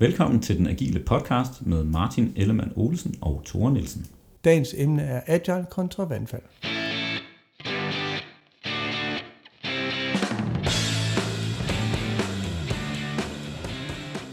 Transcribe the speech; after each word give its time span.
Velkommen 0.00 0.40
til 0.40 0.58
den 0.58 0.66
agile 0.66 1.00
podcast 1.00 1.66
med 1.66 1.84
Martin 1.84 2.32
Ellemann 2.36 2.72
Olsen 2.76 3.14
og 3.20 3.42
Tore 3.44 3.72
Nielsen. 3.72 4.06
Dagens 4.44 4.74
emne 4.76 5.02
er 5.02 5.20
agile 5.26 5.66
kontra 5.70 6.04
vandfald. 6.04 6.42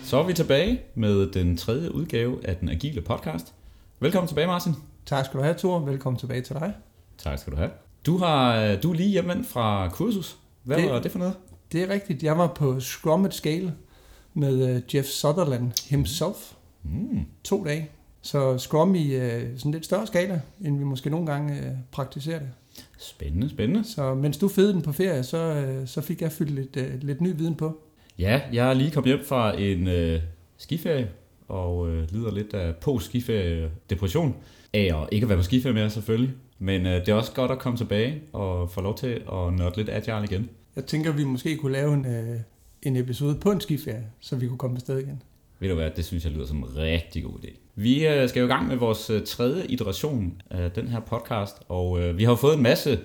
Så 0.03 0.17
er 0.17 0.27
vi 0.27 0.33
tilbage 0.33 0.81
med 0.95 1.31
den 1.31 1.57
tredje 1.57 1.95
udgave 1.95 2.47
af 2.47 2.55
den 2.55 2.69
agile 2.69 3.01
podcast. 3.01 3.53
Velkommen 3.99 4.27
tilbage, 4.27 4.47
Martin. 4.47 4.73
Tak 5.05 5.25
skal 5.25 5.37
du 5.37 5.43
have, 5.43 5.55
Thor. 5.57 5.79
Velkommen 5.79 6.19
tilbage 6.19 6.41
til 6.41 6.55
dig. 6.55 6.73
Tak 7.17 7.39
skal 7.39 7.53
du 7.53 7.57
have. 7.57 7.69
Du, 8.05 8.17
har, 8.17 8.75
du 8.75 8.91
er 8.91 8.95
lige 8.95 9.09
hjemvendt 9.09 9.47
fra 9.47 9.89
kursus. 9.89 10.37
Hvad 10.63 10.77
det, 10.77 10.89
var 10.89 10.99
det 10.99 11.11
for 11.11 11.19
noget? 11.19 11.35
Det 11.71 11.83
er 11.83 11.89
rigtigt. 11.89 12.23
Jeg 12.23 12.37
var 12.37 12.47
på 12.47 12.79
Scrum 12.79 13.25
at 13.25 13.33
Scale 13.33 13.73
med 14.35 14.75
uh, 14.75 14.95
Jeff 14.95 15.07
Sutherland 15.07 15.89
himself. 15.89 16.53
Mm. 16.83 17.19
To 17.43 17.63
dage. 17.63 17.89
Så 18.21 18.57
Scrum 18.57 18.95
i 18.95 19.15
uh, 19.15 19.21
sådan 19.57 19.71
lidt 19.71 19.85
større 19.85 20.07
skala, 20.07 20.41
end 20.61 20.77
vi 20.77 20.83
måske 20.83 21.09
nogle 21.09 21.25
gange 21.25 21.53
uh, 21.59 21.77
praktiserer 21.91 22.39
det. 22.39 22.49
Spændende, 22.97 23.49
spændende. 23.49 23.83
Så 23.83 24.13
mens 24.13 24.37
du 24.37 24.47
fede 24.47 24.73
den 24.73 24.81
på 24.81 24.91
ferie, 24.91 25.23
så, 25.23 25.65
uh, 25.81 25.87
så 25.87 26.01
fik 26.01 26.21
jeg 26.21 26.31
fyldt 26.31 26.51
lidt, 26.51 26.77
uh, 26.77 27.01
lidt 27.01 27.21
ny 27.21 27.37
viden 27.37 27.55
på. 27.55 27.77
Ja, 28.19 28.41
jeg 28.53 28.69
er 28.69 28.73
lige 28.73 28.91
kommet 28.91 29.07
hjem 29.07 29.25
fra 29.25 29.59
en 29.59 29.87
uh, 29.87 30.21
skiferie, 30.57 31.09
og 31.47 31.77
uh, 31.77 32.11
lider 32.11 32.31
lidt 32.31 32.53
af 32.53 32.75
post-skiferie 32.75 33.71
depression 33.89 34.35
af 34.73 35.01
at 35.01 35.09
ikke 35.11 35.29
være 35.29 35.37
på 35.37 35.43
skiferie 35.43 35.73
mere 35.73 35.89
selvfølgelig. 35.89 36.33
Men 36.59 36.85
uh, 36.85 36.91
det 36.91 37.09
er 37.09 37.13
også 37.13 37.31
godt 37.31 37.51
at 37.51 37.59
komme 37.59 37.77
tilbage 37.77 38.21
og 38.33 38.71
få 38.71 38.81
lov 38.81 38.97
til 38.97 39.07
at 39.07 39.53
nørde 39.53 39.77
lidt 39.77 39.89
agile 39.89 40.23
igen. 40.23 40.49
Jeg 40.75 40.85
tænker, 40.85 41.11
vi 41.11 41.23
måske 41.23 41.57
kunne 41.57 41.71
lave 41.71 41.93
en, 41.93 42.05
øh, 42.05 42.39
en 42.81 42.95
episode 42.95 43.35
på 43.35 43.51
en 43.51 43.61
skiferie, 43.61 44.05
så 44.19 44.35
vi 44.35 44.47
kunne 44.47 44.57
komme 44.57 44.75
afsted 44.75 44.99
igen. 44.99 45.21
Ved 45.59 45.69
du 45.69 45.75
hvad, 45.75 45.91
det 45.95 46.05
synes 46.05 46.23
jeg 46.23 46.33
lyder 46.33 46.45
som 46.45 46.57
en 46.57 46.77
rigtig 46.77 47.23
god 47.23 47.33
idé. 47.33 47.57
Vi 47.75 48.07
øh, 48.07 48.29
skal 48.29 48.39
jo 48.39 48.45
i 48.45 48.49
gang 48.49 48.67
med 48.67 48.75
vores 48.75 49.09
øh, 49.09 49.23
tredje 49.25 49.65
iteration 49.65 50.41
af 50.49 50.71
den 50.71 50.87
her 50.87 50.99
podcast, 50.99 51.57
og 51.67 51.99
øh, 51.99 52.17
vi 52.17 52.23
har 52.23 52.35
fået 52.35 52.55
en 52.55 52.63
masse 52.63 52.99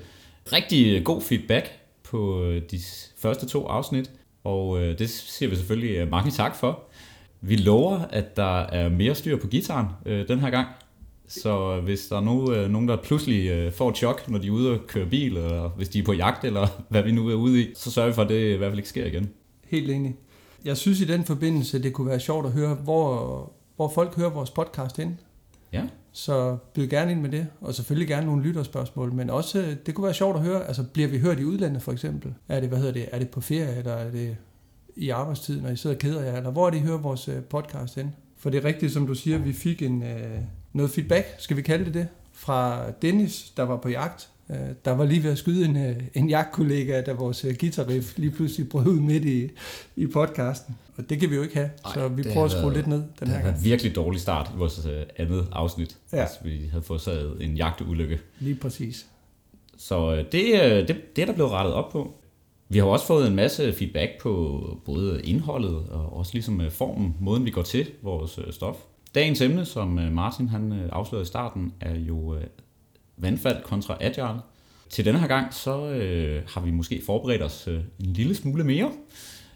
rigtig 0.53 1.05
god 1.05 1.23
feedback 1.23 1.71
på 2.03 2.45
de 2.71 2.81
første 3.19 3.47
to 3.47 3.67
afsnit, 3.67 4.11
og 4.45 4.79
det 4.79 5.11
siger 5.11 5.49
vi 5.49 5.57
selvfølgelig 5.57 6.09
mange 6.09 6.31
tak 6.31 6.57
for. 6.57 6.83
Vi 7.41 7.57
lover, 7.57 7.99
at 8.11 8.37
der 8.37 8.61
er 8.61 8.89
mere 8.89 9.15
styr 9.15 9.37
på 9.37 9.47
gitaren 9.47 9.87
den 10.05 10.39
her 10.39 10.51
gang, 10.51 10.69
så 11.29 11.81
hvis 11.81 12.07
der 12.07 12.17
er 12.17 12.21
nogen, 12.21 12.71
nogen, 12.71 12.89
der 12.89 12.97
pludselig 12.97 13.73
får 13.73 13.91
et 13.91 13.97
chok, 13.97 14.29
når 14.29 14.39
de 14.39 14.47
er 14.47 14.51
ude 14.51 14.71
og 14.71 14.79
køre 14.87 15.07
bil, 15.07 15.37
eller 15.37 15.69
hvis 15.69 15.89
de 15.89 15.99
er 15.99 16.03
på 16.03 16.13
jagt, 16.13 16.45
eller 16.45 16.67
hvad 16.91 17.03
vi 17.03 17.13
nu 17.13 17.29
er 17.29 17.35
ude 17.35 17.63
i, 17.63 17.69
så 17.75 17.91
sørger 17.91 18.09
vi 18.09 18.15
for, 18.15 18.23
at 18.23 18.29
det 18.29 18.55
i 18.55 18.57
hvert 18.57 18.71
fald 18.71 18.79
ikke 18.79 18.89
sker 18.89 19.07
igen. 19.07 19.31
Helt 19.71 19.91
enig. 19.91 20.17
Jeg 20.65 20.77
synes 20.77 21.01
i 21.01 21.05
den 21.05 21.25
forbindelse, 21.25 21.83
det 21.83 21.93
kunne 21.93 22.07
være 22.07 22.21
sjovt 22.21 22.47
at 22.47 22.53
høre, 22.53 22.75
hvor, 22.75 23.53
hvor 23.77 23.89
folk 23.89 24.17
hører 24.17 24.31
vores 24.31 24.51
podcast 24.51 24.97
hen. 24.97 25.21
Ja. 25.73 25.83
Så 26.13 26.57
byd 26.75 26.89
gerne 26.89 27.11
ind 27.11 27.21
med 27.21 27.31
det, 27.31 27.47
og 27.61 27.75
selvfølgelig 27.75 28.09
gerne 28.09 28.27
nogle 28.27 28.43
lytterspørgsmål, 28.43 29.13
men 29.13 29.31
også, 29.31 29.77
det 29.87 29.95
kunne 29.95 30.05
være 30.05 30.15
sjovt 30.15 30.37
at 30.37 30.43
høre, 30.43 30.67
altså 30.67 30.85
bliver 30.93 31.09
vi 31.09 31.19
hørt 31.19 31.41
i 31.41 31.45
udlandet 31.45 31.83
for 31.83 31.93
eksempel? 31.93 32.35
Er 32.49 32.61
det, 32.61 32.69
hvad 32.69 32.79
hedder 32.79 32.93
det, 32.93 33.09
er 33.13 33.19
det 33.19 33.29
på 33.29 33.41
ferie, 33.41 33.77
eller 33.77 33.93
er 33.93 34.11
det 34.11 34.37
i 34.97 35.11
arbejdstid, 35.11 35.61
når 35.61 35.71
I 35.71 35.77
sidder 35.77 35.97
og 35.97 36.01
keder 36.01 36.23
jer, 36.23 36.37
eller 36.37 36.51
hvor 36.51 36.67
er 36.67 36.71
det, 36.71 36.79
I 36.79 36.81
hører 36.81 36.99
vores 36.99 37.29
øh, 37.29 37.43
podcast 37.43 37.95
hen? 37.95 38.15
For 38.37 38.51
det 38.51 38.59
er 38.59 38.65
rigtigt, 38.65 38.93
som 38.93 39.07
du 39.07 39.15
siger, 39.15 39.39
vi 39.39 39.53
fik 39.53 39.83
en, 39.83 40.03
øh, 40.03 40.39
noget 40.73 40.91
feedback, 40.91 41.27
skal 41.39 41.57
vi 41.57 41.63
kalde 41.63 41.85
det 41.85 41.95
det, 41.95 42.09
fra 42.33 42.91
Dennis, 43.03 43.53
der 43.57 43.63
var 43.63 43.77
på 43.77 43.89
jagt, 43.89 44.31
der 44.85 44.91
var 44.91 45.05
lige 45.05 45.23
ved 45.23 45.31
at 45.31 45.39
skyde 45.39 45.65
en, 45.65 45.77
øh, 45.77 45.97
en 46.15 46.29
jagtkollega, 46.29 47.01
da 47.01 47.13
vores 47.13 47.45
øh, 47.45 47.55
guitarriff 47.61 48.19
lige 48.19 48.31
pludselig 48.31 48.69
brød 48.69 48.87
ud 48.87 49.01
midt 49.01 49.25
i, 49.25 49.49
i 49.97 50.07
podcasten. 50.07 50.77
Og 50.97 51.11
det 51.11 51.21
kan 51.21 51.31
vi 51.31 51.35
jo 51.35 51.43
ikke 51.43 51.55
have, 51.55 51.71
Ej, 51.85 51.95
så 51.95 52.09
vi 52.09 52.23
prøver 52.23 52.45
at 52.45 52.51
skrue 52.51 52.73
lidt 52.73 52.87
ned 52.87 52.99
den 52.99 53.09
det 53.21 53.29
her 53.29 53.43
gang. 53.43 53.57
Det 53.57 53.65
virkelig 53.65 53.95
dårlig 53.95 54.21
start 54.21 54.51
i 54.55 54.59
vores 54.59 54.87
andet 55.17 55.49
afsnit, 55.53 55.97
ja. 56.13 56.27
hvis 56.27 56.53
vi 56.53 56.67
havde 56.71 56.85
fået 56.85 57.01
sad 57.01 57.37
en 57.41 57.57
jagteulykke. 57.57 58.21
Lige 58.39 58.55
præcis. 58.55 59.07
Så 59.77 60.17
det, 60.17 60.33
det, 60.89 61.17
det 61.17 61.23
er 61.23 61.27
der 61.27 61.33
blevet 61.33 61.51
rettet 61.51 61.75
op 61.75 61.91
på. 61.93 62.15
Vi 62.69 62.79
har 62.79 62.85
også 62.85 63.07
fået 63.07 63.27
en 63.27 63.35
masse 63.35 63.73
feedback 63.73 64.11
på 64.21 64.61
både 64.85 65.23
indholdet 65.25 65.77
og 65.91 66.17
også 66.17 66.35
ligesom 66.35 66.63
formen, 66.71 67.17
måden 67.21 67.45
vi 67.45 67.51
går 67.51 67.63
til 67.63 67.91
vores 68.03 68.39
stof. 68.51 68.77
Dagens 69.15 69.41
emne, 69.41 69.65
som 69.65 69.89
Martin 69.89 70.49
han 70.49 70.73
afslørede 70.93 71.23
i 71.23 71.27
starten, 71.27 71.73
er 71.81 71.95
jo 71.95 72.37
vandfald 73.21 73.63
kontra 73.63 73.97
agile. 74.01 74.41
Til 74.91 75.05
denne 75.05 75.21
her 75.21 75.27
gang, 75.27 75.55
så 75.55 75.87
øh, 75.87 76.43
har 76.49 76.61
vi 76.61 76.71
måske 76.71 77.03
forberedt 77.07 77.43
os 77.43 77.69
øh, 77.69 77.81
en 78.01 78.13
lille 78.13 78.35
smule 78.35 78.65
mere. 78.65 78.91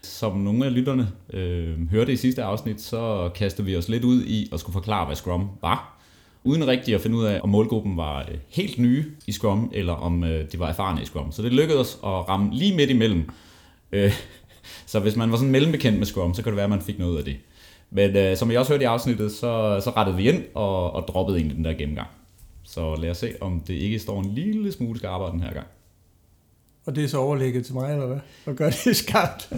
Som 0.03 0.37
nogle 0.37 0.65
af 0.65 0.73
lytterne 0.73 1.11
øh, 1.33 1.91
hørte 1.91 2.13
i 2.13 2.15
sidste 2.15 2.43
afsnit, 2.43 2.81
så 2.81 3.29
kastede 3.35 3.65
vi 3.65 3.77
os 3.77 3.89
lidt 3.89 4.03
ud 4.03 4.23
i 4.23 4.49
at 4.53 4.59
skulle 4.59 4.73
forklare, 4.73 5.05
hvad 5.05 5.15
Scrum 5.15 5.49
var. 5.61 6.01
Uden 6.43 6.67
rigtig 6.67 6.95
at 6.95 7.01
finde 7.01 7.17
ud 7.17 7.25
af, 7.25 7.39
om 7.43 7.49
målgruppen 7.49 7.97
var 7.97 8.19
øh, 8.19 8.37
helt 8.49 8.79
nye 8.79 9.05
i 9.27 9.31
Scrum, 9.31 9.71
eller 9.73 9.93
om 9.93 10.23
øh, 10.23 10.51
de 10.51 10.59
var 10.59 10.69
erfarne 10.69 11.01
i 11.01 11.05
Scrum. 11.05 11.31
Så 11.31 11.41
det 11.41 11.53
lykkedes 11.53 11.79
os 11.79 11.95
at 12.03 12.29
ramme 12.29 12.53
lige 12.53 12.75
midt 12.75 12.89
imellem. 12.89 13.29
Øh, 13.91 14.13
så 14.85 14.99
hvis 14.99 15.15
man 15.15 15.31
var 15.31 15.37
sådan 15.37 15.51
mellembekendt 15.51 15.97
med 15.97 16.05
Scrum, 16.05 16.33
så 16.33 16.41
kunne 16.41 16.51
det 16.51 16.55
være, 16.57 16.63
at 16.63 16.69
man 16.69 16.81
fik 16.81 16.99
noget 16.99 17.17
af 17.17 17.23
det. 17.23 17.37
Men 17.89 18.15
øh, 18.15 18.37
som 18.37 18.51
jeg 18.51 18.59
også 18.59 18.71
hørte 18.71 18.83
i 18.83 18.85
afsnittet, 18.85 19.31
så, 19.31 19.81
så 19.83 19.89
rettede 19.89 20.17
vi 20.17 20.29
ind 20.29 20.43
og, 20.53 20.91
og 20.91 21.07
droppede 21.07 21.37
egentlig 21.37 21.57
den 21.57 21.65
der 21.65 21.73
gennemgang. 21.73 22.07
Så 22.65 22.95
lad 22.95 23.09
os 23.09 23.17
se, 23.17 23.33
om 23.41 23.59
det 23.59 23.73
ikke 23.73 23.99
står 23.99 24.19
en 24.19 24.31
lille 24.31 24.71
smule 24.71 24.99
skarpere 24.99 25.31
den 25.31 25.41
her 25.41 25.53
gang. 25.53 25.67
Og 26.85 26.95
det 26.95 27.03
er 27.03 27.07
så 27.07 27.17
overlægget 27.17 27.65
til 27.65 27.73
mig, 27.73 27.91
eller 27.91 28.05
hvad? 28.07 28.19
Og 28.45 28.55
gør 28.55 28.69
det 28.69 28.95
skarpt. 28.95 29.53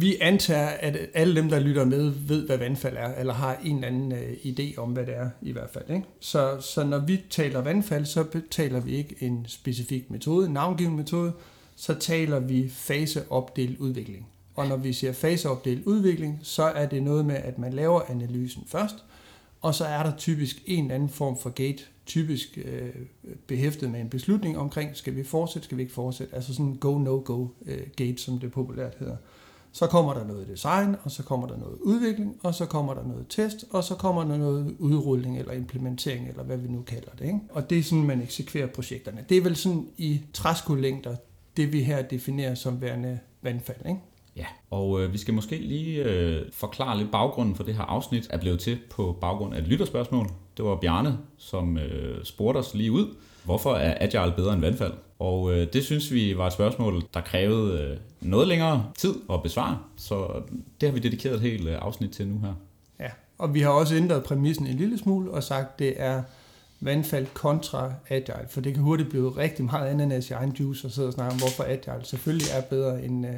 Vi 0.00 0.16
antager, 0.20 0.66
at 0.66 0.98
alle 1.14 1.36
dem, 1.36 1.48
der 1.48 1.60
lytter 1.60 1.84
med, 1.84 2.12
ved, 2.28 2.46
hvad 2.46 2.58
vandfald 2.58 2.96
er, 2.96 3.14
eller 3.14 3.32
har 3.32 3.56
en 3.64 3.74
eller 3.74 3.88
anden 3.88 4.12
øh, 4.12 4.32
idé 4.32 4.78
om, 4.78 4.92
hvad 4.92 5.06
det 5.06 5.16
er 5.16 5.30
i 5.42 5.52
hvert 5.52 5.70
fald. 5.70 5.84
Ikke? 5.90 6.06
Så, 6.20 6.60
så 6.60 6.84
når 6.84 6.98
vi 6.98 7.20
taler 7.30 7.60
vandfald, 7.60 8.04
så 8.04 8.24
taler 8.50 8.80
vi 8.80 8.96
ikke 8.96 9.16
en 9.20 9.44
specifik 9.48 10.10
metode, 10.10 10.46
en 10.46 10.52
navngiven 10.52 10.96
metode, 10.96 11.32
så 11.76 11.94
taler 11.94 12.38
vi 12.38 12.68
faseopdelt 12.68 13.78
udvikling. 13.78 14.26
Og 14.54 14.66
når 14.66 14.76
vi 14.76 14.92
siger 14.92 15.12
faseopdelt 15.12 15.86
udvikling, 15.86 16.40
så 16.42 16.62
er 16.62 16.86
det 16.86 17.02
noget 17.02 17.26
med, 17.26 17.36
at 17.36 17.58
man 17.58 17.72
laver 17.72 18.00
analysen 18.08 18.64
først, 18.68 19.04
og 19.66 19.74
så 19.74 19.84
er 19.84 20.02
der 20.02 20.16
typisk 20.16 20.62
en 20.66 20.84
eller 20.84 20.94
anden 20.94 21.08
form 21.08 21.38
for 21.38 21.50
gate, 21.50 21.82
typisk 22.06 22.58
øh, 22.64 22.94
behæftet 23.46 23.90
med 23.90 24.00
en 24.00 24.08
beslutning 24.08 24.58
omkring, 24.58 24.96
skal 24.96 25.16
vi 25.16 25.24
fortsætte, 25.24 25.64
skal 25.64 25.76
vi 25.76 25.82
ikke 25.82 25.94
fortsætte, 25.94 26.34
altså 26.34 26.54
sådan 26.54 26.66
en 26.66 26.76
go-no-go 26.76 27.46
øh, 27.66 27.80
gate, 27.96 28.18
som 28.18 28.38
det 28.38 28.52
populært 28.52 28.96
hedder. 28.98 29.16
Så 29.72 29.86
kommer 29.86 30.14
der 30.14 30.26
noget 30.26 30.48
design, 30.48 30.96
og 31.02 31.10
så 31.10 31.22
kommer 31.22 31.46
der 31.46 31.58
noget 31.58 31.78
udvikling, 31.80 32.36
og 32.42 32.54
så 32.54 32.66
kommer 32.66 32.94
der 32.94 33.06
noget 33.06 33.26
test, 33.28 33.64
og 33.70 33.84
så 33.84 33.94
kommer 33.94 34.24
der 34.24 34.36
noget 34.36 34.76
udrulling 34.78 35.38
eller 35.38 35.52
implementering, 35.52 36.28
eller 36.28 36.42
hvad 36.42 36.56
vi 36.56 36.68
nu 36.68 36.82
kalder 36.82 37.10
det. 37.18 37.24
Ikke? 37.24 37.40
Og 37.50 37.70
det 37.70 37.78
er 37.78 37.82
sådan, 37.82 38.04
man 38.04 38.22
eksekverer 38.22 38.66
projekterne. 38.66 39.24
Det 39.28 39.36
er 39.36 39.42
vel 39.42 39.56
sådan 39.56 39.88
i 39.96 40.20
træskolængder, 40.32 41.16
det 41.56 41.72
vi 41.72 41.82
her 41.82 42.02
definerer 42.02 42.54
som 42.54 42.80
værende 42.80 43.18
vandfald. 43.42 43.86
Ikke? 43.86 44.00
Ja, 44.36 44.46
og 44.70 45.02
øh, 45.02 45.12
vi 45.12 45.18
skal 45.18 45.34
måske 45.34 45.56
lige 45.56 46.04
øh, 46.04 46.42
forklare 46.52 46.98
lidt 46.98 47.10
baggrunden 47.10 47.54
for 47.54 47.62
det 47.62 47.74
her 47.74 47.82
afsnit 47.82 48.26
er 48.30 48.38
blevet 48.38 48.60
til 48.60 48.78
på 48.90 49.18
baggrund 49.20 49.54
af 49.54 49.58
et 49.58 49.66
lytterspørgsmål. 49.68 50.28
Det 50.56 50.64
var 50.64 50.76
Bjarne, 50.76 51.18
som 51.36 51.78
øh, 51.78 52.24
spurgte 52.24 52.58
os 52.58 52.74
lige 52.74 52.92
ud, 52.92 53.14
hvorfor 53.44 53.74
er 53.74 53.96
Agile 54.00 54.32
bedre 54.36 54.52
end 54.52 54.60
vandfald? 54.60 54.92
Og 55.18 55.52
øh, 55.52 55.72
det 55.72 55.84
synes 55.84 56.12
vi 56.12 56.38
var 56.38 56.46
et 56.46 56.52
spørgsmål, 56.52 57.02
der 57.14 57.20
krævede 57.20 57.82
øh, 57.82 57.96
noget 58.20 58.48
længere 58.48 58.86
tid 58.98 59.14
at 59.32 59.42
besvare, 59.42 59.78
så 59.96 60.42
det 60.80 60.88
har 60.88 60.94
vi 60.94 61.00
dedikeret 61.00 61.34
et 61.34 61.40
helt 61.40 61.68
øh, 61.68 61.78
afsnit 61.80 62.10
til 62.10 62.28
nu 62.28 62.38
her. 62.40 62.54
Ja, 63.00 63.10
og 63.38 63.54
vi 63.54 63.60
har 63.60 63.70
også 63.70 63.94
ændret 63.94 64.24
præmissen 64.24 64.66
en 64.66 64.76
lille 64.76 64.98
smule 64.98 65.30
og 65.30 65.42
sagt, 65.42 65.78
det 65.78 65.94
er 65.96 66.22
vandfald 66.80 67.26
kontra 67.34 67.92
agile, 68.08 68.48
for 68.48 68.60
det 68.60 68.74
kan 68.74 68.82
hurtigt 68.82 69.08
blive 69.08 69.36
rigtig 69.36 69.64
meget 69.64 69.88
ananas 69.88 70.30
i 70.30 70.32
egen 70.32 70.56
juice 70.60 70.86
og 70.86 70.90
sidde 70.90 71.08
og 71.08 71.12
snakke 71.12 71.32
om, 71.32 71.38
hvorfor 71.38 71.64
agile 71.64 72.04
selvfølgelig 72.04 72.46
er 72.56 72.60
bedre 72.60 73.04
end, 73.04 73.26
øh, 73.26 73.32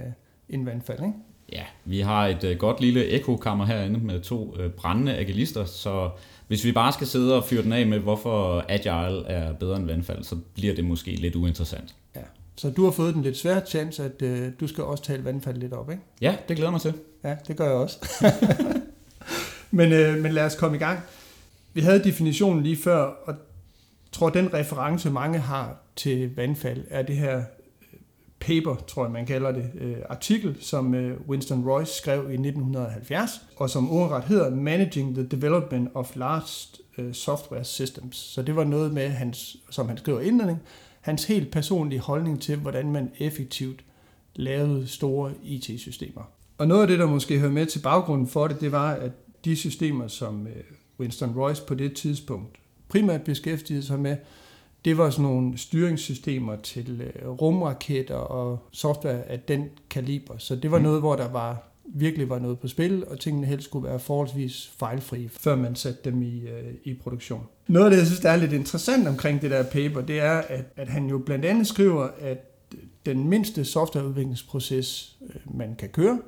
end 0.48 0.64
vandfald, 0.64 0.98
ikke? 1.00 1.14
Ja, 1.53 1.62
vi 1.84 2.00
har 2.00 2.26
et 2.26 2.44
øh, 2.44 2.56
godt 2.56 2.81
lille 2.81 3.06
ekokammer 3.06 3.67
herinde 3.67 4.00
med 4.00 4.20
to 4.20 4.56
øh, 4.58 4.70
brændende 4.70 5.17
agilister, 5.17 5.64
så 5.64 6.11
hvis 6.49 6.64
vi 6.64 6.72
bare 6.72 6.93
skal 6.93 7.06
sidde 7.06 7.37
og 7.37 7.44
fyre 7.44 7.62
den 7.62 7.72
af 7.72 7.87
med, 7.87 7.99
hvorfor 7.99 8.64
agile 8.69 9.26
er 9.26 9.52
bedre 9.52 9.76
end 9.76 9.87
vandfald, 9.87 10.25
så 10.25 10.37
bliver 10.55 10.75
det 10.75 10.84
måske 10.84 11.11
lidt 11.11 11.37
uinteressant. 11.37 11.94
Ja, 12.17 12.20
så 12.56 12.70
du 12.70 12.84
har 12.84 12.90
fået 12.90 13.14
den 13.14 13.22
lidt 13.22 13.37
svære 13.37 13.67
chance, 13.67 14.05
at 14.05 14.22
øh, 14.22 14.49
du 14.61 14.67
skal 14.67 14.84
også 14.84 15.05
tale 15.05 15.25
vandfald 15.25 15.56
lidt 15.56 15.72
op, 15.72 15.90
ikke? 15.90 16.02
Ja, 16.20 16.37
det 16.49 16.56
glæder 16.56 16.70
mig 16.70 16.81
til. 16.81 16.94
Ja, 17.25 17.37
det 17.49 17.56
gør 17.56 17.64
jeg 17.64 17.75
også. 17.75 17.99
men, 19.70 19.93
øh, 19.93 20.22
men 20.22 20.32
lad 20.32 20.44
os 20.44 20.55
komme 20.55 20.76
i 20.76 20.81
gang. 20.81 21.00
Vi 21.75 21.81
havde 21.81 22.05
definitionen 22.05 22.62
lige 22.62 22.76
før, 22.76 22.99
og 22.99 23.34
jeg 24.06 24.12
tror, 24.12 24.31
den 24.31 24.55
reference, 24.55 25.11
mange 25.11 25.38
har 25.38 25.76
til 25.96 26.37
vandfald, 26.37 26.84
er 26.90 27.02
det 27.02 27.17
her 27.17 27.43
paper, 28.40 28.75
tror 28.75 29.05
jeg 29.05 29.12
man 29.12 29.26
kalder 29.26 29.52
det, 29.52 29.70
øh, 29.81 29.96
artikel, 30.08 30.56
som 30.61 30.94
øh, 30.94 31.20
Winston 31.29 31.69
Royce 31.69 31.93
skrev 31.93 32.19
i 32.19 32.32
1970, 32.32 33.31
og 33.56 33.70
som 33.70 33.90
ordret 33.90 34.25
hedder 34.25 34.55
Managing 34.55 35.14
the 35.14 35.26
Development 35.26 35.88
of 35.94 36.17
Large 36.17 36.82
øh, 36.99 37.14
Software 37.14 37.64
Systems. 37.64 38.17
Så 38.17 38.43
det 38.43 38.56
var 38.56 38.64
noget 38.64 38.93
med, 38.94 39.08
hans, 39.08 39.56
som 39.70 39.88
han 39.88 39.99
skriver 39.99 40.20
indledning, 40.20 40.58
hans 41.00 41.25
helt 41.25 41.50
personlige 41.50 42.00
holdning 42.00 42.43
til, 42.43 42.56
hvordan 42.56 42.93
man 42.93 43.11
effektivt 43.19 43.85
lavede 44.35 44.87
store 44.87 45.32
IT-systemer. 45.43 46.23
Og 46.58 46.69
noget 46.69 46.82
af 46.82 46.88
det, 46.88 46.99
der 46.99 47.06
måske 47.06 47.38
hører 47.38 47.52
med 47.52 47.67
til 47.67 47.79
baggrunden 47.79 48.26
for 48.26 48.49
det, 48.49 48.61
det 48.61 48.73
var, 48.73 48.93
at 48.93 49.12
de 49.44 49.56
systemer, 49.56 50.08
som 50.08 50.46
øh, 50.46 50.62
Winston 51.00 51.34
Royce 51.37 51.62
på 51.67 51.75
det 51.75 51.94
tidspunkt 51.94 52.58
primært 52.88 53.23
beskæftigede 53.23 53.82
sig 53.82 54.00
med, 54.00 54.17
det 54.84 54.98
var 54.98 55.10
sådan 55.10 55.22
nogle 55.22 55.58
styringssystemer 55.58 56.56
til 56.56 57.00
øh, 57.00 57.28
rumraketter 57.28 58.14
og 58.14 58.58
software 58.72 59.22
af 59.22 59.40
den 59.40 59.64
kaliber. 59.90 60.34
Så 60.38 60.56
det 60.56 60.70
var 60.70 60.78
mm. 60.78 60.84
noget, 60.84 61.00
hvor 61.00 61.16
der 61.16 61.28
var 61.28 61.62
virkelig 61.84 62.28
var 62.28 62.38
noget 62.38 62.58
på 62.58 62.69
spil, 62.69 63.06
og 63.06 63.20
tingene 63.20 63.46
helst 63.46 63.64
skulle 63.64 63.88
være 63.88 63.98
forholdsvis 63.98 64.72
fejlfri, 64.78 65.28
før 65.28 65.56
man 65.56 65.76
satte 65.76 66.10
dem 66.10 66.22
i, 66.22 66.40
øh, 66.40 66.75
i 66.84 66.94
produktion. 66.94 67.42
Noget 67.66 67.86
af 67.86 67.90
det, 67.90 67.98
jeg 67.98 68.06
synes, 68.06 68.20
der 68.20 68.30
er 68.30 68.36
lidt 68.36 68.52
interessant 68.52 69.08
omkring 69.08 69.42
det 69.42 69.50
der 69.50 69.62
paper, 69.62 70.00
det 70.00 70.20
er, 70.20 70.38
at, 70.38 70.64
at 70.76 70.88
han 70.88 71.06
jo 71.06 71.19
blandt 71.19 71.44
andet 71.44 71.66
skriver, 71.66 72.08
at 72.20 72.44
den 73.06 73.28
mindste 73.28 73.64
softwareudviklingsproces, 73.64 75.16
øh, 75.22 75.56
man 75.56 75.76
kan 75.78 75.88
køre, 75.88 76.19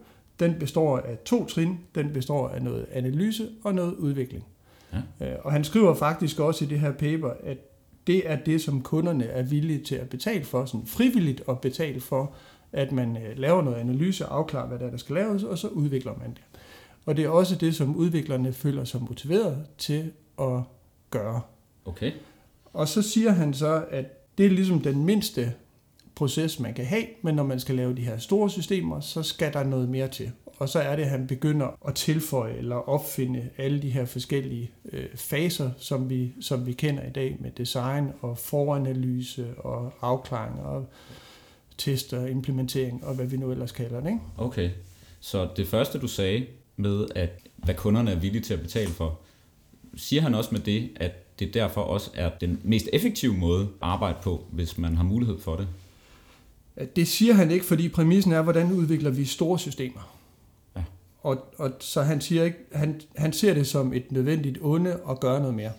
den 0.41 0.55
består 0.59 0.99
af 0.99 1.19
to 1.25 1.45
trin. 1.45 1.79
Den 1.95 2.13
består 2.13 2.49
af 2.49 2.63
noget 2.63 2.87
analyse 2.93 3.49
og 3.65 3.75
noget 3.75 3.95
udvikling. 3.95 4.45
Ja. 4.93 5.27
Øh, 5.27 5.39
og 5.43 5.53
han 5.53 5.65
skriver 5.65 5.95
faktisk 5.95 6.41
også 6.41 6.65
i 6.65 6.69
det 6.69 6.81
her 6.81 6.93
paper, 6.93 7.31
at 7.43 7.59
det 8.07 8.31
er 8.31 8.37
det, 8.37 8.61
som 8.61 8.83
kunderne 8.83 9.25
er 9.25 9.43
villige 9.43 9.85
til 9.85 9.95
at 9.95 10.09
betale 10.09 10.45
for, 10.45 10.65
sådan 10.65 10.87
frivilligt 10.87 11.43
at 11.49 11.61
betale 11.61 12.01
for, 12.01 12.35
at 12.73 12.93
man 12.93 13.17
øh, 13.17 13.39
laver 13.39 13.63
noget 13.63 13.77
analyse 13.77 14.27
og 14.27 14.39
afklarer, 14.39 14.69
hvad 14.69 14.79
der, 14.79 14.87
er, 14.87 14.91
der 14.91 14.97
skal 14.97 15.15
laves, 15.15 15.43
og 15.43 15.59
så 15.59 15.69
udvikler 15.69 16.13
man 16.19 16.31
det. 16.31 16.43
Og 17.07 17.17
det 17.17 17.25
er 17.25 17.29
også 17.29 17.57
det, 17.57 17.75
som 17.75 17.97
udviklerne 17.97 18.53
føler 18.53 18.85
sig 18.85 19.03
motiveret 19.03 19.67
til 19.79 20.13
at 20.41 20.61
gøre. 21.11 21.41
Okay. 21.85 22.13
Og 22.73 22.89
så 22.89 23.03
siger 23.03 23.31
han 23.31 23.55
så, 23.55 23.85
at 23.91 24.39
det 24.39 24.47
er 24.47 24.51
ligesom 24.51 24.81
den 24.81 25.05
mindste 25.05 25.53
proces, 26.15 26.61
man 26.61 26.75
kan 26.75 26.85
have, 26.85 27.05
men 27.23 27.35
når 27.35 27.43
man 27.43 27.61
skal 27.61 27.75
lave 27.75 27.97
de 27.97 28.01
her 28.01 28.19
store 28.19 28.51
systemer, 28.51 29.01
så 29.01 29.23
skal 29.23 29.53
der 29.53 29.65
noget 29.65 29.89
mere 29.89 30.09
til. 30.09 30.33
Og 30.61 30.69
så 30.69 30.79
er 30.79 30.97
det, 30.97 31.03
at 31.03 31.09
han 31.09 31.27
begynder 31.27 31.79
at 31.89 31.95
tilføje 31.95 32.55
eller 32.55 32.77
opfinde 32.77 33.49
alle 33.59 33.83
de 33.83 33.91
her 33.91 34.05
forskellige 34.05 34.71
øh, 34.93 35.07
faser, 35.15 35.71
som 35.79 36.11
vi, 36.11 36.33
som 36.41 36.67
vi 36.67 36.73
kender 36.73 37.03
i 37.07 37.11
dag 37.11 37.37
med 37.41 37.51
design 37.51 38.09
og 38.21 38.39
foranalyse 38.39 39.55
og 39.59 39.93
afklaring 40.01 40.61
og 40.61 40.87
test 41.79 42.13
og 42.13 42.31
implementering 42.31 43.05
og 43.05 43.15
hvad 43.15 43.27
vi 43.27 43.37
nu 43.37 43.51
ellers 43.51 43.73
kalder 43.73 44.01
det. 44.01 44.07
Ikke? 44.07 44.21
Okay, 44.39 44.71
så 45.21 45.49
det 45.57 45.67
første 45.67 45.99
du 45.99 46.09
sagde 46.09 46.47
med, 46.77 47.07
at 47.15 47.31
hvad 47.57 47.75
kunderne 47.75 48.11
er 48.11 48.19
villige 48.19 48.43
til 48.43 48.55
at 48.55 48.61
betale 48.61 48.91
for, 48.91 49.19
siger 49.97 50.23
han 50.23 50.35
også 50.35 50.51
med 50.53 50.61
det, 50.61 50.91
at 50.97 51.39
det 51.39 51.55
derfor 51.55 51.81
også 51.81 52.11
er 52.15 52.31
den 52.41 52.61
mest 52.65 52.89
effektive 52.93 53.35
måde 53.35 53.63
at 53.63 53.69
arbejde 53.81 54.19
på, 54.23 54.45
hvis 54.51 54.79
man 54.79 54.97
har 54.97 55.05
mulighed 55.05 55.39
for 55.41 55.57
det? 55.57 55.69
Det 56.97 57.09
siger 57.09 57.35
han 57.35 57.51
ikke, 57.51 57.65
fordi 57.65 57.89
præmissen 57.89 58.33
er, 58.33 58.43
hvordan 58.43 58.73
udvikler 58.73 59.11
vi 59.11 59.25
store 59.25 59.59
systemer. 59.59 60.20
Og, 61.23 61.39
og 61.57 61.73
så 61.81 62.03
han 62.03 62.21
siger 62.21 62.45
ikke, 62.45 62.59
han, 62.73 63.01
han 63.17 63.33
ser 63.33 63.55
det 63.55 63.67
som 63.67 63.93
et 63.93 64.13
nødvendigt 64.13 64.59
onde 64.61 65.01
at 65.11 65.21
gøre 65.21 65.41
noget 65.41 65.55
mere. 65.55 65.73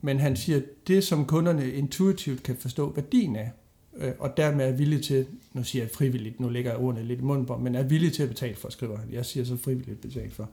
Men 0.00 0.20
han 0.20 0.36
siger, 0.36 0.60
det 0.86 1.04
som 1.04 1.26
kunderne 1.26 1.70
intuitivt 1.70 2.42
kan 2.42 2.56
forstå 2.56 2.92
værdien 2.92 3.36
af, 3.36 3.50
øh, 3.96 4.12
og 4.18 4.36
dermed 4.36 4.68
er 4.68 4.72
villige 4.72 5.02
til, 5.02 5.26
nu 5.52 5.64
siger 5.64 5.82
jeg 5.82 5.90
frivilligt, 5.90 6.40
nu 6.40 6.48
lægger 6.48 6.70
jeg 6.70 6.80
ordene 6.80 7.04
lidt 7.04 7.20
i 7.20 7.22
munden 7.22 7.46
på, 7.46 7.56
men 7.56 7.74
er 7.74 7.82
villige 7.82 8.10
til 8.10 8.22
at 8.22 8.28
betale 8.28 8.56
for, 8.56 8.68
skriver 8.70 8.98
han. 8.98 9.08
Jeg 9.12 9.26
siger 9.26 9.44
så 9.44 9.56
frivilligt 9.56 10.00
betale 10.00 10.30
for. 10.30 10.48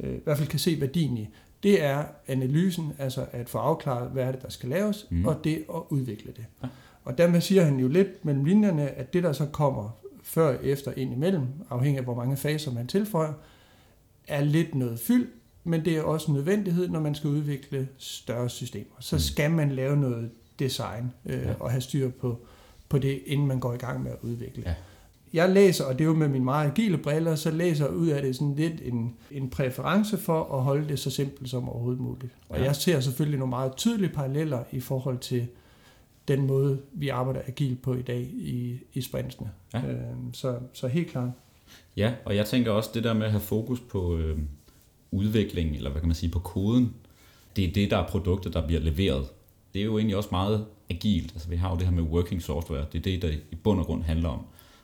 Øh, 0.00 0.14
I 0.14 0.20
hvert 0.24 0.38
fald 0.38 0.48
kan 0.48 0.58
se 0.58 0.80
værdien 0.80 1.16
i. 1.16 1.28
Det 1.62 1.84
er 1.84 2.04
analysen, 2.28 2.92
altså 2.98 3.26
at 3.32 3.48
få 3.48 3.58
afklaret, 3.58 4.10
hvad 4.10 4.24
er 4.24 4.32
det, 4.32 4.42
der 4.42 4.50
skal 4.50 4.68
laves, 4.68 5.06
mm. 5.10 5.26
og 5.26 5.40
det 5.44 5.64
at 5.74 5.82
udvikle 5.88 6.32
det. 6.36 6.44
Ja. 6.62 6.68
Og 7.04 7.18
dermed 7.18 7.40
siger 7.40 7.64
han 7.64 7.78
jo 7.78 7.88
lidt 7.88 8.24
mellem 8.24 8.44
linjerne, 8.44 8.88
at 8.88 9.12
det, 9.12 9.22
der 9.22 9.32
så 9.32 9.46
kommer 9.46 9.98
før 10.22 10.58
efter 10.62 10.92
ind 10.96 11.12
imellem, 11.12 11.46
afhængig 11.70 11.98
af 11.98 12.04
hvor 12.04 12.14
mange 12.14 12.36
faser 12.36 12.72
man 12.72 12.86
tilføjer, 12.86 13.32
er 14.28 14.44
lidt 14.44 14.74
noget 14.74 14.98
fyld, 14.98 15.28
men 15.64 15.84
det 15.84 15.96
er 15.96 16.02
også 16.02 16.26
en 16.26 16.34
nødvendighed, 16.34 16.88
når 16.88 17.00
man 17.00 17.14
skal 17.14 17.30
udvikle 17.30 17.88
større 17.98 18.48
systemer. 18.48 18.94
Så 19.00 19.16
mm. 19.16 19.20
skal 19.20 19.50
man 19.50 19.72
lave 19.72 19.96
noget 19.96 20.30
design 20.58 21.12
øh, 21.26 21.42
ja. 21.42 21.54
og 21.60 21.70
have 21.70 21.80
styr 21.80 22.10
på, 22.10 22.38
på 22.88 22.98
det, 22.98 23.22
inden 23.26 23.46
man 23.46 23.60
går 23.60 23.72
i 23.72 23.76
gang 23.76 24.02
med 24.02 24.10
at 24.10 24.18
udvikle. 24.22 24.62
Ja. 24.66 24.74
Jeg 25.32 25.50
læser, 25.50 25.84
og 25.84 25.92
det 25.92 26.00
er 26.00 26.08
jo 26.08 26.14
med 26.14 26.28
mine 26.28 26.44
meget 26.44 26.70
agile 26.70 26.98
briller, 26.98 27.34
så 27.34 27.50
læser 27.50 27.88
ud 27.88 28.06
af 28.06 28.22
det 28.22 28.36
sådan 28.36 28.54
lidt 28.54 28.80
en, 28.84 29.14
en 29.30 29.50
præference 29.50 30.18
for 30.18 30.56
at 30.56 30.62
holde 30.62 30.88
det 30.88 30.98
så 30.98 31.10
simpelt 31.10 31.50
som 31.50 31.68
overhovedet 31.68 32.00
muligt. 32.00 32.32
Og 32.48 32.58
ja. 32.58 32.64
jeg 32.64 32.76
ser 32.76 33.00
selvfølgelig 33.00 33.38
nogle 33.38 33.50
meget 33.50 33.76
tydelige 33.76 34.12
paralleller 34.12 34.64
i 34.72 34.80
forhold 34.80 35.18
til 35.18 35.46
den 36.28 36.46
måde, 36.46 36.80
vi 36.92 37.08
arbejder 37.08 37.40
agilt 37.46 37.82
på 37.82 37.94
i 37.94 38.02
dag 38.02 38.20
i, 38.20 38.80
i 38.92 39.00
sprintsene. 39.00 39.50
Ja. 39.74 39.86
Øh, 39.86 39.98
så, 40.32 40.58
så 40.72 40.88
helt 40.88 41.08
klart. 41.08 41.30
Ja, 41.96 42.14
og 42.24 42.36
jeg 42.36 42.46
tænker 42.46 42.70
også 42.70 42.90
det 42.94 43.04
der 43.04 43.12
med 43.12 43.24
at 43.26 43.30
have 43.30 43.40
fokus 43.40 43.80
på 43.80 44.16
øh, 44.16 44.38
udvikling, 45.10 45.76
eller 45.76 45.90
hvad 45.90 46.00
kan 46.00 46.08
man 46.08 46.14
sige, 46.14 46.30
på 46.30 46.38
koden, 46.38 46.94
det 47.56 47.64
er 47.64 47.72
det, 47.72 47.90
der 47.90 47.96
er 47.96 48.08
produktet, 48.08 48.54
der 48.54 48.66
bliver 48.66 48.80
leveret. 48.80 49.26
Det 49.74 49.80
er 49.80 49.84
jo 49.84 49.98
egentlig 49.98 50.16
også 50.16 50.28
meget 50.32 50.66
agilt. 50.90 51.32
Altså 51.32 51.48
vi 51.48 51.56
har 51.56 51.70
jo 51.70 51.76
det 51.76 51.84
her 51.84 51.92
med 51.92 52.02
working 52.02 52.42
software, 52.42 52.86
det 52.92 52.98
er 52.98 53.02
det, 53.02 53.22
der 53.22 53.28
i 53.50 53.54
bund 53.54 53.80
og 53.80 53.86
grund 53.86 54.02
handler 54.02 54.28
om. 54.28 54.40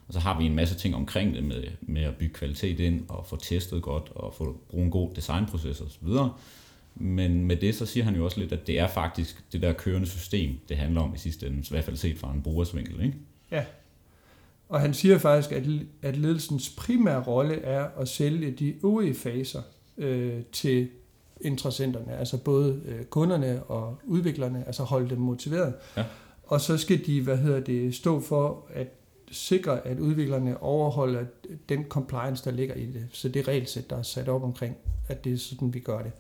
Og 0.09 0.15
så 0.15 0.21
har 0.21 0.39
vi 0.39 0.47
en 0.47 0.55
masse 0.55 0.75
ting 0.75 0.95
omkring 0.95 1.35
det 1.35 1.45
med, 1.45 1.65
med 1.81 2.03
at 2.03 2.17
bygge 2.17 2.35
kvalitet 2.35 2.81
ind, 2.81 3.05
og 3.09 3.27
få 3.27 3.37
testet 3.37 3.83
godt, 3.83 4.11
og 4.15 4.35
få 4.35 4.61
bruge 4.71 4.85
en 4.85 4.91
god 4.91 5.15
designproces 5.15 5.81
osv. 5.81 6.09
Men 6.95 7.45
med 7.45 7.57
det, 7.57 7.75
så 7.75 7.87
siger 7.87 8.05
han 8.05 8.17
jo 8.17 8.25
også 8.25 8.41
lidt, 8.41 8.53
at 8.53 8.67
det 8.67 8.79
er 8.79 8.89
faktisk 8.89 9.53
det 9.53 9.63
der 9.63 9.73
kørende 9.73 10.07
system, 10.07 10.59
det 10.69 10.77
handler 10.77 11.01
om 11.01 11.15
i 11.15 11.19
sidste 11.19 11.47
ende, 11.47 11.59
i 11.59 11.67
hvert 11.71 11.85
fald 11.85 11.97
set 11.97 12.19
fra 12.19 12.33
en 12.33 12.43
brugersvinkel, 12.43 13.05
ikke? 13.05 13.17
Ja. 13.51 13.65
Og 14.69 14.81
han 14.81 14.95
siger 14.95 15.19
faktisk, 15.19 15.53
at, 15.53 15.65
at 16.03 16.17
ledelsens 16.17 16.71
primære 16.71 17.23
rolle 17.23 17.55
er 17.55 17.89
at 17.99 18.09
sælge 18.09 18.51
de 18.51 18.75
øvrige 18.85 19.15
faser 19.15 19.63
øh, 19.99 20.43
til 20.53 20.89
interessenterne, 21.41 22.17
altså 22.17 22.39
både 22.39 22.81
øh, 22.85 23.05
kunderne 23.05 23.63
og 23.63 23.99
udviklerne, 24.05 24.67
altså 24.67 24.83
holde 24.83 25.11
dem 25.11 25.19
motiveret. 25.19 25.75
Ja. 25.97 26.05
Og 26.45 26.61
så 26.61 26.79
skal 26.79 27.07
de, 27.07 27.23
hvad 27.23 27.37
hedder 27.37 27.61
det, 27.61 27.95
stå 27.95 28.21
for 28.21 28.67
at 28.75 28.87
sikre, 29.31 29.87
at 29.87 29.99
udviklerne 29.99 30.63
overholder 30.63 31.25
den 31.69 31.85
compliance, 31.85 32.45
der 32.45 32.51
ligger 32.51 32.75
i 32.75 32.87
det. 32.87 33.07
Så 33.13 33.29
det 33.29 33.49
regelsæt, 33.49 33.91
der 33.91 33.97
er 33.97 34.03
sat 34.03 34.29
op 34.29 34.43
omkring, 34.43 34.77
at 35.09 35.25
det 35.25 35.33
er 35.33 35.37
sådan, 35.37 35.75
vi 35.75 35.81
gør 35.81 36.03
det. 36.03 36.13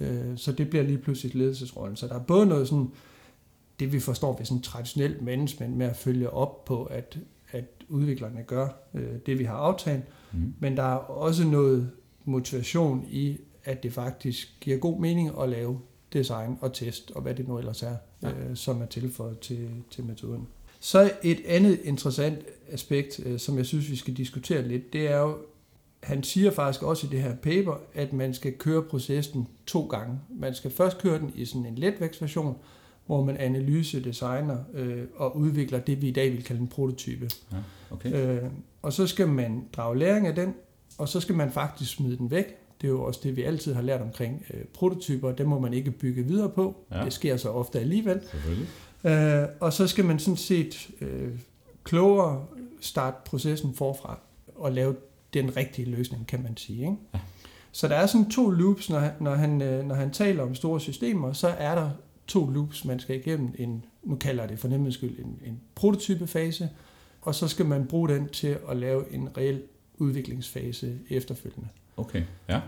Øh, 0.00 0.36
så 0.38 0.52
det 0.52 0.70
bliver 0.70 0.84
lige 0.84 0.98
pludselig 0.98 1.34
ledelsesrollen. 1.34 1.96
Så 1.96 2.06
der 2.06 2.14
er 2.14 2.22
både 2.22 2.46
noget 2.46 2.68
sådan, 2.68 2.90
det 3.80 3.92
vi 3.92 4.00
forstår 4.00 4.36
ved 4.36 4.46
sådan 4.46 4.62
traditionelt 4.62 5.22
management 5.22 5.76
med 5.76 5.86
at 5.86 5.96
følge 5.96 6.30
op 6.30 6.64
på, 6.64 6.84
at 6.84 7.18
udviklerne 7.88 8.42
gør 8.42 8.68
øh, 8.94 9.14
det, 9.26 9.38
vi 9.38 9.44
har 9.44 9.56
aftalt, 9.56 10.04
mm. 10.32 10.54
men 10.60 10.76
der 10.76 10.82
er 10.82 10.96
også 10.96 11.44
noget 11.44 11.90
motivation 12.24 13.06
i, 13.10 13.38
at 13.64 13.82
det 13.82 13.92
faktisk 13.92 14.56
giver 14.60 14.76
god 14.78 15.00
mening 15.00 15.30
at 15.42 15.48
lave 15.48 15.80
design 16.12 16.58
og 16.60 16.72
test, 16.72 17.10
og 17.10 17.22
hvad 17.22 17.34
det 17.34 17.48
nu 17.48 17.58
ellers 17.58 17.82
er, 17.82 17.96
ja. 18.22 18.28
øh, 18.28 18.56
som 18.56 18.82
er 18.82 18.86
tilføjet 18.86 19.38
til, 19.38 19.68
til 19.90 20.04
metoden. 20.04 20.46
Så 20.80 21.10
et 21.22 21.40
andet 21.46 21.80
interessant 21.84 22.38
aspekt, 22.70 23.20
øh, 23.26 23.38
som 23.38 23.56
jeg 23.56 23.66
synes, 23.66 23.90
vi 23.90 23.96
skal 23.96 24.14
diskutere 24.14 24.68
lidt, 24.68 24.92
det 24.92 25.08
er 25.08 25.18
jo, 25.18 25.38
han 26.02 26.22
siger 26.22 26.50
faktisk 26.50 26.82
også 26.82 27.06
i 27.06 27.10
det 27.10 27.22
her 27.22 27.36
paper, 27.36 27.74
at 27.94 28.12
man 28.12 28.34
skal 28.34 28.52
køre 28.52 28.82
processen 28.82 29.48
to 29.66 29.86
gange. 29.86 30.20
Man 30.40 30.54
skal 30.54 30.70
først 30.70 30.98
køre 30.98 31.18
den 31.18 31.32
i 31.34 31.44
sådan 31.44 31.66
en 31.66 31.74
letvægtsversion, 31.74 32.56
hvor 33.06 33.24
man 33.24 33.36
analyse, 33.36 34.04
designer 34.04 34.56
øh, 34.74 35.04
og 35.16 35.36
udvikler 35.36 35.78
det, 35.78 36.02
vi 36.02 36.08
i 36.08 36.12
dag 36.12 36.32
vil 36.32 36.44
kalde 36.44 36.60
en 36.60 36.68
prototype. 36.68 37.30
Ja, 37.52 37.56
okay. 37.90 38.42
øh, 38.42 38.50
og 38.82 38.92
så 38.92 39.06
skal 39.06 39.28
man 39.28 39.64
drage 39.72 39.98
læring 39.98 40.26
af 40.26 40.34
den, 40.34 40.54
og 40.98 41.08
så 41.08 41.20
skal 41.20 41.34
man 41.34 41.52
faktisk 41.52 41.92
smide 41.92 42.16
den 42.16 42.30
væk. 42.30 42.56
Det 42.80 42.86
er 42.86 42.92
jo 42.92 43.02
også 43.02 43.20
det, 43.22 43.36
vi 43.36 43.42
altid 43.42 43.74
har 43.74 43.82
lært 43.82 44.00
omkring 44.00 44.44
øh, 44.54 44.64
prototyper. 44.64 45.32
Dem 45.32 45.48
må 45.48 45.58
man 45.58 45.74
ikke 45.74 45.90
bygge 45.90 46.22
videre 46.22 46.48
på. 46.48 46.76
Ja. 46.90 47.04
Det 47.04 47.12
sker 47.12 47.36
så 47.36 47.50
ofte 47.50 47.80
alligevel. 47.80 48.20
Øh, 49.04 49.48
og 49.60 49.72
så 49.72 49.86
skal 49.86 50.04
man 50.04 50.18
sådan 50.18 50.36
set 50.36 50.90
øh, 51.00 51.28
klogere 51.84 52.46
starte 52.80 53.16
processen 53.24 53.74
forfra 53.74 54.18
og 54.54 54.72
lave 54.72 54.96
den 55.34 55.56
rigtige 55.56 55.90
løsning, 55.90 56.26
kan 56.26 56.42
man 56.42 56.56
sige. 56.56 56.80
Ikke? 56.80 56.96
Ja. 57.14 57.18
Så 57.72 57.88
der 57.88 57.94
er 57.94 58.06
sådan 58.06 58.30
to 58.30 58.50
loops, 58.50 58.90
når 58.90 58.98
han, 58.98 59.12
når, 59.20 59.34
han, 59.34 59.62
øh, 59.62 59.84
når 59.84 59.94
han 59.94 60.10
taler 60.10 60.42
om 60.42 60.54
store 60.54 60.80
systemer, 60.80 61.32
så 61.32 61.48
er 61.48 61.74
der 61.74 61.90
to 62.26 62.50
loops, 62.50 62.84
man 62.84 63.00
skal 63.00 63.16
igennem. 63.16 63.54
En, 63.58 63.84
nu 64.02 64.16
kalder 64.16 64.42
jeg 64.42 64.50
det 64.50 64.58
for 64.58 64.68
nemmest 64.68 64.98
skyld 64.98 65.18
en, 65.18 65.40
en 65.44 65.60
prototypefase, 65.74 66.70
og 67.20 67.34
så 67.34 67.48
skal 67.48 67.66
man 67.66 67.86
bruge 67.86 68.08
den 68.08 68.28
til 68.28 68.58
at 68.68 68.76
lave 68.76 69.14
en 69.14 69.36
reel 69.36 69.62
udviklingsfase 69.98 70.98
efterfølgende. 71.10 71.68
Okay, 71.96 72.22
ja. 72.48 72.60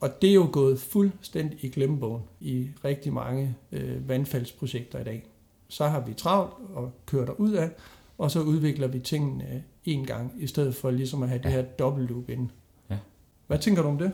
Og 0.00 0.22
det 0.22 0.30
er 0.30 0.34
jo 0.34 0.48
gået 0.52 0.80
fuldstændig 0.80 1.64
i 1.64 1.68
glemmebogen 1.68 2.22
i 2.40 2.68
rigtig 2.84 3.12
mange 3.12 3.56
øh, 3.72 4.08
vandfaldsprojekter 4.08 5.00
i 5.00 5.04
dag. 5.04 5.26
Så 5.68 5.88
har 5.88 6.00
vi 6.00 6.14
travlt 6.14 6.54
og 6.74 6.92
kører 7.06 7.26
der 7.26 7.32
ud 7.32 7.52
af, 7.52 7.70
og 8.18 8.30
så 8.30 8.40
udvikler 8.40 8.86
vi 8.86 8.98
tingene 8.98 9.64
en 9.84 10.06
gang, 10.06 10.32
i 10.38 10.46
stedet 10.46 10.74
for 10.74 10.90
ligesom 10.90 11.22
at 11.22 11.28
have 11.28 11.40
ja. 11.44 11.48
det 11.48 11.52
her 11.52 11.62
dobbelt 11.62 12.10
loop 12.10 12.30
ind. 12.30 12.48
Ja. 12.90 12.98
Hvad 13.46 13.58
tænker 13.58 13.82
du 13.82 13.88
om 13.88 13.98
det? 13.98 14.12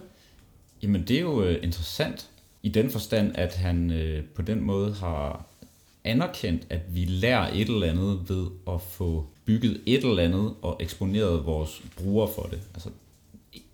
Jamen 0.82 1.04
det 1.08 1.16
er 1.16 1.20
jo 1.20 1.42
øh, 1.42 1.58
interessant 1.62 2.30
i 2.62 2.68
den 2.68 2.90
forstand, 2.90 3.32
at 3.34 3.54
han 3.54 3.90
øh, 3.90 4.24
på 4.24 4.42
den 4.42 4.60
måde 4.60 4.94
har 4.94 5.46
anerkendt, 6.04 6.66
at 6.70 6.80
vi 6.94 7.04
lærer 7.04 7.52
et 7.54 7.68
eller 7.68 7.86
andet 7.86 8.28
ved 8.28 8.46
at 8.68 8.80
få 8.80 9.26
bygget 9.44 9.80
et 9.86 10.04
eller 10.04 10.22
andet 10.22 10.54
og 10.62 10.76
eksponeret 10.80 11.46
vores 11.46 11.82
brugere 11.96 12.28
for 12.34 12.42
det. 12.42 12.60
Altså, 12.74 12.90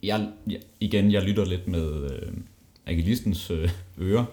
jeg, 0.02 0.28
jeg, 0.46 0.60
igen, 0.80 1.12
jeg 1.12 1.22
lytter 1.22 1.44
lidt 1.44 1.68
med 1.68 2.10
øh, 2.10 2.32
agilistens 2.86 3.50
øh, 3.50 3.70
ører, 3.98 4.24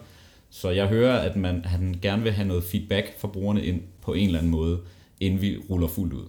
så 0.50 0.70
jeg 0.70 0.88
hører, 0.88 1.20
at 1.20 1.36
man, 1.36 1.66
han 1.66 2.00
gerne 2.02 2.24
vil 2.24 2.32
have 2.32 2.48
noget 2.48 2.64
feedback 2.64 3.20
fra 3.20 3.28
brugerne 3.28 3.66
ind 3.66 3.82
på 4.02 4.14
en 4.14 4.26
eller 4.26 4.40
anden 4.40 4.52
måde, 4.52 4.80
inden 5.20 5.42
vi 5.42 5.58
ruller 5.70 5.88
fuldt 5.88 6.14
ud. 6.14 6.26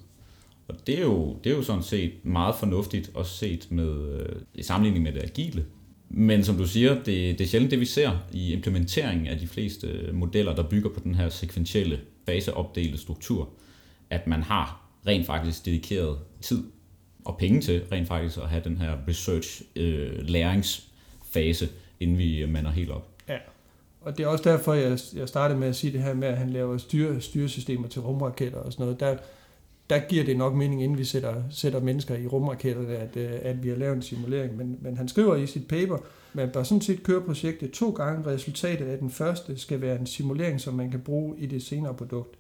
Og 0.69 0.75
det 0.87 0.99
er 0.99 1.03
jo, 1.03 1.37
det 1.45 1.53
er 1.53 1.57
jo 1.57 1.63
sådan 1.63 1.83
set 1.83 2.13
meget 2.23 2.55
fornuftigt, 2.55 3.11
også 3.15 3.37
set 3.37 3.67
med, 3.71 4.21
øh, 4.21 4.37
i 4.55 4.63
sammenligning 4.63 5.05
med 5.05 5.13
det 5.13 5.23
agile. 5.23 5.65
Men 6.09 6.45
som 6.45 6.57
du 6.57 6.67
siger, 6.67 6.95
det, 6.95 7.07
det 7.07 7.41
er 7.41 7.47
sjældent 7.49 7.71
det, 7.71 7.81
vi 7.81 7.85
ser 7.85 8.11
i 8.33 8.53
implementeringen 8.53 9.27
af 9.27 9.39
de 9.39 9.47
fleste 9.47 10.11
modeller, 10.13 10.55
der 10.55 10.63
bygger 10.63 10.91
på 10.91 11.01
den 11.05 11.15
her 11.15 11.29
sekventielle 11.29 12.01
faseopdelte 12.27 12.99
struktur, 12.99 13.49
at 14.11 14.27
man 14.27 14.43
har 14.43 14.89
rent 15.07 15.27
faktisk 15.27 15.67
dedikeret 15.67 16.19
tid 16.41 16.65
og 17.25 17.37
penge 17.39 17.61
til 17.61 17.83
rent 17.93 18.09
faktisk 18.09 18.39
at 18.39 18.49
have 18.49 18.63
den 18.65 18.77
her 18.77 18.97
research 19.09 19.63
øh, 19.77 20.29
læringsfase, 20.29 21.69
inden 22.01 22.19
vi 22.19 22.43
øh, 22.43 22.49
mander 22.49 22.71
helt 22.71 22.91
op. 22.91 23.09
Ja, 23.29 23.37
og 24.01 24.19
det 24.19 24.25
er 24.25 24.29
også 24.29 24.45
derfor, 24.51 24.75
jeg, 24.75 24.99
jeg 25.15 25.29
startede 25.29 25.61
med 25.61 25.69
at 25.69 25.77
sige 25.77 25.93
det 25.93 26.03
her 26.03 26.15
med, 26.15 26.29
at 26.29 26.37
han 26.37 26.51
laver 26.51 26.79
styre, 26.79 27.21
styresystemer 27.21 27.89
til 27.89 28.01
rumraketter 28.01 28.59
og 28.59 28.73
sådan 28.73 28.85
noget. 28.87 29.01
Der, 29.01 29.17
der 29.91 29.99
giver 30.09 30.25
det 30.25 30.37
nok 30.37 30.55
mening, 30.55 30.83
inden 30.83 30.99
vi 30.99 31.05
sætter, 31.05 31.43
sætter 31.51 31.81
mennesker 31.81 32.17
i 32.17 32.27
rumraketterne, 32.27 32.97
at, 32.97 33.17
øh, 33.17 33.31
at 33.43 33.63
vi 33.63 33.69
har 33.69 33.77
lavet 33.77 33.97
en 33.97 34.03
simulering. 34.03 34.57
Men, 34.57 34.79
men 34.81 34.97
han 34.97 35.09
skriver 35.09 35.37
i 35.37 35.47
sit 35.47 35.69
paper, 35.69 35.99
man 36.33 36.51
bør 36.51 36.63
sådan 36.63 36.81
set 36.81 37.03
køre 37.03 37.21
projektet 37.21 37.71
to 37.71 37.91
gange. 37.91 38.27
Resultatet 38.27 38.87
af 38.87 38.99
den 38.99 39.11
første 39.11 39.59
skal 39.59 39.81
være 39.81 40.01
en 40.01 40.07
simulering, 40.07 40.61
som 40.61 40.75
man 40.75 40.91
kan 40.91 41.01
bruge 41.01 41.39
i 41.39 41.47
det 41.47 41.63
senere 41.63 41.95
produkt. 41.95 42.39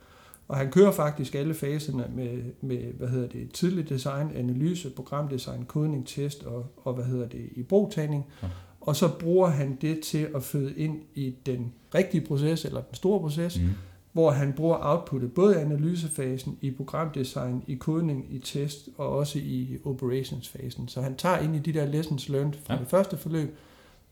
Og 0.48 0.56
han 0.56 0.70
kører 0.70 0.92
faktisk 0.92 1.34
alle 1.34 1.54
faserne 1.54 2.04
med, 2.14 2.38
med 2.60 2.78
hvad 2.78 3.08
hedder 3.08 3.28
det, 3.28 3.52
tidlig 3.52 3.88
design, 3.88 4.30
analyse, 4.36 4.90
programdesign, 4.90 5.64
kodning, 5.64 6.06
test 6.06 6.42
og, 6.42 6.66
og 6.76 6.94
hvad 6.94 7.04
hedder 7.04 7.28
det, 7.28 7.48
i 7.56 7.62
brugtagning. 7.62 8.26
Ja. 8.42 8.48
Og 8.80 8.96
så 8.96 9.08
bruger 9.18 9.48
han 9.48 9.78
det 9.80 10.00
til 10.00 10.28
at 10.34 10.42
føde 10.42 10.74
ind 10.76 10.98
i 11.14 11.34
den 11.46 11.72
rigtige 11.94 12.26
proces, 12.26 12.64
eller 12.64 12.80
den 12.80 12.94
store 12.94 13.20
proces, 13.20 13.60
mm 13.60 13.68
hvor 14.16 14.30
han 14.30 14.52
bruger 14.52 14.78
outputtet 14.80 15.32
både 15.32 15.54
i 15.54 15.58
analysefasen, 15.58 16.58
i 16.60 16.70
programdesign, 16.70 17.62
i 17.66 17.74
kodning, 17.74 18.26
i 18.30 18.38
test 18.38 18.88
og 18.98 19.08
også 19.08 19.38
i 19.38 19.78
operationsfasen. 19.84 20.88
Så 20.88 21.00
han 21.02 21.16
tager 21.16 21.38
ind 21.38 21.56
i 21.56 21.58
de 21.58 21.72
der 21.72 21.86
lessons 21.86 22.28
learned 22.28 22.52
fra 22.64 22.74
ja. 22.74 22.80
det 22.80 22.88
første 22.88 23.16
forløb 23.16 23.56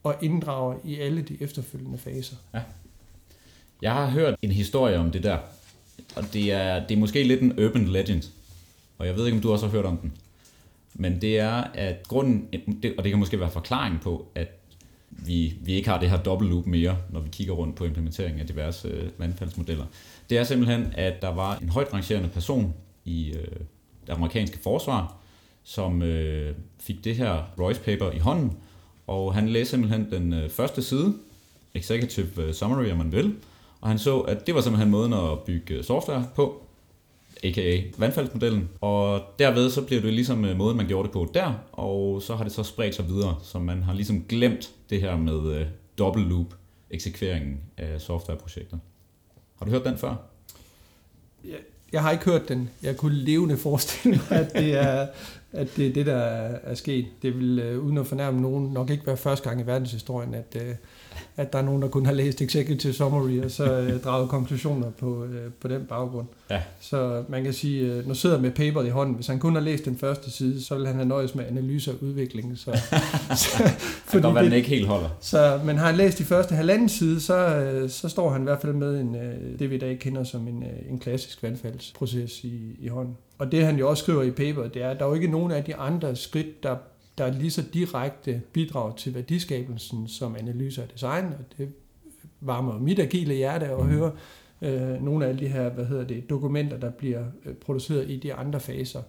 og 0.02 0.14
inddrager 0.23 0.76
i 0.84 1.00
alle 1.00 1.23
de 1.23 1.37
efterfølgende 1.40 1.99
faser. 1.99 2.37
Ja. 2.54 2.61
Jeg 3.82 3.92
har 3.92 4.06
hørt 4.06 4.34
en 4.42 4.50
historie 4.50 4.99
om 4.99 5.11
det 5.11 5.23
der, 5.23 5.38
og 6.16 6.25
det 6.32 6.52
er, 6.52 6.87
det 6.87 6.94
er 6.94 6.99
måske 6.99 7.23
lidt 7.23 7.40
en 7.40 7.64
urban 7.64 7.88
legend, 7.88 8.23
og 8.99 9.06
jeg 9.06 9.16
ved 9.16 9.26
ikke, 9.26 9.37
om 9.37 9.42
du 9.42 9.52
også 9.52 9.66
har 9.66 9.73
hørt 9.73 9.84
om 9.84 9.96
den. 9.96 10.12
Men 10.94 11.20
det 11.20 11.38
er, 11.38 11.64
at 11.75 12.08
grunden, 12.08 12.49
og 12.99 13.04
det 13.04 13.11
kan 13.12 13.18
måske 13.18 13.40
være 13.40 13.50
forklaring 13.50 14.00
på, 14.00 14.26
at 14.34 14.49
vi, 15.18 15.54
vi 15.61 15.73
ikke 15.73 15.88
har 15.88 16.00
det 16.00 16.11
her 16.11 16.23
double 16.23 16.49
loop 16.49 16.66
mere, 16.66 16.97
når 17.11 17.21
vi 17.21 17.28
kigger 17.33 17.54
rundt 17.54 17.76
på 17.76 17.85
implementeringen 17.85 18.40
af 18.40 18.47
diverse 18.47 18.88
øh, 18.88 19.11
vandfaldsmodeller. 19.18 19.85
Det 20.30 20.38
er 20.38 20.44
simpelthen, 20.44 20.92
at 20.97 21.23
der 21.23 21.35
var 21.35 21.56
en 21.56 21.68
højt 21.68 21.92
rangerende 21.92 22.28
person 22.28 22.75
i 23.04 23.33
øh, 23.33 23.47
det 24.06 24.12
amerikanske 24.12 24.59
forsvar, 24.59 25.16
som 25.62 26.02
øh, 26.02 26.54
fik 26.80 27.04
det 27.04 27.16
her 27.16 27.42
Royce 27.61 27.80
paper 27.80 28.11
i 28.11 28.18
hånden, 28.18 28.52
og 29.06 29.35
han 29.35 29.49
læste 29.49 29.71
simpelthen 29.71 30.11
den 30.11 30.33
øh, 30.33 30.50
første 30.50 30.83
side, 30.83 31.14
Executive 31.75 32.42
øh, 32.42 32.54
Summary, 32.54 32.90
om 32.90 32.99
man 32.99 33.12
vil, 33.12 33.35
og 33.80 33.88
han 33.88 33.99
så, 33.99 34.21
at 34.21 34.47
det 34.47 34.54
var 34.54 34.61
simpelthen 34.61 34.90
måden 34.90 35.12
at 35.12 35.40
bygge 35.47 35.75
øh, 35.75 35.85
software 35.85 36.26
på, 36.35 36.63
a.k.a. 37.44 37.82
vandfaldsmodellen. 37.98 38.68
Og 38.80 39.22
derved 39.38 39.70
så 39.70 39.82
blev 39.82 40.02
det 40.02 40.12
ligesom 40.12 40.44
øh, 40.44 40.56
måden, 40.56 40.76
man 40.76 40.86
gjorde 40.86 41.06
det 41.06 41.12
på 41.12 41.30
der, 41.34 41.52
og 41.72 42.22
så 42.22 42.36
har 42.36 42.44
det 42.44 42.52
så 42.52 42.62
spredt 42.62 42.94
sig 42.94 43.08
videre, 43.08 43.36
så 43.42 43.58
man 43.58 43.82
har 43.82 43.92
ligesom 43.92 44.24
glemt 44.28 44.70
det 44.90 45.00
her 45.00 45.16
med 45.16 45.34
uh, 45.34 45.66
double 45.98 46.28
loop 46.28 46.54
eksekveringen 46.90 47.60
af 47.76 48.00
softwareprojekter. 48.00 48.78
Har 49.58 49.66
du 49.66 49.70
hørt 49.70 49.84
den 49.84 49.98
før? 49.98 50.14
Jeg, 51.44 51.58
jeg 51.92 52.02
har 52.02 52.10
ikke 52.10 52.24
hørt 52.24 52.48
den. 52.48 52.70
Jeg 52.82 52.96
kunne 52.96 53.14
levende 53.14 53.56
forestille 53.56 54.20
mig, 54.30 54.40
at 54.40 54.52
det 54.52 54.74
er, 54.74 55.06
at 55.52 55.76
det, 55.76 55.86
er 55.86 55.92
det, 55.92 56.06
der 56.06 56.16
er 56.16 56.74
sket. 56.74 57.06
Det 57.22 57.38
vil, 57.38 57.76
uh, 57.76 57.84
uden 57.84 57.98
at 57.98 58.06
fornærme 58.06 58.40
nogen, 58.40 58.72
nok 58.72 58.90
ikke 58.90 59.06
være 59.06 59.16
første 59.16 59.48
gang 59.48 59.60
i 59.60 59.66
verdenshistorien, 59.66 60.34
at, 60.34 60.56
uh, 60.56 60.76
at 61.36 61.52
der 61.52 61.58
er 61.58 61.62
nogen, 61.62 61.82
der 61.82 61.88
kun 61.88 62.06
har 62.06 62.12
læst 62.12 62.42
Executive 62.42 62.92
Summary, 62.92 63.40
og 63.40 63.50
så 63.50 63.64
øh, 63.64 64.00
draget 64.00 64.28
konklusioner 64.28 64.90
på, 64.90 65.24
øh, 65.24 65.52
på 65.60 65.68
den 65.68 65.86
baggrund. 65.86 66.26
Ja. 66.50 66.62
Så 66.80 67.24
man 67.28 67.44
kan 67.44 67.52
sige, 67.52 67.92
øh, 67.92 68.08
nu 68.08 68.14
sidder 68.14 68.40
med 68.40 68.50
paperet 68.50 68.86
i 68.86 68.90
hånden, 68.90 69.14
hvis 69.14 69.26
han 69.26 69.38
kun 69.38 69.54
har 69.54 69.62
læst 69.62 69.84
den 69.84 69.96
første 69.96 70.30
side, 70.30 70.64
så 70.64 70.76
vil 70.76 70.86
han 70.86 70.96
have 70.96 71.08
nøjes 71.08 71.34
med 71.34 71.44
analyse 71.46 71.90
og 71.90 72.02
udvikling. 72.02 72.58
Så, 72.58 72.64
så, 73.36 73.72
fordi 74.04 74.26
det, 74.26 74.44
den 74.44 74.52
ikke 74.52 74.68
helt 74.68 74.86
holder. 74.86 75.08
Så, 75.20 75.60
men 75.64 75.78
har 75.78 75.86
han 75.86 75.96
læst 75.96 76.18
de 76.18 76.24
første 76.24 76.54
halvanden 76.54 76.88
side, 76.88 77.20
så, 77.20 77.36
øh, 77.36 77.90
så 77.90 78.08
står 78.08 78.30
han 78.30 78.40
i 78.40 78.44
hvert 78.44 78.60
fald 78.60 78.72
med 78.72 79.00
en, 79.00 79.16
øh, 79.16 79.58
det, 79.58 79.70
vi 79.70 79.74
i 79.74 79.78
dag 79.78 79.98
kender 79.98 80.24
som 80.24 80.48
en, 80.48 80.64
en 80.90 80.98
klassisk 80.98 81.42
vandfaldsproces 81.42 82.44
i, 82.44 82.76
i 82.80 82.88
hånden. 82.88 83.16
Og 83.38 83.52
det 83.52 83.64
han 83.64 83.78
jo 83.78 83.88
også 83.88 84.02
skriver 84.02 84.22
i 84.22 84.30
paperet, 84.30 84.74
det 84.74 84.82
er, 84.82 84.90
at 84.90 84.98
der 84.98 85.04
er 85.04 85.08
jo 85.08 85.14
ikke 85.14 85.30
nogen 85.30 85.52
af 85.52 85.64
de 85.64 85.76
andre 85.76 86.16
skridt, 86.16 86.62
der 86.62 86.76
der 87.18 87.32
lige 87.32 87.50
så 87.50 87.62
direkte 87.74 88.42
bidrag 88.52 88.96
til 88.96 89.14
værdiskabelsen 89.14 90.08
som 90.08 90.36
analyse 90.38 90.82
og 90.82 90.92
design, 90.92 91.24
og 91.24 91.58
det 91.58 91.68
varmer 92.40 92.78
mit 92.78 92.98
agile 92.98 93.34
hjerte 93.34 93.66
at 93.66 93.78
mm. 93.78 93.88
høre 93.88 94.10
øh, 94.62 95.04
nogle 95.04 95.25
af 95.25 95.28
alle 95.28 95.40
de 95.40 95.49
her 95.49 95.68
hvad 95.68 95.84
hedder 95.84 96.04
det, 96.04 96.30
dokumenter, 96.30 96.76
der 96.76 96.90
bliver 96.90 97.25
øh, 97.44 97.54
produceret 97.54 98.11
i 98.11 98.16
de 98.16 98.34
andre 98.34 98.61
faser, 98.61 99.02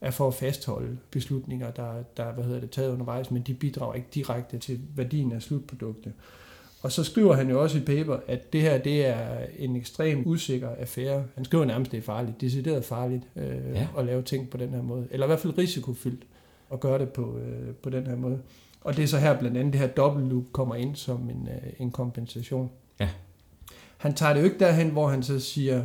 er 0.00 0.10
for 0.10 0.28
at 0.28 0.34
fastholde 0.34 0.98
beslutninger, 1.10 1.70
der, 1.70 2.02
der 2.16 2.32
hvad 2.32 2.44
hedder 2.44 2.60
det, 2.60 2.70
taget 2.70 2.92
undervejs, 2.92 3.30
men 3.30 3.42
de 3.42 3.54
bidrager 3.54 3.94
ikke 3.94 4.08
direkte 4.14 4.58
til 4.58 4.80
værdien 4.96 5.32
af 5.32 5.42
slutproduktet. 5.42 6.12
Og 6.82 6.92
så 6.92 7.04
skriver 7.04 7.34
han 7.34 7.50
jo 7.50 7.62
også 7.62 7.78
i 7.78 7.80
paper, 7.80 8.16
at 8.26 8.52
det 8.52 8.60
her 8.62 8.78
det 8.78 9.06
er 9.06 9.38
en 9.58 9.76
ekstremt 9.76 10.26
usikker 10.26 10.68
affære. 10.78 11.24
Han 11.34 11.44
skriver 11.44 11.64
nærmest, 11.64 11.90
det 11.92 11.98
er 11.98 12.02
farligt, 12.02 12.40
decideret 12.40 12.84
farligt 12.84 13.22
øh, 13.36 13.74
ja. 13.74 13.88
at 13.98 14.04
lave 14.04 14.22
ting 14.22 14.50
på 14.50 14.56
den 14.56 14.68
her 14.68 14.82
måde. 14.82 15.08
Eller 15.10 15.26
i 15.26 15.28
hvert 15.28 15.38
fald 15.38 15.58
risikofyldt 15.58 16.22
at 16.72 16.80
gøre 16.80 16.98
det 16.98 17.08
på, 17.08 17.38
øh, 17.38 17.74
på 17.82 17.90
den 17.90 18.06
her 18.06 18.16
måde. 18.16 18.38
Og 18.80 18.96
det 18.96 19.02
er 19.02 19.06
så 19.06 19.18
her 19.18 19.38
blandt 19.38 19.56
andet 19.56 19.72
det 19.72 19.80
her 19.80 19.88
dobbelt 19.88 20.28
loop 20.28 20.44
kommer 20.52 20.74
ind 20.74 20.96
som 20.96 21.30
en, 21.30 21.48
øh, 21.50 21.72
en 21.78 21.90
kompensation. 21.90 22.70
Ja. 23.00 23.08
Han 24.04 24.14
tager 24.14 24.32
det 24.32 24.40
jo 24.40 24.44
ikke 24.44 24.58
derhen, 24.58 24.90
hvor 24.90 25.08
han 25.08 25.22
så 25.22 25.40
siger, 25.40 25.84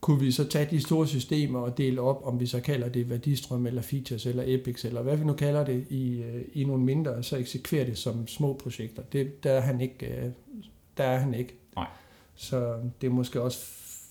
kunne 0.00 0.20
vi 0.20 0.32
så 0.32 0.48
tage 0.48 0.68
de 0.70 0.80
store 0.80 1.06
systemer 1.06 1.58
og 1.58 1.78
dele 1.78 2.00
op, 2.00 2.26
om 2.26 2.40
vi 2.40 2.46
så 2.46 2.60
kalder 2.60 2.88
det 2.88 3.10
værdistrøm, 3.10 3.66
eller 3.66 3.82
features, 3.82 4.26
eller 4.26 4.42
epics, 4.46 4.84
eller 4.84 5.02
hvad 5.02 5.16
vi 5.16 5.24
nu 5.24 5.32
kalder 5.32 5.64
det, 5.64 5.86
i, 5.90 6.22
øh, 6.22 6.42
i 6.52 6.64
nogle 6.64 6.84
mindre, 6.84 7.10
og 7.10 7.24
så 7.24 7.36
eksekvere 7.36 7.86
det 7.86 7.98
som 7.98 8.26
små 8.26 8.52
projekter. 8.52 9.02
Det, 9.02 9.44
der, 9.44 9.52
er 9.52 9.60
han 9.60 9.80
ikke, 9.80 10.06
øh, 10.06 10.30
der 10.96 11.04
er 11.04 11.18
han 11.18 11.34
ikke. 11.34 11.54
Nej. 11.76 11.86
Så 12.34 12.74
det 13.00 13.06
er 13.06 13.10
måske 13.10 13.42
også 13.42 13.58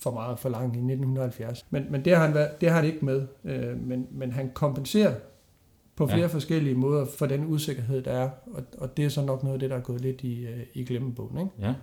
for 0.00 0.10
meget 0.10 0.38
for 0.38 0.48
langt 0.48 0.76
i 0.76 0.78
1970. 0.78 1.66
Men, 1.70 1.86
men 1.90 2.04
det, 2.04 2.16
har 2.16 2.26
han, 2.26 2.48
det 2.60 2.68
har 2.68 2.76
han 2.76 2.84
ikke 2.84 3.04
med. 3.04 3.26
Øh, 3.44 3.86
men, 3.86 4.06
men 4.10 4.32
han 4.32 4.50
kompenserer 4.54 5.14
på 5.96 6.06
flere 6.06 6.20
ja. 6.20 6.26
forskellige 6.26 6.74
måder 6.74 7.06
for 7.18 7.26
den 7.26 7.46
usikkerhed, 7.46 8.02
der 8.02 8.12
er. 8.12 8.30
Og, 8.46 8.62
og 8.78 8.96
det 8.96 9.04
er 9.04 9.08
så 9.08 9.22
nok 9.22 9.42
noget 9.42 9.54
af 9.54 9.60
det, 9.60 9.70
der 9.70 9.76
er 9.76 9.80
gået 9.80 10.00
lidt 10.00 10.20
i, 10.20 10.46
i 10.74 10.84
glemmebogen. 10.84 11.38
Ikke? 11.38 11.50
Ja, 11.60 11.74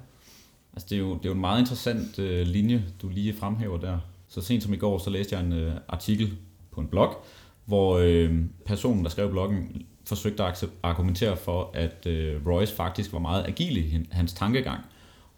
altså 0.78 0.88
det 0.90 0.96
er, 0.96 1.00
jo, 1.00 1.14
det 1.14 1.26
er 1.26 1.30
jo 1.30 1.34
en 1.34 1.42
meget 1.42 1.60
interessant 1.60 2.20
uh, 2.20 2.48
linje, 2.48 2.84
du 3.02 3.10
lige 3.10 3.34
fremhæver 3.34 3.78
der. 3.78 4.00
Så 4.28 4.42
sent 4.42 4.64
som 4.64 4.74
i 4.74 4.78
går, 4.78 4.98
så 4.98 5.10
læste 5.10 5.36
jeg 5.36 5.46
en 5.46 5.68
uh, 5.68 5.74
artikel 5.88 6.38
på 6.72 6.82
en 6.82 6.88
blog, 6.88 7.26
hvor 7.66 8.00
uh, 8.00 8.30
personen, 8.66 9.04
der 9.04 9.10
skrev 9.10 9.32
bloggen, 9.32 9.86
forsøgte 10.06 10.44
at 10.44 10.64
argumentere 10.84 11.38
for, 11.38 11.72
at 11.74 12.06
uh, 12.06 12.48
Royce 12.48 12.76
faktisk 12.76 13.14
var 13.14 13.20
meget 13.20 13.48
agil 13.48 13.78
i 13.78 14.06
hans 14.12 14.34
tankegang. 14.34 14.82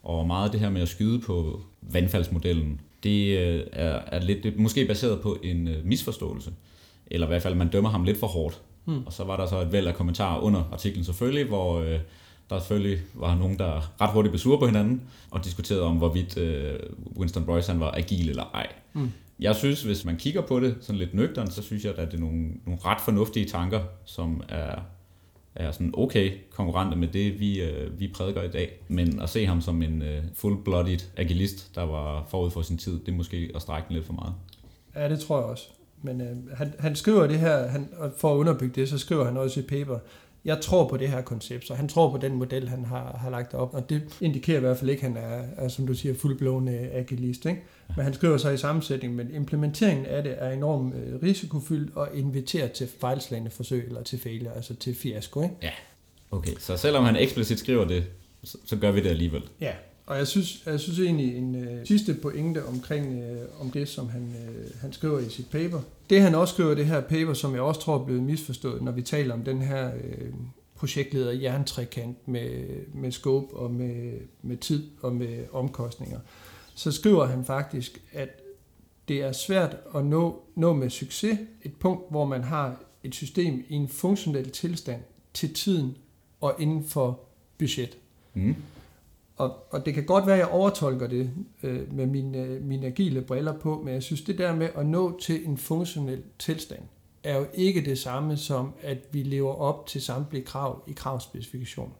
Og 0.04 0.28
meget 0.28 0.46
af 0.46 0.52
det 0.52 0.60
her 0.60 0.70
med 0.70 0.82
at 0.82 0.88
skyde 0.88 1.20
på 1.20 1.62
vandfaldsmodellen, 1.82 2.82
det 3.04 3.38
uh, 3.38 3.68
er, 3.72 4.00
er 4.08 4.20
lidt, 4.20 4.60
måske 4.60 4.86
baseret 4.86 5.22
på 5.22 5.38
en 5.44 5.68
uh, 5.68 5.74
misforståelse. 5.84 6.52
Eller 7.08 7.28
i 7.28 7.30
hvert 7.30 7.42
fald, 7.42 7.56
man 7.56 7.70
dømmer 7.70 7.90
ham 7.90 8.04
lidt 8.04 8.18
for 8.20 8.28
hårdt. 8.28 8.62
Mm. 8.86 9.04
Og 9.06 9.14
så 9.14 9.24
var 9.24 9.38
der 9.38 9.46
så 9.46 9.62
et 9.62 9.72
væld 9.72 9.88
af 9.88 9.96
kommentarer 9.96 10.42
under 10.42 10.64
artiklen 10.72 11.04
selvfølgelig, 11.04 11.46
hvor 11.46 11.80
øh, 11.80 12.00
der 12.50 12.60
selvfølgelig 12.60 13.00
var 13.14 13.36
nogen, 13.36 13.60
der 13.60 14.02
ret 14.02 14.10
hurtigt 14.10 14.32
blev 14.32 14.40
sure 14.40 14.60
på 14.60 14.66
hinanden, 14.66 15.02
og 15.32 15.46
diskuterede 15.46 15.84
om, 15.84 15.98
hvorvidt 15.98 16.38
øh, 16.38 16.80
Winston 17.18 17.46
Boyce 17.46 17.72
han 17.72 17.80
var 17.80 17.92
agil 17.92 18.30
eller 18.30 18.52
ej. 18.54 18.68
Mm. 18.94 19.12
Jeg 19.40 19.56
synes, 19.56 19.84
hvis 19.84 20.06
man 20.06 20.18
kigger 20.18 20.42
på 20.42 20.60
det 20.60 20.76
sådan 20.82 21.00
lidt 21.00 21.14
nøgteren, 21.14 21.52
så 21.52 21.62
synes 21.62 21.86
jeg, 21.86 21.96
at 21.98 22.12
det 22.12 22.18
er 22.18 22.22
nogle, 22.22 22.48
nogle 22.66 22.82
ret 22.86 23.02
fornuftige 23.02 23.46
tanker, 23.46 23.82
som 24.06 24.44
er, 24.50 24.76
er 25.56 25.72
sådan 25.72 25.94
okay 25.98 26.32
konkurrente 26.52 26.98
med 26.98 27.08
det, 27.08 27.40
vi, 27.40 27.62
øh, 27.62 28.00
vi 28.00 28.08
prædiker 28.08 28.44
i 28.44 28.48
dag. 28.48 28.72
Men 28.88 29.22
at 29.22 29.30
se 29.30 29.46
ham 29.46 29.62
som 29.62 29.82
en 29.82 30.02
øh, 30.02 30.24
full-blooded 30.34 31.04
agilist, 31.18 31.76
der 31.76 31.84
var 31.84 32.28
forud 32.30 32.52
for 32.52 32.62
sin 32.62 32.78
tid, 32.78 33.00
det 33.00 33.08
er 33.08 33.16
måske 33.16 33.52
at 33.56 33.62
strække 33.62 33.88
den 33.88 33.96
lidt 33.96 34.06
for 34.06 34.14
meget. 34.14 34.34
Ja, 34.96 35.10
det 35.10 35.20
tror 35.20 35.38
jeg 35.38 35.46
også. 35.46 35.68
Men 36.02 36.22
øh, 36.22 36.58
han, 36.58 36.74
han 36.80 36.96
skriver 36.96 37.28
det 37.28 37.40
her, 37.40 37.68
han, 37.68 37.90
og 37.98 38.12
for 38.18 38.34
at 38.34 38.38
underbygge 38.38 38.82
det, 38.82 38.90
så 38.90 38.98
skriver 38.98 39.26
han 39.26 39.38
også 39.38 39.60
i 39.60 39.64
paper, 39.64 40.00
jeg 40.46 40.62
tror 40.62 40.88
på 40.88 40.98
det 40.98 41.10
her 41.10 41.22
koncept, 41.22 41.68
så 41.68 41.74
han 41.74 41.88
tror 41.88 42.12
på 42.12 42.18
den 42.18 42.34
model, 42.34 42.70
han 42.70 42.86
har, 42.86 43.18
har 43.22 43.30
lagt 43.30 43.54
op, 43.54 43.74
og 43.74 43.90
det 43.90 44.18
indikerer 44.22 44.58
i 44.58 44.62
hvert 44.62 44.78
fald 44.78 44.90
ikke, 44.90 45.06
at 45.06 45.14
han 45.14 45.24
er, 45.24 45.44
er 45.58 45.68
som 45.68 45.88
du 45.88 45.94
siger, 45.94 46.16
fuldblående 46.16 46.90
agilist. 46.92 47.46
Ikke? 47.46 47.62
Men 47.96 48.04
han 48.04 48.14
skriver 48.14 48.38
så 48.38 48.50
i 48.50 48.58
sammensætning, 48.58 49.16
men 49.16 49.32
implementeringen 49.34 50.06
af 50.06 50.24
det 50.24 50.36
er 50.38 50.50
enormt 50.50 50.96
øh, 50.96 51.22
risikofyldt 51.24 51.96
og 51.96 52.10
inviterer 52.14 52.68
til 52.68 52.88
fejlslagende 53.00 53.52
forsøg, 53.52 53.88
eller 53.88 54.04
til 54.04 54.20
failure, 54.20 54.56
altså 54.56 54.76
til 54.76 54.96
fiasko. 54.96 55.42
Ikke? 55.42 55.56
Ja, 55.62 55.72
okay. 56.32 56.54
Så 56.60 56.78
selvom 56.78 57.04
han 57.04 57.16
eksplicit 57.16 57.60
skriver 57.60 57.86
det, 57.86 58.04
så, 58.44 58.58
så 58.66 58.76
gør 58.76 58.92
vi 58.92 59.02
det 59.02 59.10
alligevel. 59.10 59.42
Ja, 59.62 59.74
og 60.10 60.18
jeg 60.18 60.28
synes, 60.28 60.64
jeg 60.66 60.80
synes 60.80 61.00
egentlig 61.00 61.38
en 61.38 61.56
øh, 61.56 61.86
sidste 61.86 62.14
pointe 62.14 62.66
omkring 62.66 63.24
øh, 63.24 63.62
om 63.62 63.72
det, 63.72 63.88
som 63.88 64.10
han, 64.10 64.22
øh, 64.22 64.82
han 64.82 64.94
skriver 64.94 65.20
i 65.20 65.30
sit 65.30 65.50
paper. 65.50 65.82
Det 66.10 66.22
han 66.22 66.36
også 66.36 66.54
skriver 66.54 66.72
i 66.72 66.76
det 66.76 66.86
her 66.86 67.02
paper, 67.02 67.34
som 67.34 67.54
jeg 67.54 67.62
også 67.62 67.82
tror 67.82 68.00
er 68.00 68.06
blevet 68.06 68.24
misforstået, 68.24 68.82
når 68.82 68.92
vi 68.92 69.02
taler 69.02 69.34
om 69.34 69.44
den 69.44 69.62
her 69.62 69.92
øh, 69.96 70.34
projektleder 70.76 71.32
jerntrekant 71.32 72.28
med, 72.28 72.68
med 72.94 73.12
scope 73.12 73.56
og 73.56 73.72
med, 73.72 74.14
med 74.42 74.58
tid 74.58 74.84
og 75.02 75.16
med 75.16 75.46
omkostninger, 75.52 76.20
så 76.76 76.92
skriver 76.92 77.26
han 77.26 77.46
faktisk, 77.46 78.02
at 78.14 78.30
det 79.08 79.22
er 79.22 79.32
svært 79.32 79.78
at 79.96 80.06
nå, 80.06 80.42
nå 80.56 80.74
med 80.74 80.90
succes 80.90 81.40
et 81.64 81.76
punkt, 81.76 82.04
hvor 82.10 82.26
man 82.26 82.44
har 82.44 82.82
et 83.04 83.16
system 83.16 83.64
i 83.70 83.74
en 83.74 83.88
funktionel 83.88 84.50
tilstand 84.50 85.02
til 85.34 85.54
tiden 85.54 85.98
og 86.42 86.56
inden 86.60 86.84
for 86.84 87.20
budget. 87.58 87.98
Mm. 88.34 88.56
Og, 89.40 89.56
og 89.72 89.86
det 89.86 89.94
kan 89.94 90.06
godt 90.06 90.28
være, 90.28 90.36
at 90.36 90.40
jeg 90.40 90.48
overtolker 90.48 91.08
det 91.08 91.32
øh, 91.64 91.94
med 91.94 92.06
mine, 92.06 92.60
mine 92.60 92.88
agile 92.88 93.22
briller 93.22 93.54
på, 93.60 93.82
men 93.86 93.94
jeg 93.94 94.04
synes, 94.04 94.22
det 94.22 94.38
der 94.38 94.56
med 94.56 94.70
at 94.76 94.86
nå 94.86 95.20
til 95.20 95.48
en 95.48 95.58
funktionel 95.58 96.24
tilstand, 96.40 96.82
er 97.24 97.38
jo 97.38 97.46
ikke 97.54 97.86
det 97.86 98.00
samme 98.00 98.38
som, 98.38 98.74
at 98.82 98.98
vi 99.12 99.24
lever 99.24 99.54
op 99.54 99.88
til 99.88 100.02
samtlige 100.02 100.46
krav 100.46 100.84
i 100.88 100.92
kravspecifikation. 100.92 101.94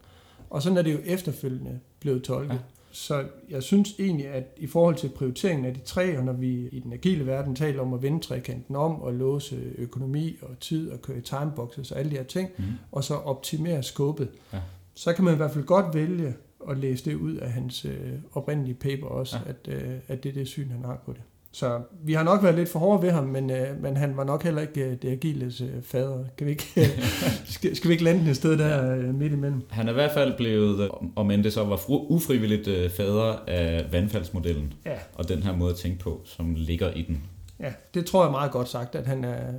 Og 0.50 0.62
sådan 0.62 0.78
er 0.78 0.82
det 0.82 0.94
jo 0.94 1.00
efterfølgende 1.06 1.80
blevet 2.00 2.24
tolket. 2.24 2.54
Ja. 2.54 2.60
Så 2.92 3.26
jeg 3.50 3.64
synes 3.64 3.96
egentlig, 4.00 4.28
at 4.28 4.44
i 4.58 4.68
forhold 4.68 4.96
til 4.96 5.10
prioriteringen 5.10 5.66
af 5.66 5.74
de 5.74 5.80
tre, 5.80 6.18
og 6.18 6.24
når 6.24 6.34
vi 6.34 6.68
i 6.72 6.80
den 6.80 6.94
agile 6.94 7.26
verden 7.26 7.56
taler 7.56 7.82
om 7.82 7.94
at 7.94 8.02
vende 8.02 8.20
trekanten 8.20 8.76
om 8.76 9.02
og 9.02 9.14
låse 9.14 9.56
økonomi 9.78 10.38
og 10.42 10.60
tid 10.60 10.92
og 10.92 11.02
køre 11.02 11.22
timeboxes 11.22 11.92
og 11.92 12.00
alle 12.00 12.12
de 12.12 12.16
her 12.16 12.24
ting, 12.24 12.50
mm. 12.58 12.64
og 12.92 13.04
så 13.04 13.16
optimere 13.16 13.84
skåbet, 13.84 14.30
ja. 14.54 14.60
så 14.94 15.14
kan 15.14 15.24
man 15.26 15.34
i 15.34 15.38
hvert 15.38 15.52
fald 15.52 15.66
godt 15.66 15.96
vælge 15.96 16.34
at 16.70 16.78
læse 16.78 17.06
det 17.06 17.16
ud 17.16 17.36
af 17.36 17.52
hans 17.52 17.86
øh, 17.86 18.14
oprindelige 18.34 18.76
paper 18.76 19.08
også, 19.08 19.38
ja. 19.46 19.50
at, 19.50 19.84
øh, 19.84 19.94
at 20.08 20.24
det 20.24 20.30
er 20.30 20.34
det 20.34 20.48
syn, 20.48 20.70
han 20.70 20.86
har 20.86 21.02
på 21.06 21.14
det. 21.14 21.22
Så 21.52 21.82
vi 22.04 22.14
har 22.14 22.24
nok 22.24 22.44
været 22.44 22.56
lidt 22.56 22.70
for 22.70 22.80
hårde 22.80 23.02
ved 23.02 23.12
ham, 23.12 23.24
men, 23.24 23.50
øh, 23.50 23.82
men 23.82 23.98
han 23.98 24.18
var 24.18 24.24
nok 24.24 24.44
heller 24.44 24.62
ikke 24.62 24.86
øh, 24.86 24.98
det 25.02 25.10
agiles 25.10 25.62
øh, 25.62 25.70
fader. 25.84 26.24
Kan 26.38 26.48
vi 26.48 26.52
ikke, 26.52 26.68
øh, 26.78 27.04
skal, 27.56 27.76
skal 27.76 27.88
vi 27.88 27.94
ikke 27.94 28.04
lande 28.04 28.30
et 28.30 28.36
sted 28.36 28.58
der 28.58 28.96
øh, 28.96 29.16
midt 29.16 29.34
imellem? 29.34 29.62
Han 29.70 29.88
er 29.88 29.92
i 29.92 29.94
hvert 29.94 30.12
fald 30.12 30.38
blevet, 30.38 30.80
øh, 30.80 30.90
om 31.16 31.32
end 31.32 31.44
det 31.44 31.54
så 31.54 31.64
var 31.64 31.90
ufrivilligt 31.90 32.68
øh, 32.68 32.90
fader 32.90 33.44
af 33.48 33.92
vandfaldsmodellen, 33.92 34.74
ja. 34.86 34.98
og 35.16 35.30
den 35.30 35.44
her 35.44 35.56
måde 35.56 35.72
at 35.72 35.78
tænke 35.78 36.00
på, 36.00 36.22
som 36.26 36.56
ligger 36.58 36.92
i 36.94 37.02
den. 37.02 37.24
Ja, 37.60 37.74
det 37.94 38.06
tror 38.06 38.24
jeg 38.24 38.32
meget 38.32 38.52
godt 38.52 38.70
sagt, 38.70 38.96
at 38.96 39.08
han 39.08 39.24
er, 39.24 39.54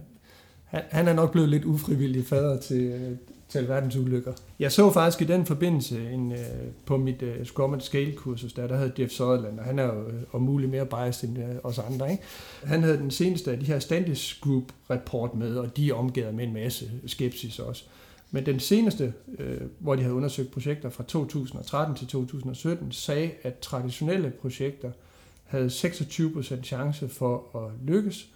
han, 0.64 0.83
han 0.90 1.09
er 1.09 1.12
nok 1.12 1.33
blevet 1.33 1.49
lidt 1.49 1.64
ufrivillig 1.64 2.26
fader 2.26 2.61
til, 2.61 2.83
øh, 2.83 3.16
til 3.50 3.69
verdens 3.69 3.97
ulykker. 3.97 4.33
Jeg 4.59 4.73
så 4.73 4.92
faktisk 4.92 5.23
i 5.23 5.25
den 5.25 5.47
forbindelse 5.47 6.11
en, 6.11 6.33
øh, 6.33 6.38
på 6.87 6.97
mit 6.97 7.23
øh, 7.23 7.47
Scrum 7.47 7.73
and 7.73 7.80
Scale 7.80 8.12
kursus, 8.12 8.52
der, 8.52 8.66
der 8.66 8.76
havde 8.76 8.92
Jeff 8.99 9.12
Sutherland, 9.12 9.59
og 9.59 9.64
han 9.64 9.78
er 9.78 9.85
jo 9.85 10.09
øh, 10.09 10.23
om 10.33 10.42
muligt 10.42 10.71
mere 10.71 10.87
biased 10.87 11.28
end 11.28 11.38
øh, 11.38 11.57
os 11.64 11.78
andre. 11.78 12.11
Ikke? 12.11 12.23
Han 12.64 12.83
havde 12.83 12.97
den 12.97 13.11
seneste 13.11 13.50
af 13.52 13.59
de 13.59 13.66
her 13.66 13.78
Standish 13.78 14.40
Group 14.40 14.64
rapport 14.90 15.35
med, 15.35 15.57
og 15.57 15.76
de 15.76 15.90
er 15.90 15.95
omgivet 15.95 16.35
med 16.35 16.45
en 16.45 16.54
masse 16.54 16.90
skepsis 17.07 17.59
også. 17.59 17.85
Men 18.30 18.47
den 18.47 18.61
seneste, 18.61 19.14
øh, 19.38 19.61
hvor 19.78 19.95
de 19.95 20.02
havde 20.02 20.14
undersøgt 20.14 20.50
projekter 20.50 20.90
fra 20.90 21.04
2013 21.04 21.97
til 21.97 22.07
2017, 22.07 22.92
sagde, 22.92 23.30
at 23.42 23.59
traditionelle 23.59 24.30
projekter 24.40 24.90
havde 25.45 25.66
26% 25.66 26.62
chance 26.62 27.09
for 27.09 27.57
at 27.57 27.73
lykkes, 27.87 28.28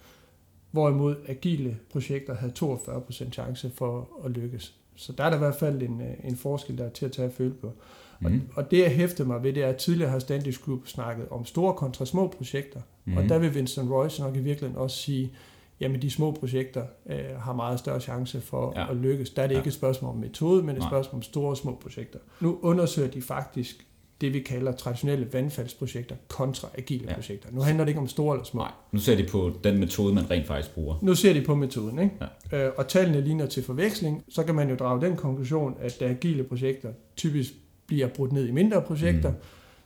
hvorimod 0.71 1.15
agile 1.27 1.77
projekter 1.91 2.35
havde 2.35 2.53
42% 2.63 3.31
chance 3.31 3.71
for 3.75 4.09
at 4.25 4.31
lykkes. 4.31 4.75
Så 4.95 5.13
der 5.13 5.23
er 5.23 5.29
der 5.29 5.37
i 5.37 5.39
hvert 5.39 5.55
fald 5.55 5.81
en, 5.81 6.01
øh, 6.01 6.13
en 6.23 6.35
forskel, 6.35 6.77
der 6.77 6.85
er 6.85 6.89
til 6.89 7.05
at 7.05 7.11
tage 7.11 7.27
at 7.27 7.33
føle 7.33 7.53
på. 7.53 7.71
Mm. 8.19 8.25
Og, 8.25 8.31
mhm. 8.31 8.49
og 8.55 8.71
det, 8.71 8.79
jeg 8.79 8.91
hæfter 8.91 9.25
mig 9.25 9.43
ved, 9.43 9.53
det 9.53 9.63
er, 9.63 9.67
at 9.67 9.75
tidligere 9.75 10.11
har 10.11 10.19
Standish 10.19 10.63
Group 10.63 10.87
snakket 10.87 11.29
om 11.29 11.45
store 11.45 11.73
kontra 11.73 12.05
små 12.05 12.27
projekter. 12.27 12.79
Mm. 13.05 13.17
Og 13.17 13.19
mhm. 13.19 13.29
der 13.29 13.37
vil 13.37 13.51
Winston 13.51 13.89
Royce 13.89 14.21
nok 14.21 14.35
i 14.35 14.39
virkeligheden 14.39 14.81
også 14.81 14.97
sige, 14.97 15.31
jamen 15.79 16.01
de 16.01 16.11
små 16.11 16.31
projekter 16.31 16.85
øh, 17.09 17.37
har 17.39 17.53
meget 17.53 17.79
større 17.79 17.99
chance 17.99 18.41
for 18.41 18.73
ja. 18.75 18.91
at 18.91 18.97
lykkes. 18.97 19.29
Der 19.29 19.43
er 19.43 19.47
det 19.47 19.53
ja. 19.53 19.59
ikke 19.59 19.67
et 19.67 19.73
spørgsmål 19.73 20.11
om 20.11 20.17
metode, 20.17 20.63
men 20.63 20.75
et 20.75 20.79
Nej. 20.79 20.89
spørgsmål 20.89 21.17
om 21.17 21.21
store 21.21 21.49
og 21.49 21.57
små 21.57 21.77
projekter. 21.81 22.19
Nu 22.39 22.59
undersøger 22.61 23.09
de 23.09 23.21
faktisk 23.21 23.87
det, 24.21 24.33
vi 24.33 24.39
kalder 24.39 24.71
traditionelle 24.71 25.33
vandfaldsprojekter 25.33 26.15
kontra 26.27 26.67
agile 26.77 27.05
ja. 27.07 27.13
projekter. 27.13 27.49
Nu 27.51 27.61
handler 27.61 27.83
det 27.83 27.89
ikke 27.89 28.01
om 28.01 28.07
store 28.07 28.35
eller 28.35 28.45
små. 28.45 28.61
Nej, 28.61 28.71
nu 28.91 28.99
ser 28.99 29.15
de 29.15 29.27
på 29.31 29.51
den 29.63 29.79
metode, 29.79 30.15
man 30.15 30.31
rent 30.31 30.47
faktisk 30.47 30.73
bruger. 30.73 30.95
Nu 31.01 31.15
ser 31.15 31.33
de 31.33 31.41
på 31.41 31.55
metoden, 31.55 31.99
ikke? 31.99 32.15
Ja. 32.51 32.67
Øh, 32.67 32.73
og 32.77 32.87
tallene 32.87 33.21
ligner 33.21 33.45
til 33.45 33.63
forveksling. 33.63 34.23
Så 34.29 34.43
kan 34.43 34.55
man 34.55 34.69
jo 34.69 34.75
drage 34.75 35.01
den 35.01 35.15
konklusion, 35.15 35.75
at 35.79 35.97
da 35.99 36.05
agile 36.05 36.43
projekter 36.43 36.89
typisk 37.15 37.53
bliver 37.87 38.07
brudt 38.07 38.31
ned 38.31 38.47
i 38.47 38.51
mindre 38.51 38.81
projekter, 38.81 39.29
mm. 39.29 39.37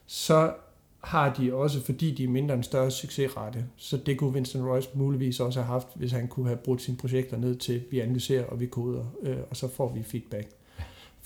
så 0.06 0.52
har 1.00 1.34
de 1.34 1.54
også, 1.54 1.82
fordi 1.82 2.10
de 2.10 2.24
er 2.24 2.28
mindre 2.28 2.54
en 2.54 2.62
større 2.62 2.90
succesrate. 2.90 3.64
Så 3.76 3.96
det 3.96 4.18
kunne 4.18 4.32
Winston 4.32 4.68
Royce 4.68 4.88
muligvis 4.94 5.40
også 5.40 5.60
have 5.60 5.72
haft, 5.72 5.88
hvis 5.94 6.12
han 6.12 6.28
kunne 6.28 6.46
have 6.46 6.58
brudt 6.64 6.82
sine 6.82 6.96
projekter 6.96 7.36
ned 7.36 7.56
til, 7.56 7.82
vi 7.90 8.00
analyserer 8.00 8.44
og 8.44 8.60
vi 8.60 8.66
koder, 8.66 9.04
øh, 9.22 9.36
og 9.50 9.56
så 9.56 9.68
får 9.68 9.92
vi 9.94 10.02
feedback. 10.02 10.48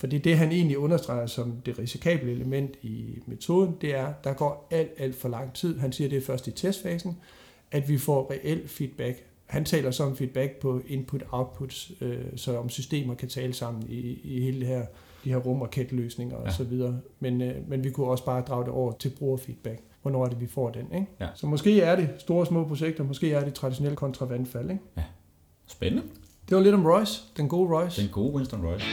Fordi 0.05 0.17
det, 0.17 0.37
han 0.37 0.51
egentlig 0.51 0.77
understreger 0.77 1.27
som 1.27 1.53
det 1.65 1.79
risikable 1.79 2.31
element 2.31 2.75
i 2.81 3.19
metoden, 3.25 3.75
det 3.81 3.95
er, 3.95 4.13
der 4.23 4.33
går 4.33 4.67
alt, 4.71 4.91
alt 4.97 5.15
for 5.15 5.29
lang 5.29 5.53
tid. 5.53 5.79
Han 5.79 5.91
siger, 5.91 6.09
det 6.09 6.23
først 6.23 6.47
i 6.47 6.51
testfasen, 6.51 7.17
at 7.71 7.89
vi 7.89 7.97
får 7.97 8.31
reel 8.31 8.67
feedback. 8.67 9.23
Han 9.45 9.65
taler 9.65 9.91
så 9.91 10.03
om 10.03 10.15
feedback 10.15 10.51
på 10.55 10.81
input-outputs, 10.87 11.91
øh, 12.01 12.25
så 12.35 12.57
om 12.57 12.69
systemer 12.69 13.13
kan 13.15 13.29
tale 13.29 13.53
sammen 13.53 13.83
i, 13.89 14.19
i 14.23 14.41
hele 14.41 14.59
det 14.59 14.67
her, 14.67 14.85
de 15.23 15.29
her 15.29 15.37
rum- 15.37 15.61
og 15.61 15.69
kætteløsninger 15.69 16.37
ja. 16.41 16.47
osv. 16.47 16.81
Men, 17.19 17.41
øh, 17.41 17.69
men 17.69 17.83
vi 17.83 17.89
kunne 17.89 18.07
også 18.07 18.25
bare 18.25 18.41
drage 18.41 18.65
det 18.65 18.73
over 18.73 18.91
til 18.91 19.09
brugerfeedback. 19.19 19.81
Hvornår 20.01 20.25
er 20.25 20.29
det, 20.29 20.41
vi 20.41 20.47
får 20.47 20.69
den? 20.69 20.85
Ikke? 20.93 21.07
Ja. 21.19 21.27
Så 21.35 21.47
måske 21.47 21.81
er 21.81 21.95
det 21.95 22.09
store 22.17 22.39
og 22.39 22.47
små 22.47 22.67
projekter, 22.67 23.03
måske 23.03 23.31
er 23.31 23.43
det 23.43 23.53
traditionelle 23.53 23.95
kontra 23.95 24.25
vandfald. 24.25 24.71
Ikke? 24.71 24.83
Ja. 24.97 25.03
Spændende. 25.67 26.03
Det 26.49 26.57
var 26.57 26.63
lidt 26.63 26.75
om 26.75 26.85
Royce, 26.85 27.21
den 27.37 27.49
gode 27.49 27.77
Royce. 27.77 28.01
Den 28.01 28.09
gode 28.09 28.33
Winston 28.33 28.65
Royce. 28.65 28.85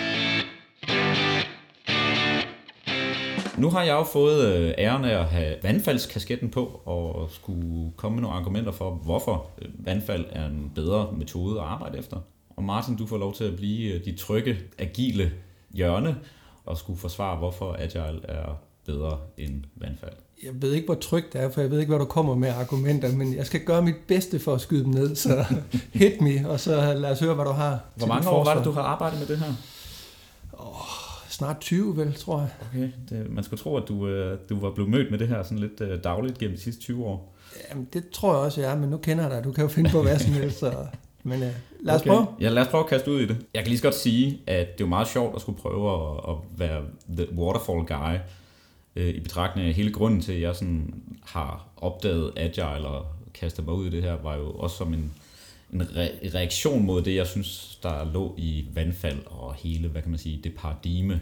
Nu 3.62 3.70
har 3.70 3.82
jeg 3.82 3.92
jo 3.92 4.04
fået 4.04 4.54
øh, 4.54 4.74
æren 4.78 5.04
af 5.04 5.20
at 5.20 5.24
have 5.24 5.56
vandfaldskasketten 5.62 6.50
på 6.50 6.80
og 6.84 7.30
skulle 7.30 7.92
komme 7.96 8.16
med 8.16 8.22
nogle 8.22 8.36
argumenter 8.36 8.72
for, 8.72 8.90
hvorfor 8.90 9.50
øh, 9.62 9.68
vandfald 9.86 10.24
er 10.30 10.46
en 10.46 10.72
bedre 10.74 11.12
metode 11.12 11.60
at 11.60 11.66
arbejde 11.66 11.98
efter. 11.98 12.16
Og 12.56 12.62
Martin, 12.62 12.96
du 12.96 13.06
får 13.06 13.18
lov 13.18 13.34
til 13.34 13.44
at 13.44 13.56
blive 13.56 13.94
øh, 13.94 14.04
de 14.04 14.16
trygge, 14.16 14.58
agile 14.78 15.32
hjørne 15.70 16.16
og 16.64 16.78
skulle 16.78 16.98
forsvare, 16.98 17.36
hvorfor 17.36 17.76
Agile 17.78 18.20
er 18.28 18.60
bedre 18.86 19.18
end 19.36 19.64
vandfald. 19.76 20.12
Jeg 20.42 20.52
ved 20.54 20.72
ikke, 20.72 20.86
hvor 20.86 20.94
trygt 20.94 21.32
det 21.32 21.40
er, 21.40 21.50
for 21.50 21.60
jeg 21.60 21.70
ved 21.70 21.78
ikke, 21.78 21.90
hvad 21.90 21.98
du 21.98 22.04
kommer 22.04 22.34
med 22.34 22.48
argumenter, 22.48 23.12
men 23.12 23.34
jeg 23.34 23.46
skal 23.46 23.64
gøre 23.64 23.82
mit 23.82 23.96
bedste 24.08 24.38
for 24.38 24.54
at 24.54 24.60
skyde 24.60 24.84
dem 24.84 24.92
ned, 24.92 25.16
så 25.16 25.44
hit 26.00 26.20
me, 26.20 26.50
og 26.50 26.60
så 26.60 26.94
lad 26.94 27.10
os 27.10 27.20
høre, 27.20 27.34
hvad 27.34 27.44
du 27.44 27.50
har. 27.50 27.80
Hvor 27.94 28.06
mange 28.06 28.30
år 28.30 28.44
var 28.44 28.54
det, 28.54 28.64
du 28.64 28.70
har 28.70 28.82
arbejdet 28.82 29.18
med 29.18 29.26
det 29.26 29.38
her? 29.38 29.52
Oh, 30.52 31.11
snart 31.32 31.60
20 31.60 31.96
vel, 31.96 32.14
tror 32.14 32.38
jeg. 32.40 32.48
Okay, 32.70 32.90
det, 33.08 33.30
man 33.30 33.44
skulle 33.44 33.60
tro, 33.60 33.76
at 33.76 33.88
du, 33.88 34.08
øh, 34.08 34.38
du 34.48 34.60
var 34.60 34.70
blevet 34.70 34.90
mødt 34.90 35.10
med 35.10 35.18
det 35.18 35.28
her 35.28 35.42
sådan 35.42 35.58
lidt 35.58 35.80
øh, 35.80 36.04
dagligt 36.04 36.38
gennem 36.38 36.56
de 36.56 36.62
sidste 36.62 36.82
20 36.82 37.04
år. 37.04 37.34
Jamen, 37.70 37.88
det 37.92 38.10
tror 38.10 38.32
jeg 38.32 38.40
også, 38.40 38.60
jeg 38.60 38.72
er, 38.72 38.78
men 38.78 38.90
nu 38.90 38.96
kender 38.96 39.24
jeg 39.24 39.32
dig. 39.32 39.44
Du 39.44 39.52
kan 39.52 39.62
jo 39.62 39.68
finde 39.68 39.90
på 39.90 40.02
hvad 40.02 40.18
som 40.18 40.32
helst, 40.32 40.58
så... 40.58 40.72
Men 41.24 41.42
øh, 41.42 41.48
lad 41.80 41.94
os 41.94 42.00
okay. 42.00 42.10
prøve. 42.10 42.26
Ja, 42.40 42.48
lad 42.48 42.62
os 42.62 42.68
prøve 42.68 42.84
at 42.84 42.90
kaste 42.90 43.10
ud 43.10 43.20
i 43.20 43.26
det. 43.26 43.36
Jeg 43.54 43.62
kan 43.62 43.68
lige 43.68 43.78
så 43.78 43.82
godt 43.82 43.94
sige, 43.94 44.40
at 44.46 44.78
det 44.78 44.84
er 44.84 44.88
meget 44.88 45.08
sjovt 45.08 45.34
at 45.34 45.40
skulle 45.40 45.58
prøve 45.58 45.92
at, 45.92 46.20
at 46.28 46.36
være 46.56 46.82
the 47.16 47.26
waterfall 47.38 47.86
guy, 47.86 48.18
øh, 48.96 49.08
i 49.08 49.20
betragtning 49.20 49.68
af 49.68 49.74
hele 49.74 49.92
grunden 49.92 50.20
til, 50.20 50.32
at 50.32 50.40
jeg 50.40 50.56
sådan 50.56 50.94
har 51.24 51.68
opdaget 51.76 52.32
Agile 52.36 52.88
og 52.88 53.06
kastet 53.34 53.64
mig 53.64 53.74
ud 53.74 53.86
i 53.86 53.90
det 53.90 54.02
her, 54.02 54.16
var 54.22 54.36
jo 54.36 54.50
også 54.50 54.76
som 54.76 54.94
en, 54.94 55.12
en 55.72 55.82
re- 55.82 56.34
reaktion 56.34 56.86
mod 56.86 57.02
det, 57.02 57.14
jeg 57.14 57.26
synes, 57.26 57.78
der 57.82 58.12
lå 58.12 58.34
i 58.38 58.66
vandfald 58.74 59.18
og 59.26 59.54
hele, 59.54 59.88
hvad 59.88 60.02
kan 60.02 60.10
man 60.10 60.18
sige, 60.18 60.40
det 60.44 60.54
paradigme, 60.54 61.20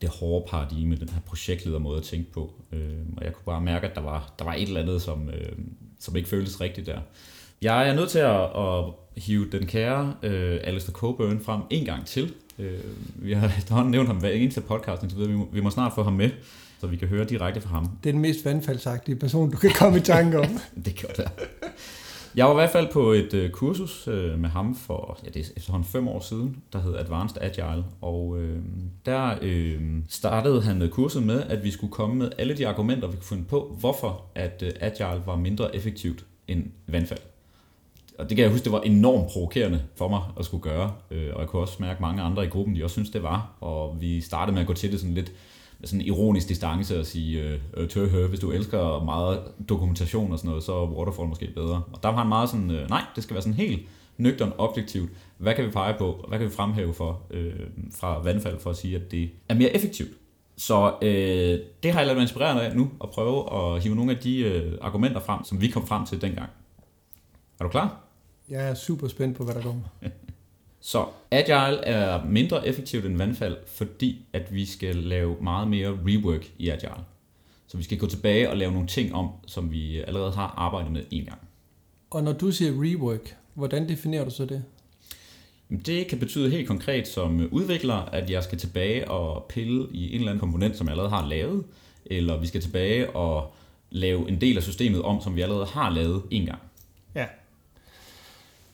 det 0.00 0.08
hårde 0.08 0.46
paradigme, 0.50 0.96
den 0.96 1.08
her 1.08 1.20
projektledermåde 1.20 1.98
at 1.98 2.02
tænke 2.04 2.32
på. 2.32 2.52
Øh, 2.72 2.80
og 3.16 3.24
jeg 3.24 3.32
kunne 3.32 3.44
bare 3.44 3.60
mærke, 3.60 3.86
at 3.86 3.94
der 3.94 4.00
var, 4.00 4.34
der 4.38 4.44
var 4.44 4.54
et 4.54 4.62
eller 4.62 4.80
andet, 4.80 5.02
som, 5.02 5.28
øh, 5.28 5.52
som 5.98 6.16
ikke 6.16 6.28
føltes 6.28 6.60
rigtigt 6.60 6.86
der. 6.86 6.98
Jeg 7.62 7.88
er 7.88 7.94
nødt 7.94 8.10
til 8.10 8.18
at, 8.18 8.40
at 8.40 8.84
hive 9.22 9.50
den 9.52 9.66
kære 9.66 10.14
øh, 10.22 10.60
Alistair 10.64 10.92
Coburn 10.92 11.40
frem 11.40 11.60
en 11.70 11.84
gang 11.84 12.06
til. 12.06 12.34
Øh, 12.58 12.78
vi 13.14 13.32
har 13.32 13.46
efterhånden 13.58 13.90
nævnt 13.90 14.08
ham 14.08 14.16
hver 14.16 14.30
eneste 14.30 14.60
podcast, 14.60 15.10
så 15.10 15.16
vi 15.16 15.34
må, 15.34 15.48
vi 15.52 15.60
må 15.60 15.70
snart 15.70 15.92
få 15.94 16.02
ham 16.02 16.12
med, 16.12 16.30
så 16.80 16.86
vi 16.86 16.96
kan 16.96 17.08
høre 17.08 17.24
direkte 17.24 17.60
fra 17.60 17.68
ham. 17.68 17.90
Det 18.02 18.08
er 18.08 18.12
den 18.12 18.20
mest 18.20 18.44
vandfaldsagtige 18.44 19.16
person, 19.16 19.50
du 19.50 19.56
kan 19.56 19.70
komme 19.70 19.98
i 19.98 20.00
tanke 20.00 20.38
om. 20.38 20.46
det 20.84 21.02
gør 21.02 21.22
det. 21.22 21.30
Jeg 22.36 22.46
var 22.46 22.52
i 22.52 22.54
hvert 22.54 22.70
fald 22.70 22.92
på 22.92 23.12
et 23.12 23.34
øh, 23.34 23.50
kursus 23.50 24.08
øh, 24.08 24.38
med 24.38 24.48
ham 24.48 24.74
for, 24.74 25.18
ja, 25.24 25.28
det 25.28 25.46
er 25.46 25.50
efterhånden 25.56 25.88
fem 25.88 26.08
år 26.08 26.20
siden, 26.20 26.62
der 26.72 26.80
hed 26.80 26.96
Advanced 26.96 27.42
Agile, 27.42 27.84
og 28.00 28.40
øh, 28.40 28.58
der 29.06 29.34
øh, 29.42 29.80
startede 30.08 30.62
han 30.62 30.88
kurset 30.92 31.22
med, 31.22 31.42
at 31.42 31.64
vi 31.64 31.70
skulle 31.70 31.92
komme 31.92 32.16
med 32.16 32.30
alle 32.38 32.56
de 32.56 32.68
argumenter, 32.68 33.08
vi 33.08 33.16
kunne 33.16 33.24
finde 33.24 33.44
på, 33.44 33.76
hvorfor 33.80 34.24
at 34.34 34.62
øh, 34.66 34.72
Agile 34.80 35.22
var 35.26 35.36
mindre 35.36 35.76
effektivt 35.76 36.24
end 36.48 36.64
vandfald. 36.86 37.20
Og 38.18 38.28
det 38.28 38.36
kan 38.36 38.42
jeg 38.42 38.52
huske, 38.52 38.64
det 38.64 38.72
var 38.72 38.80
enormt 38.80 39.28
provokerende 39.32 39.82
for 39.96 40.08
mig 40.08 40.22
at 40.38 40.44
skulle 40.44 40.62
gøre, 40.62 40.92
øh, 41.10 41.30
og 41.34 41.40
jeg 41.40 41.48
kunne 41.48 41.62
også 41.62 41.76
mærke 41.80 42.02
mange 42.02 42.22
andre 42.22 42.44
i 42.44 42.48
gruppen, 42.48 42.76
de 42.76 42.84
også 42.84 42.94
synes 42.94 43.10
det 43.10 43.22
var, 43.22 43.56
og 43.60 43.96
vi 44.00 44.20
startede 44.20 44.54
med 44.54 44.60
at 44.60 44.66
gå 44.66 44.74
til 44.74 44.92
det 44.92 45.00
sådan 45.00 45.14
lidt 45.14 45.32
sådan 45.84 46.00
en 46.00 46.06
ironisk 46.06 46.48
distance 46.48 47.00
og 47.00 47.06
sige, 47.06 47.58
øh, 47.76 47.88
tør 47.88 48.26
hvis 48.26 48.40
du 48.40 48.50
elsker 48.50 49.04
meget 49.04 49.42
dokumentation 49.68 50.32
og 50.32 50.38
sådan 50.38 50.48
noget, 50.48 50.64
så 50.64 50.72
er 50.72 50.86
Waterfall 50.86 51.28
måske 51.28 51.50
bedre. 51.54 51.82
Og 51.92 52.02
der 52.02 52.08
var 52.08 52.16
han 52.16 52.28
meget 52.28 52.48
sådan, 52.48 52.70
øh, 52.70 52.88
nej, 52.88 53.02
det 53.14 53.22
skal 53.22 53.34
være 53.34 53.42
sådan 53.42 53.54
helt 53.54 53.82
nøgtern 54.18 54.52
objektivt. 54.58 55.10
Hvad 55.38 55.54
kan 55.54 55.64
vi 55.64 55.70
pege 55.70 55.94
på? 55.98 56.24
Hvad 56.28 56.38
kan 56.38 56.46
vi 56.46 56.52
fremhæve 56.52 56.94
for 56.94 57.22
øh, 57.30 57.52
fra 57.94 58.22
vandfald 58.22 58.60
for 58.60 58.70
at 58.70 58.76
sige, 58.76 58.96
at 58.96 59.10
det 59.10 59.30
er 59.48 59.54
mere 59.54 59.76
effektivt? 59.76 60.10
Så 60.56 60.94
øh, 61.02 61.58
det 61.82 61.92
har 61.92 62.00
jeg 62.00 62.06
lavet 62.06 62.16
mig 62.16 62.22
inspireret 62.22 62.60
af 62.60 62.76
nu, 62.76 62.90
at 63.02 63.10
prøve 63.10 63.54
at 63.54 63.82
hive 63.82 63.94
nogle 63.94 64.12
af 64.12 64.18
de 64.18 64.38
øh, 64.38 64.78
argumenter 64.80 65.20
frem, 65.20 65.44
som 65.44 65.60
vi 65.60 65.68
kom 65.68 65.86
frem 65.86 66.06
til 66.06 66.20
dengang. 66.20 66.50
Er 67.60 67.64
du 67.64 67.68
klar? 67.70 68.00
Jeg 68.48 68.70
er 68.70 68.74
super 68.74 69.08
spændt 69.08 69.36
på, 69.36 69.44
hvad 69.44 69.54
der 69.54 69.62
kommer. 69.62 69.82
Så 70.80 71.06
Agile 71.30 71.84
er 71.84 72.24
mindre 72.24 72.68
effektivt 72.68 73.04
end 73.04 73.16
vandfald, 73.16 73.56
fordi 73.66 74.24
at 74.32 74.54
vi 74.54 74.66
skal 74.66 74.96
lave 74.96 75.36
meget 75.42 75.68
mere 75.68 75.88
rework 76.06 76.46
i 76.58 76.68
Agile. 76.68 77.04
Så 77.66 77.76
vi 77.76 77.82
skal 77.82 77.98
gå 77.98 78.06
tilbage 78.06 78.50
og 78.50 78.56
lave 78.56 78.72
nogle 78.72 78.88
ting 78.88 79.14
om, 79.14 79.30
som 79.46 79.72
vi 79.72 80.00
allerede 80.00 80.32
har 80.32 80.54
arbejdet 80.56 80.92
med 80.92 81.02
en 81.10 81.24
gang. 81.24 81.38
Og 82.10 82.22
når 82.22 82.32
du 82.32 82.52
siger 82.52 82.72
rework, 82.72 83.36
hvordan 83.54 83.88
definerer 83.88 84.24
du 84.24 84.30
så 84.30 84.44
det? 84.44 84.64
Det 85.86 86.06
kan 86.06 86.18
betyde 86.18 86.50
helt 86.50 86.68
konkret 86.68 87.08
som 87.08 87.48
udvikler, 87.50 87.94
at 87.94 88.30
jeg 88.30 88.44
skal 88.44 88.58
tilbage 88.58 89.10
og 89.10 89.46
pille 89.48 89.86
i 89.92 90.08
en 90.08 90.14
eller 90.14 90.30
anden 90.30 90.40
komponent, 90.40 90.76
som 90.76 90.86
jeg 90.86 90.92
allerede 90.92 91.10
har 91.10 91.28
lavet, 91.28 91.64
eller 92.06 92.40
vi 92.40 92.46
skal 92.46 92.60
tilbage 92.60 93.10
og 93.10 93.54
lave 93.90 94.28
en 94.28 94.40
del 94.40 94.56
af 94.56 94.62
systemet 94.62 95.02
om, 95.02 95.20
som 95.20 95.36
vi 95.36 95.40
allerede 95.40 95.66
har 95.66 95.90
lavet 95.90 96.22
en 96.30 96.46
gang. 96.46 96.58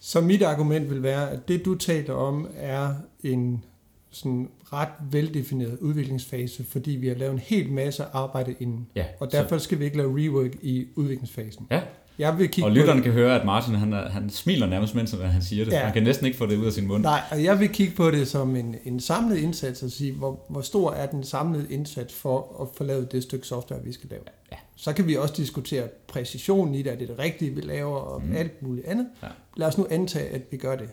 Så 0.07 0.21
mit 0.21 0.43
argument 0.43 0.91
vil 0.91 1.03
være, 1.03 1.31
at 1.31 1.49
det 1.49 1.65
du 1.65 1.75
taler 1.75 2.15
om 2.15 2.49
er 2.57 2.95
en 3.23 3.65
sådan 4.11 4.49
ret 4.73 4.89
veldefineret 5.11 5.79
udviklingsfase, 5.79 6.65
fordi 6.65 6.91
vi 6.91 7.09
har 7.09 7.15
lavet 7.15 7.33
en 7.33 7.39
hel 7.39 7.73
masse 7.73 8.05
arbejde 8.13 8.55
inden. 8.61 8.87
Ja, 8.97 9.05
og 9.21 9.33
derfor 9.33 9.59
så... 9.59 9.65
skal 9.65 9.79
vi 9.79 9.85
ikke 9.85 9.97
lave 9.97 10.19
rework 10.19 10.55
i 10.63 10.87
udviklingsfasen. 10.97 11.67
Ja, 11.71 11.83
jeg 12.19 12.39
vil 12.39 12.49
kigge 12.49 12.69
og 12.69 12.73
lytterne 12.73 13.03
kan 13.03 13.13
høre, 13.13 13.41
at 13.41 13.47
Martin 13.47 13.75
han, 13.75 13.93
han 13.93 14.31
smiler 14.31 14.67
nærmest, 14.67 14.95
mens 14.95 15.15
han 15.23 15.43
siger 15.43 15.65
det. 15.65 15.73
Ja. 15.73 15.79
Han 15.79 15.93
kan 15.93 16.03
næsten 16.03 16.27
ikke 16.27 16.39
få 16.39 16.47
det 16.47 16.57
ud 16.57 16.67
af 16.67 16.73
sin 16.73 16.87
mund. 16.87 17.03
Nej, 17.03 17.21
og 17.31 17.45
jeg 17.45 17.61
vil 17.61 17.69
kigge 17.69 17.97
på 17.97 18.11
det 18.11 18.29
som 18.29 18.57
en, 18.57 18.77
en 18.85 19.01
samlet 19.01 19.37
indsats 19.37 19.83
og 19.83 19.91
sige, 19.91 20.13
hvor, 20.13 20.41
hvor 20.49 20.61
stor 20.61 20.93
er 20.93 21.07
den 21.07 21.25
samlede 21.25 21.73
indsats 21.73 22.15
for 22.15 22.63
at 22.63 22.69
få 22.77 22.85
lavet 22.85 23.13
det 23.13 23.23
stykke 23.23 23.47
software, 23.47 23.85
vi 23.85 23.93
skal 23.93 24.11
lave. 24.11 24.23
Ja. 24.53 24.57
Så 24.77 24.93
kan 24.93 25.07
vi 25.07 25.17
også 25.17 25.35
diskutere 25.37 25.89
præcisionen 26.09 26.75
i 26.75 26.83
det, 26.83 26.93
er 26.93 26.97
det 26.97 27.09
det 27.09 27.19
rigtige, 27.19 27.55
vi 27.55 27.61
laver, 27.61 27.97
og 27.97 28.23
mm. 28.23 28.37
alt 28.37 28.63
muligt 28.63 28.87
andet. 28.87 29.07
Ja. 29.23 29.29
Lad 29.57 29.67
os 29.67 29.79
nu 29.79 29.87
antage, 29.91 30.29
at 30.29 30.43
vi 30.51 30.57
gør 30.57 30.77
det. 30.77 30.89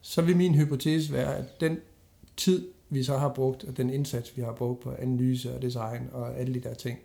Så 0.00 0.22
vil 0.22 0.36
min 0.36 0.54
hypotese 0.54 1.12
være, 1.12 1.36
at 1.36 1.60
den 1.60 1.78
tid, 2.36 2.68
vi 2.90 3.02
så 3.02 3.18
har 3.18 3.28
brugt, 3.28 3.64
og 3.64 3.76
den 3.76 3.90
indsats, 3.90 4.36
vi 4.36 4.42
har 4.42 4.52
brugt 4.52 4.80
på 4.80 4.94
analyse 4.98 5.54
og 5.54 5.62
design 5.62 6.08
og 6.12 6.38
alle 6.38 6.54
de 6.54 6.60
der 6.60 6.74
ting, 6.74 6.98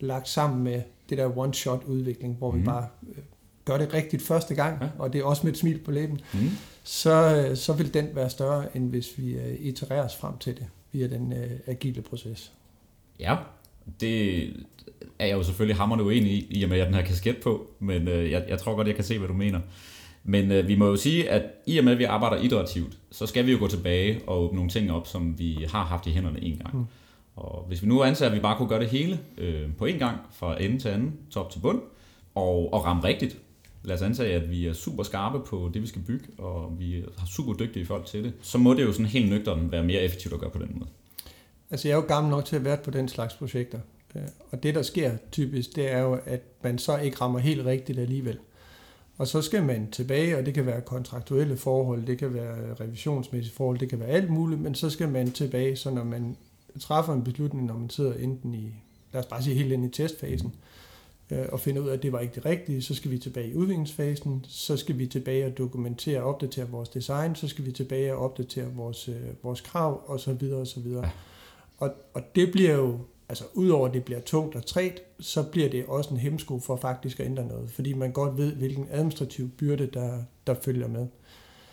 lagt 0.00 0.28
sammen 0.28 0.64
med 0.64 0.82
det 1.10 1.18
der 1.18 1.28
one-shot 1.28 1.86
udvikling, 1.86 2.36
hvor 2.36 2.50
mm. 2.50 2.60
vi 2.60 2.64
bare 2.64 2.86
øh, 3.08 3.22
gør 3.64 3.78
det 3.78 3.94
rigtigt 3.94 4.22
første 4.22 4.54
gang, 4.54 4.82
ja. 4.82 4.88
og 4.98 5.12
det 5.12 5.20
er 5.20 5.24
også 5.24 5.42
med 5.44 5.52
et 5.52 5.58
smil 5.58 5.78
på 5.78 5.90
læben, 5.90 6.20
mm. 6.34 6.50
så, 6.82 7.46
øh, 7.50 7.56
så 7.56 7.72
vil 7.72 7.94
den 7.94 8.08
være 8.14 8.30
større, 8.30 8.76
end 8.76 8.90
hvis 8.90 9.18
vi 9.18 9.34
øh, 9.34 9.56
itererer 9.58 10.04
os 10.04 10.16
frem 10.16 10.38
til 10.38 10.56
det 10.56 10.66
via 10.92 11.06
den 11.06 11.32
uh, 11.32 11.38
agile 11.66 12.02
proces. 12.02 12.52
Ja, 13.20 13.36
det 14.00 14.44
er 15.18 15.26
jeg 15.26 15.36
jo 15.36 15.42
selvfølgelig 15.42 15.76
hammerende 15.76 16.04
uenig 16.04 16.32
i, 16.32 16.46
i 16.50 16.62
og 16.62 16.68
med 16.68 16.76
at 16.76 16.78
jeg 16.78 16.86
den 16.86 16.94
her 16.94 17.04
kasket 17.04 17.36
på, 17.42 17.70
men 17.78 18.08
uh, 18.08 18.30
jeg, 18.30 18.44
jeg 18.48 18.58
tror 18.58 18.74
godt, 18.74 18.86
jeg 18.86 18.94
kan 18.94 19.04
se, 19.04 19.18
hvad 19.18 19.28
du 19.28 19.34
mener. 19.34 19.60
Men 20.24 20.50
uh, 20.50 20.68
vi 20.68 20.76
må 20.76 20.86
jo 20.86 20.96
sige, 20.96 21.30
at 21.30 21.42
i 21.66 21.78
og 21.78 21.84
med, 21.84 21.92
at 21.92 21.98
vi 21.98 22.04
arbejder 22.04 22.42
iterativt, 22.42 22.98
så 23.10 23.26
skal 23.26 23.46
vi 23.46 23.52
jo 23.52 23.58
gå 23.58 23.68
tilbage 23.68 24.20
og 24.26 24.42
åbne 24.42 24.56
nogle 24.56 24.70
ting 24.70 24.92
op, 24.92 25.06
som 25.06 25.38
vi 25.38 25.66
har 25.68 25.84
haft 25.84 26.06
i 26.06 26.10
hænderne 26.10 26.42
en 26.42 26.56
gang. 26.56 26.76
Mm. 26.76 26.84
Og 27.36 27.64
hvis 27.68 27.82
vi 27.82 27.88
nu 27.88 28.02
anser, 28.02 28.26
at 28.26 28.32
vi 28.32 28.40
bare 28.40 28.56
kunne 28.56 28.68
gøre 28.68 28.80
det 28.80 28.88
hele 28.88 29.20
øh, 29.38 29.74
på 29.78 29.84
en 29.84 29.98
gang, 29.98 30.18
fra 30.32 30.62
ende 30.62 30.78
til 30.78 30.88
anden, 30.88 31.12
top 31.30 31.50
til 31.50 31.58
bund, 31.60 31.80
og, 32.34 32.72
og 32.72 32.84
ramme 32.84 33.04
rigtigt, 33.04 33.38
lad 33.82 33.94
os 33.94 34.02
antage, 34.02 34.34
at 34.34 34.50
vi 34.50 34.66
er 34.66 34.72
super 34.72 35.02
skarpe 35.02 35.40
på 35.46 35.70
det, 35.74 35.82
vi 35.82 35.86
skal 35.86 36.02
bygge, 36.02 36.24
og 36.38 36.72
vi 36.78 37.04
har 37.18 37.26
super 37.26 37.52
dygtige 37.52 37.86
folk 37.86 38.06
til 38.06 38.24
det, 38.24 38.32
så 38.42 38.58
må 38.58 38.74
det 38.74 38.82
jo 38.82 38.92
sådan 38.92 39.06
helt 39.06 39.30
nøgteren 39.30 39.72
være 39.72 39.84
mere 39.84 40.00
effektivt 40.00 40.34
at 40.34 40.40
gøre 40.40 40.50
på 40.50 40.58
den 40.58 40.70
måde. 40.74 40.90
Altså 41.70 41.88
jeg 41.88 41.94
er 41.94 41.98
jo 41.98 42.06
gammel 42.08 42.30
nok 42.30 42.44
til 42.44 42.56
at 42.56 42.64
være 42.64 42.76
på 42.76 42.90
den 42.90 43.08
slags 43.08 43.34
projekter, 43.34 43.78
øh, 44.16 44.22
og 44.50 44.62
det 44.62 44.74
der 44.74 44.82
sker 44.82 45.16
typisk, 45.32 45.76
det 45.76 45.92
er 45.92 46.00
jo, 46.00 46.18
at 46.24 46.42
man 46.62 46.78
så 46.78 46.98
ikke 46.98 47.16
rammer 47.20 47.38
helt 47.38 47.64
rigtigt 47.64 47.98
alligevel. 47.98 48.38
Og 49.18 49.26
så 49.26 49.42
skal 49.42 49.62
man 49.62 49.90
tilbage, 49.90 50.38
og 50.38 50.46
det 50.46 50.54
kan 50.54 50.66
være 50.66 50.80
kontraktuelle 50.80 51.56
forhold, 51.56 52.06
det 52.06 52.18
kan 52.18 52.34
være 52.34 52.74
revisionsmæssige 52.80 53.54
forhold, 53.54 53.78
det 53.78 53.88
kan 53.88 54.00
være 54.00 54.08
alt 54.08 54.30
muligt, 54.30 54.60
men 54.60 54.74
så 54.74 54.90
skal 54.90 55.08
man 55.08 55.30
tilbage, 55.30 55.76
så 55.76 55.90
når 55.90 56.04
man 56.04 56.36
træffer 56.80 57.12
en 57.12 57.24
beslutning, 57.24 57.66
når 57.66 57.78
man 57.78 57.90
sidder 57.90 58.14
enten 58.14 58.54
i, 58.54 58.74
lad 59.12 59.20
os 59.22 59.26
bare 59.26 59.42
sige 59.42 59.56
helt 59.56 59.72
ind 59.72 59.84
i 59.84 59.88
testfasen, 59.88 60.54
øh, 61.30 61.46
og 61.52 61.60
finder 61.60 61.82
ud 61.82 61.88
af, 61.88 61.92
at 61.92 62.02
det 62.02 62.12
var 62.12 62.20
ikke 62.20 62.34
det 62.34 62.44
rigtige, 62.44 62.82
så 62.82 62.94
skal 62.94 63.10
vi 63.10 63.18
tilbage 63.18 63.48
i 63.48 63.54
udviklingsfasen, 63.54 64.44
så 64.48 64.76
skal 64.76 64.98
vi 64.98 65.06
tilbage 65.06 65.46
og 65.46 65.58
dokumentere 65.58 66.22
og 66.22 66.28
opdatere 66.28 66.68
vores 66.68 66.88
design, 66.88 67.34
så 67.34 67.48
skal 67.48 67.64
vi 67.64 67.72
tilbage 67.72 68.14
og 68.14 68.24
opdatere 68.24 68.74
vores, 68.74 69.08
øh, 69.08 69.14
vores 69.42 69.60
krav, 69.60 70.02
og 70.06 70.20
så 70.20 70.32
videre 70.32 70.60
og 70.60 70.66
så 70.66 70.80
videre. 70.80 71.04
Ja. 71.04 71.10
Og, 71.78 71.94
og 72.14 72.22
det 72.34 72.52
bliver 72.52 72.74
jo, 72.74 72.98
altså 73.28 73.44
udover 73.54 73.88
at 73.88 73.94
det 73.94 74.04
bliver 74.04 74.20
tungt 74.20 74.54
og 74.54 74.66
træt, 74.66 75.02
så 75.20 75.42
bliver 75.42 75.68
det 75.68 75.86
også 75.86 76.10
en 76.10 76.16
hemsko 76.16 76.58
for 76.58 76.76
faktisk 76.76 77.20
at 77.20 77.26
ændre 77.26 77.46
noget, 77.46 77.70
fordi 77.70 77.92
man 77.92 78.12
godt 78.12 78.36
ved, 78.36 78.52
hvilken 78.52 78.88
administrativ 78.90 79.50
byrde, 79.50 79.86
der, 79.86 80.22
der 80.46 80.54
følger 80.54 80.88
med. 80.88 81.06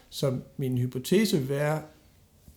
Så 0.10 0.38
min 0.58 0.78
hypotese 0.78 1.38
vil 1.38 1.50
være, 1.50 1.82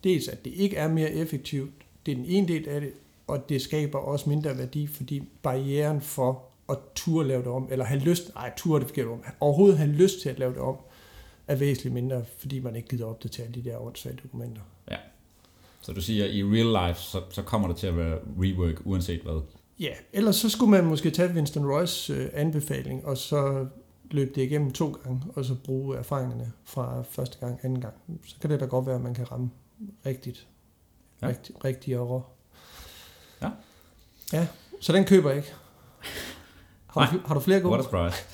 dels 0.05 0.29
at 0.29 0.45
det 0.45 0.51
ikke 0.51 0.77
er 0.77 0.89
mere 0.89 1.13
effektivt, 1.13 1.84
det 2.07 2.13
er 2.13 2.17
den 2.17 2.25
ene 2.25 2.49
del 2.49 2.69
af 2.69 2.81
det, 2.81 2.93
og 3.27 3.49
det 3.49 3.63
skaber 3.63 3.99
også 3.99 4.29
mindre 4.29 4.59
værdi, 4.59 4.87
fordi 4.87 5.29
barrieren 5.43 6.01
for 6.01 6.43
at 6.69 6.79
turde 6.95 7.29
lave 7.29 7.43
det 7.43 7.51
om, 7.51 7.69
eller 7.71 7.85
have 7.85 8.01
lyst, 8.01 8.35
nej, 8.35 8.53
turde 8.57 8.81
det 8.81 8.89
forkert 8.89 9.07
om, 9.07 9.23
overhovedet 9.41 9.79
have 9.79 9.91
lyst 9.91 10.21
til 10.23 10.29
at 10.29 10.39
lave 10.39 10.53
det 10.53 10.61
om, 10.61 10.77
er 11.49 11.57
væsentligt 11.57 11.95
mindre, 11.95 12.25
fordi 12.39 12.61
man 12.61 12.77
ikke 12.77 12.89
gider 12.89 13.07
opdatere 13.07 13.47
de 13.55 13.65
der 13.65 13.79
åndssvage 13.79 14.17
dokumenter. 14.23 14.63
Ja. 14.91 14.97
Så 15.81 15.93
du 15.93 16.01
siger, 16.01 16.27
i 16.27 16.43
real 16.43 16.89
life, 16.89 17.01
så, 17.01 17.21
så 17.31 17.43
kommer 17.43 17.69
det 17.69 17.77
til 17.77 17.87
at 17.87 17.97
være 17.97 18.19
rework, 18.39 18.83
uanset 18.85 19.21
hvad? 19.21 19.43
Ja, 19.81 19.93
ellers 20.13 20.37
så 20.37 20.49
skulle 20.49 20.71
man 20.71 20.85
måske 20.85 21.11
tage 21.11 21.35
Winston 21.35 21.67
Royce 21.67 22.15
øh, 22.15 22.31
anbefaling, 22.33 23.07
og 23.07 23.19
så 23.19 23.67
løbe 24.11 24.31
det 24.35 24.43
igennem 24.43 24.73
to 24.73 24.91
gange, 24.91 25.23
og 25.35 25.45
så 25.45 25.55
bruge 25.65 25.97
erfaringerne 25.97 26.53
fra 26.65 27.03
første 27.03 27.39
gang, 27.39 27.61
anden 27.63 27.81
gang. 27.81 27.95
Så 28.27 28.37
kan 28.41 28.51
det 28.51 28.61
da 28.61 28.65
godt 28.65 28.87
være, 28.87 28.95
at 28.95 29.01
man 29.01 29.15
kan 29.15 29.33
ramme 29.33 29.51
rigtigt. 30.07 30.47
Ja. 31.23 31.29
Rigt, 31.29 31.51
rigtigere. 31.65 32.23
Ja. 33.43 33.51
Ja, 34.33 34.47
så 34.81 34.93
den 34.93 35.05
køber 35.05 35.29
jeg 35.31 35.37
ikke. 35.37 35.53
Har, 36.87 37.11
du, 37.13 37.21
har 37.27 37.35
du 37.35 37.41
flere 37.41 37.61
gode? 37.61 37.73
What 37.73 37.81
a 37.81 37.85
surprise. 37.85 38.25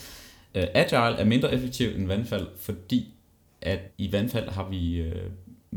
Uh, 0.54 0.62
Agile 0.74 1.20
er 1.20 1.24
mindre 1.24 1.54
effektiv 1.54 1.88
end 1.96 2.06
vandfald, 2.06 2.46
fordi 2.58 3.14
at 3.62 3.78
i 3.98 4.12
vandfald 4.12 4.48
har 4.48 4.68
vi 4.68 5.06
uh, 5.06 5.16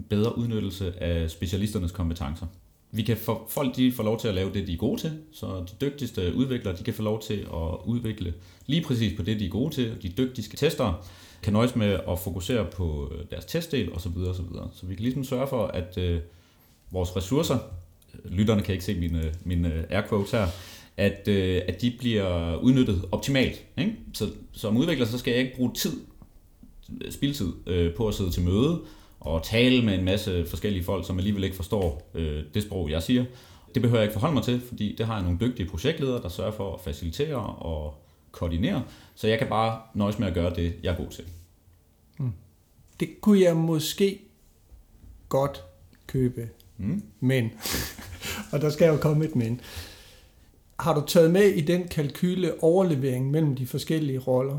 bedre 0.09 0.37
udnyttelse 0.37 1.03
af 1.03 1.31
specialisternes 1.31 1.91
kompetencer. 1.91 2.45
Vi 2.91 3.01
kan 3.01 3.17
få, 3.17 3.47
folk 3.49 3.75
de 3.75 3.91
får 3.91 4.03
lov 4.03 4.19
til 4.19 4.27
at 4.27 4.33
lave 4.35 4.53
det, 4.53 4.67
de 4.67 4.73
er 4.73 4.77
gode 4.77 5.01
til, 5.01 5.19
så 5.31 5.47
de 5.47 5.85
dygtigste 5.85 6.35
udviklere 6.35 6.77
de 6.77 6.83
kan 6.83 6.93
få 6.93 7.01
lov 7.01 7.21
til 7.21 7.39
at 7.39 7.85
udvikle 7.85 8.33
lige 8.65 8.83
præcis 8.83 9.17
på 9.17 9.23
det, 9.23 9.39
de 9.39 9.45
er 9.45 9.49
gode 9.49 9.73
til. 9.73 9.97
De 10.01 10.09
dygtigste 10.09 10.57
testere 10.57 10.95
kan 11.43 11.53
nøjes 11.53 11.75
med 11.75 11.99
at 12.07 12.19
fokusere 12.19 12.65
på 12.65 13.11
øh, 13.11 13.25
deres 13.31 13.45
testdel 13.45 13.93
osv. 13.93 14.17
osv. 14.17 14.45
Så 14.73 14.85
vi 14.85 14.95
kan 14.95 15.03
ligesom 15.03 15.23
sørge 15.23 15.47
for, 15.47 15.67
at 15.67 15.97
uh, 15.97 16.19
vores 16.93 17.15
ressourcer, 17.15 17.57
lytterne 18.25 18.61
kan 18.61 18.73
ikke 18.73 18.85
se 18.85 18.99
mine, 18.99 19.33
mine 19.43 19.73
øh, 19.73 19.83
air 19.89 20.07
quotes 20.09 20.31
her, 20.31 20.47
at, 20.97 21.27
øh, 21.27 21.61
at 21.67 21.81
de 21.81 21.93
bliver 21.99 22.57
udnyttet 22.57 23.05
optimalt. 23.11 23.65
Ikke? 23.77 23.95
Så 24.13 24.29
som 24.51 24.77
udvikler, 24.77 25.05
så 25.05 25.17
skal 25.17 25.31
jeg 25.31 25.41
ikke 25.41 25.55
bruge 25.55 25.73
tid, 25.73 26.01
spildtid, 27.09 27.53
øh, 27.67 27.95
på 27.95 28.07
at 28.07 28.13
sidde 28.13 28.31
til 28.31 28.43
møde 28.43 28.81
og 29.19 29.43
tale 29.43 29.85
med 29.85 29.99
en 29.99 30.05
masse 30.05 30.45
forskellige 30.45 30.83
folk, 30.83 31.07
som 31.07 31.17
alligevel 31.17 31.43
ikke 31.43 31.55
forstår 31.55 32.11
øh, 32.13 32.43
det 32.53 32.63
sprog, 32.63 32.89
jeg 32.89 33.03
siger. 33.03 33.25
Det 33.73 33.81
behøver 33.81 33.99
jeg 33.99 34.05
ikke 34.05 34.13
forholde 34.13 34.33
mig 34.33 34.43
til, 34.43 34.61
fordi 34.61 34.95
det 34.97 35.05
har 35.05 35.13
jeg 35.13 35.23
nogle 35.23 35.39
dygtige 35.41 35.69
projektledere, 35.69 36.21
der 36.21 36.29
sørger 36.29 36.51
for 36.51 36.73
at 36.73 36.79
facilitere 36.81 37.35
og 37.45 37.93
koordinere, 38.31 38.83
så 39.15 39.27
jeg 39.27 39.39
kan 39.39 39.47
bare 39.47 39.81
nøjes 39.93 40.19
med 40.19 40.27
at 40.27 40.33
gøre 40.33 40.55
det, 40.55 40.73
jeg 40.83 40.93
er 40.93 40.97
god 40.97 41.09
til. 41.09 41.23
Mm. 42.17 42.31
Det 42.99 43.21
kunne 43.21 43.41
jeg 43.41 43.57
måske 43.57 44.19
godt 45.29 45.63
købe, 46.07 46.49
mm. 46.83 47.03
men, 47.19 47.51
og 48.51 48.61
der 48.61 48.69
skal 48.69 48.87
jo 48.87 48.97
komme 48.97 49.25
et 49.25 49.35
men, 49.35 49.61
har 50.79 50.99
du 50.99 51.05
taget 51.07 51.31
med 51.31 51.43
i 51.43 51.61
den 51.61 51.87
kalkyle 51.87 52.63
overlevering 52.63 53.31
mellem 53.31 53.55
de 53.55 53.67
forskellige 53.67 54.19
roller? 54.19 54.57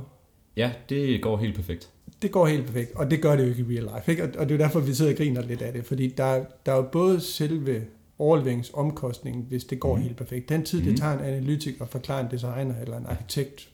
Ja, 0.56 0.72
det 0.88 1.22
går 1.22 1.36
helt 1.36 1.54
perfekt. 1.54 1.90
Det 2.22 2.32
går 2.32 2.46
helt 2.46 2.66
perfekt, 2.66 2.94
og 2.94 3.10
det 3.10 3.22
gør 3.22 3.36
det 3.36 3.44
jo 3.44 3.48
ikke 3.48 3.62
i 3.62 3.78
real 3.78 3.90
life. 3.96 4.10
Ikke? 4.10 4.22
Og 4.22 4.48
det 4.48 4.54
er 4.54 4.58
jo 4.58 4.64
derfor, 4.64 4.80
vi 4.80 4.94
sidder 4.94 5.12
og 5.12 5.16
griner 5.16 5.42
lidt 5.42 5.62
af 5.62 5.72
det, 5.72 5.84
fordi 5.84 6.08
der, 6.08 6.44
der 6.66 6.72
er 6.72 6.76
jo 6.76 6.82
både 6.82 7.20
selve 7.20 7.82
overleveringsomkostningen, 8.18 9.44
hvis 9.48 9.64
det 9.64 9.80
går 9.80 9.96
mm. 9.96 10.02
helt 10.02 10.16
perfekt. 10.16 10.48
Den 10.48 10.64
tid, 10.64 10.80
mm. 10.80 10.86
det 10.86 10.98
tager 10.98 11.18
en 11.18 11.24
analytiker 11.24 11.84
at 11.84 11.90
forklare 11.90 12.20
en 12.20 12.26
designer 12.30 12.80
eller 12.80 12.96
en 12.96 13.06
arkitekt, 13.06 13.68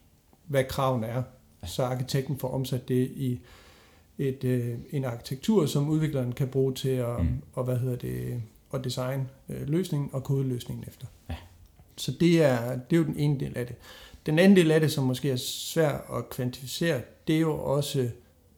hvad 0.47 0.65
kravene 0.65 1.07
er, 1.07 1.23
så 1.67 1.83
arkitekten 1.83 2.39
får 2.39 2.49
omsat 2.49 2.89
det 2.89 3.11
i 3.17 3.41
et, 4.21 4.45
øh, 4.45 4.75
en 4.91 5.05
arkitektur, 5.05 5.67
som 5.67 5.89
udvikleren 5.89 6.33
kan 6.33 6.49
bruge 6.49 6.75
til 6.75 6.89
at, 6.89 7.23
mm. 7.23 7.43
og, 7.53 7.65
hvad 7.65 7.79
hedder 7.79 7.97
det, 7.97 8.43
at 8.75 8.85
designe 8.85 9.29
øh, 9.49 9.69
løsningen 9.69 10.11
og 10.13 10.25
kode 10.25 10.45
løsningen 10.45 10.85
efter. 10.89 11.07
Ja. 11.31 11.35
Så 11.97 12.13
det 12.21 12.43
er, 12.43 12.77
det 12.77 12.97
er 12.97 13.01
jo 13.01 13.05
den 13.05 13.17
ene 13.17 13.41
del 13.41 13.57
af 13.57 13.67
det. 13.67 13.77
Den 14.27 14.39
anden 14.39 14.57
del 14.57 14.71
af 14.71 14.81
det, 14.81 14.93
som 14.93 15.05
måske 15.05 15.31
er 15.31 15.37
svær 15.37 16.17
at 16.19 16.31
kvantificere, 16.31 17.01
det 17.27 17.37
er 17.37 17.41
jo 17.41 17.59
også 17.59 18.09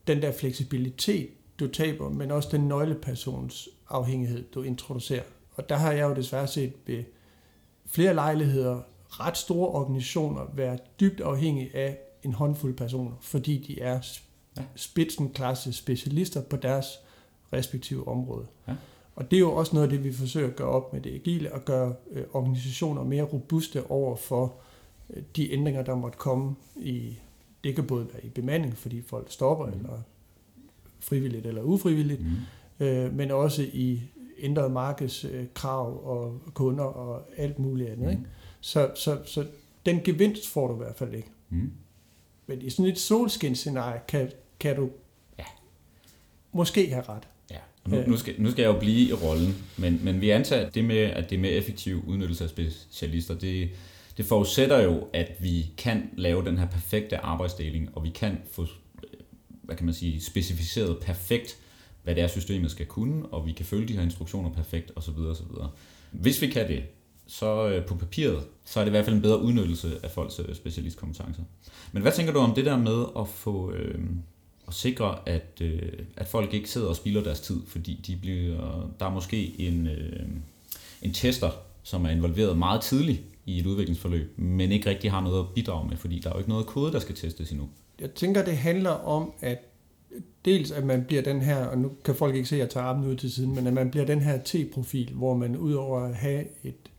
den 0.07 0.22
der 0.22 0.33
fleksibilitet, 0.33 1.29
du 1.61 1.66
taber, 1.66 2.09
men 2.09 2.31
også 2.31 2.48
den 2.53 2.68
nøglepersons 2.68 3.68
afhængighed, 3.88 4.44
du 4.55 4.62
introducerer. 4.62 5.22
Og 5.55 5.68
der 5.68 5.77
har 5.77 5.92
jeg 5.92 6.11
jo 6.11 6.14
desværre 6.14 6.46
set 6.46 6.72
ved 6.87 7.05
flere 7.87 8.14
lejligheder 8.14 8.81
ret 9.09 9.37
store 9.37 9.68
organisationer 9.68 10.40
være 10.55 10.79
dybt 11.01 11.20
afhængige 11.20 11.77
af 11.77 11.98
en 12.22 12.33
håndfuld 12.33 12.75
personer, 12.75 13.12
fordi 13.20 13.59
de 13.59 13.81
er 13.81 14.01
spidsenklasse 14.77 15.73
specialister 15.73 16.43
på 16.43 16.57
deres 16.57 16.87
respektive 17.53 18.09
område. 18.09 18.47
Ja. 18.69 18.75
Og 19.17 19.31
det 19.31 19.37
er 19.37 19.41
jo 19.41 19.53
også 19.53 19.75
noget 19.75 19.87
af 19.87 19.91
det, 19.91 20.05
vi 20.05 20.12
forsøger 20.12 20.49
at 20.49 20.57
gøre 20.57 20.69
op 20.69 20.93
med 20.93 21.01
det 21.01 21.15
agile, 21.15 21.55
og 21.55 21.65
gøre 21.65 21.95
øh, 22.11 22.25
organisationer 22.33 23.05
mere 23.05 23.23
robuste 23.23 23.91
over 23.91 24.17
for 24.17 24.55
øh, 25.11 25.23
de 25.37 25.53
ændringer, 25.53 25.83
der 25.83 25.95
måtte 25.95 26.19
komme 26.19 26.55
i, 26.77 27.19
det 27.65 27.75
kan 27.75 27.87
både 27.87 28.07
være 28.12 28.25
i 28.25 28.29
bemanding, 28.29 28.77
fordi 28.77 29.03
folk 29.03 29.33
stopper, 29.33 29.67
mm. 29.67 29.73
eller 29.73 30.01
frivilligt 31.01 31.47
eller 31.47 31.62
ufrivilligt, 31.62 32.21
mm. 32.21 32.87
øh, 32.87 33.15
men 33.15 33.31
også 33.31 33.62
i 33.73 34.01
ændrede 34.38 34.71
markedskrav 34.71 36.07
og 36.07 36.41
kunder 36.55 36.85
og 36.85 37.23
alt 37.37 37.59
muligt 37.59 37.91
andet. 37.91 38.05
Mm. 38.05 38.11
Ikke? 38.11 38.23
Så, 38.61 38.91
så, 38.95 39.19
så 39.25 39.47
den 39.87 40.01
gevinst 40.05 40.49
får 40.49 40.67
du 40.69 40.75
i 40.75 40.77
hvert 40.77 40.97
fald 40.97 41.15
ikke. 41.15 41.31
Mm. 41.51 41.73
Men 42.47 42.62
i 42.62 42.71
sådan 42.71 42.93
et 42.93 42.99
solskin-scenarie 42.99 44.01
kan, 44.09 44.31
kan 44.62 44.77
du 44.77 44.90
ja. 45.38 45.44
måske 46.53 46.90
have 46.90 47.05
ret. 47.09 47.29
Ja. 47.51 47.57
Nu, 47.87 48.03
nu, 48.07 48.16
skal, 48.16 48.35
nu 48.38 48.51
skal 48.51 48.62
jeg 48.62 48.75
jo 48.75 48.79
blive 48.79 49.09
i 49.09 49.12
rollen, 49.12 49.64
men, 49.77 50.01
men 50.05 50.20
vi 50.20 50.31
antager, 50.31 50.66
at 50.66 50.75
det 50.75 50.85
med, 50.85 50.96
at 50.96 51.31
det 51.31 51.37
er 51.37 51.40
mere 51.40 51.53
effektiv 51.53 52.05
udnyttelse 52.07 52.44
af 52.44 52.51
specialister, 52.51 53.35
det, 53.35 53.70
det 54.16 54.25
forudsætter 54.25 54.81
jo, 54.81 55.09
at 55.12 55.33
vi 55.40 55.66
kan 55.77 56.11
lave 56.16 56.44
den 56.44 56.59
her 56.59 56.66
perfekte 56.66 57.18
arbejdsdeling, 57.18 57.88
og 57.96 58.05
vi 58.05 58.11
kan 58.11 58.38
få, 58.53 58.66
hvad 59.62 59.77
kan 59.77 59.87
man 59.87 59.94
sige, 59.94 60.20
specificeret 60.20 60.98
perfekt, 60.98 61.57
hvad 62.03 62.14
det 62.14 62.22
er, 62.22 62.29
systemet 62.29 62.70
skal 62.70 62.87
kunne, 62.87 63.27
og 63.27 63.46
vi 63.46 63.53
kan 63.53 63.66
følge 63.66 63.88
de 63.88 63.92
her 63.92 64.03
instruktioner 64.03 64.51
perfekt, 64.51 64.92
osv. 64.96 65.18
osv. 65.18 65.46
Hvis 66.11 66.42
vi 66.42 66.46
kan 66.46 66.68
det, 66.68 66.83
så 67.27 67.68
øh, 67.68 67.87
på 67.87 67.94
papiret, 67.94 68.44
så 68.64 68.81
er 68.81 68.85
det 68.85 68.90
i 68.90 68.94
hvert 68.94 69.05
fald 69.05 69.16
en 69.16 69.22
bedre 69.22 69.40
udnyttelse 69.40 70.01
af 70.03 70.11
folks 70.11 70.38
øh, 70.38 70.55
specialistkompetencer. 70.55 71.42
Men 71.92 72.03
hvad 72.03 72.12
tænker 72.12 72.33
du 72.33 72.38
om 72.38 72.55
det 72.55 72.64
der 72.64 72.77
med 72.77 73.05
at 73.18 73.29
få 73.29 73.72
øh, 73.72 74.05
at 74.68 74.75
sikre, 74.75 75.18
at, 75.27 75.61
øh, 75.61 75.92
at 76.16 76.29
folk 76.29 76.55
ikke 76.55 76.70
sidder 76.70 76.88
og 76.88 76.96
spilder 76.96 77.22
deres 77.22 77.40
tid, 77.40 77.61
fordi 77.66 78.01
de 78.07 78.16
bliver, 78.16 78.90
der 79.01 79.07
er 79.07 79.11
måske 79.11 79.61
en, 79.61 79.87
øh, 79.87 80.27
en 81.03 81.12
tester, 81.12 81.51
som 81.83 82.05
er 82.05 82.11
involveret 82.11 82.59
meget 82.59 82.81
tidligt 82.81 83.22
i 83.46 83.59
et 83.59 83.66
udviklingsforløb, 83.66 84.38
men 84.38 84.72
ikke 84.72 84.90
rigtig 84.90 85.11
har 85.11 85.20
noget 85.20 85.40
at 85.40 85.46
bidrage 85.55 85.88
med, 85.88 85.96
fordi 85.96 86.18
der 86.18 86.31
er 86.31 86.35
jo 86.35 86.38
ikke 86.38 86.51
noget 86.51 86.66
kode, 86.66 86.92
der 86.92 86.98
skal 86.98 87.14
testes 87.14 87.51
endnu. 87.51 87.68
Jeg 88.01 88.11
tænker, 88.11 88.44
det 88.44 88.57
handler 88.57 88.90
om, 88.90 89.33
at 89.40 89.59
dels 90.44 90.70
at 90.70 90.85
man 90.85 91.05
bliver 91.05 91.22
den 91.22 91.40
her, 91.40 91.64
og 91.66 91.79
nu 91.79 91.92
kan 92.05 92.14
folk 92.14 92.35
ikke 92.35 92.48
se, 92.48 92.57
at 92.57 92.61
jeg 92.61 92.70
tager 92.70 92.87
armen 92.87 93.11
ud 93.11 93.16
til 93.16 93.33
siden, 93.33 93.55
men 93.55 93.66
at 93.66 93.72
man 93.72 93.90
bliver 93.90 94.07
den 94.07 94.20
her 94.20 94.38
T-profil, 94.44 95.12
hvor 95.12 95.37
man 95.37 95.57
udover 95.57 96.01
at 96.01 96.14
have 96.14 96.44
et 96.64 96.90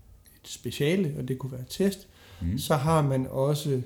speciale, 0.43 1.15
og 1.17 1.28
det 1.28 1.38
kunne 1.38 1.52
være 1.52 1.65
test, 1.69 2.08
mm. 2.41 2.58
så 2.58 2.76
har 2.76 3.02
man 3.02 3.28
også 3.28 3.82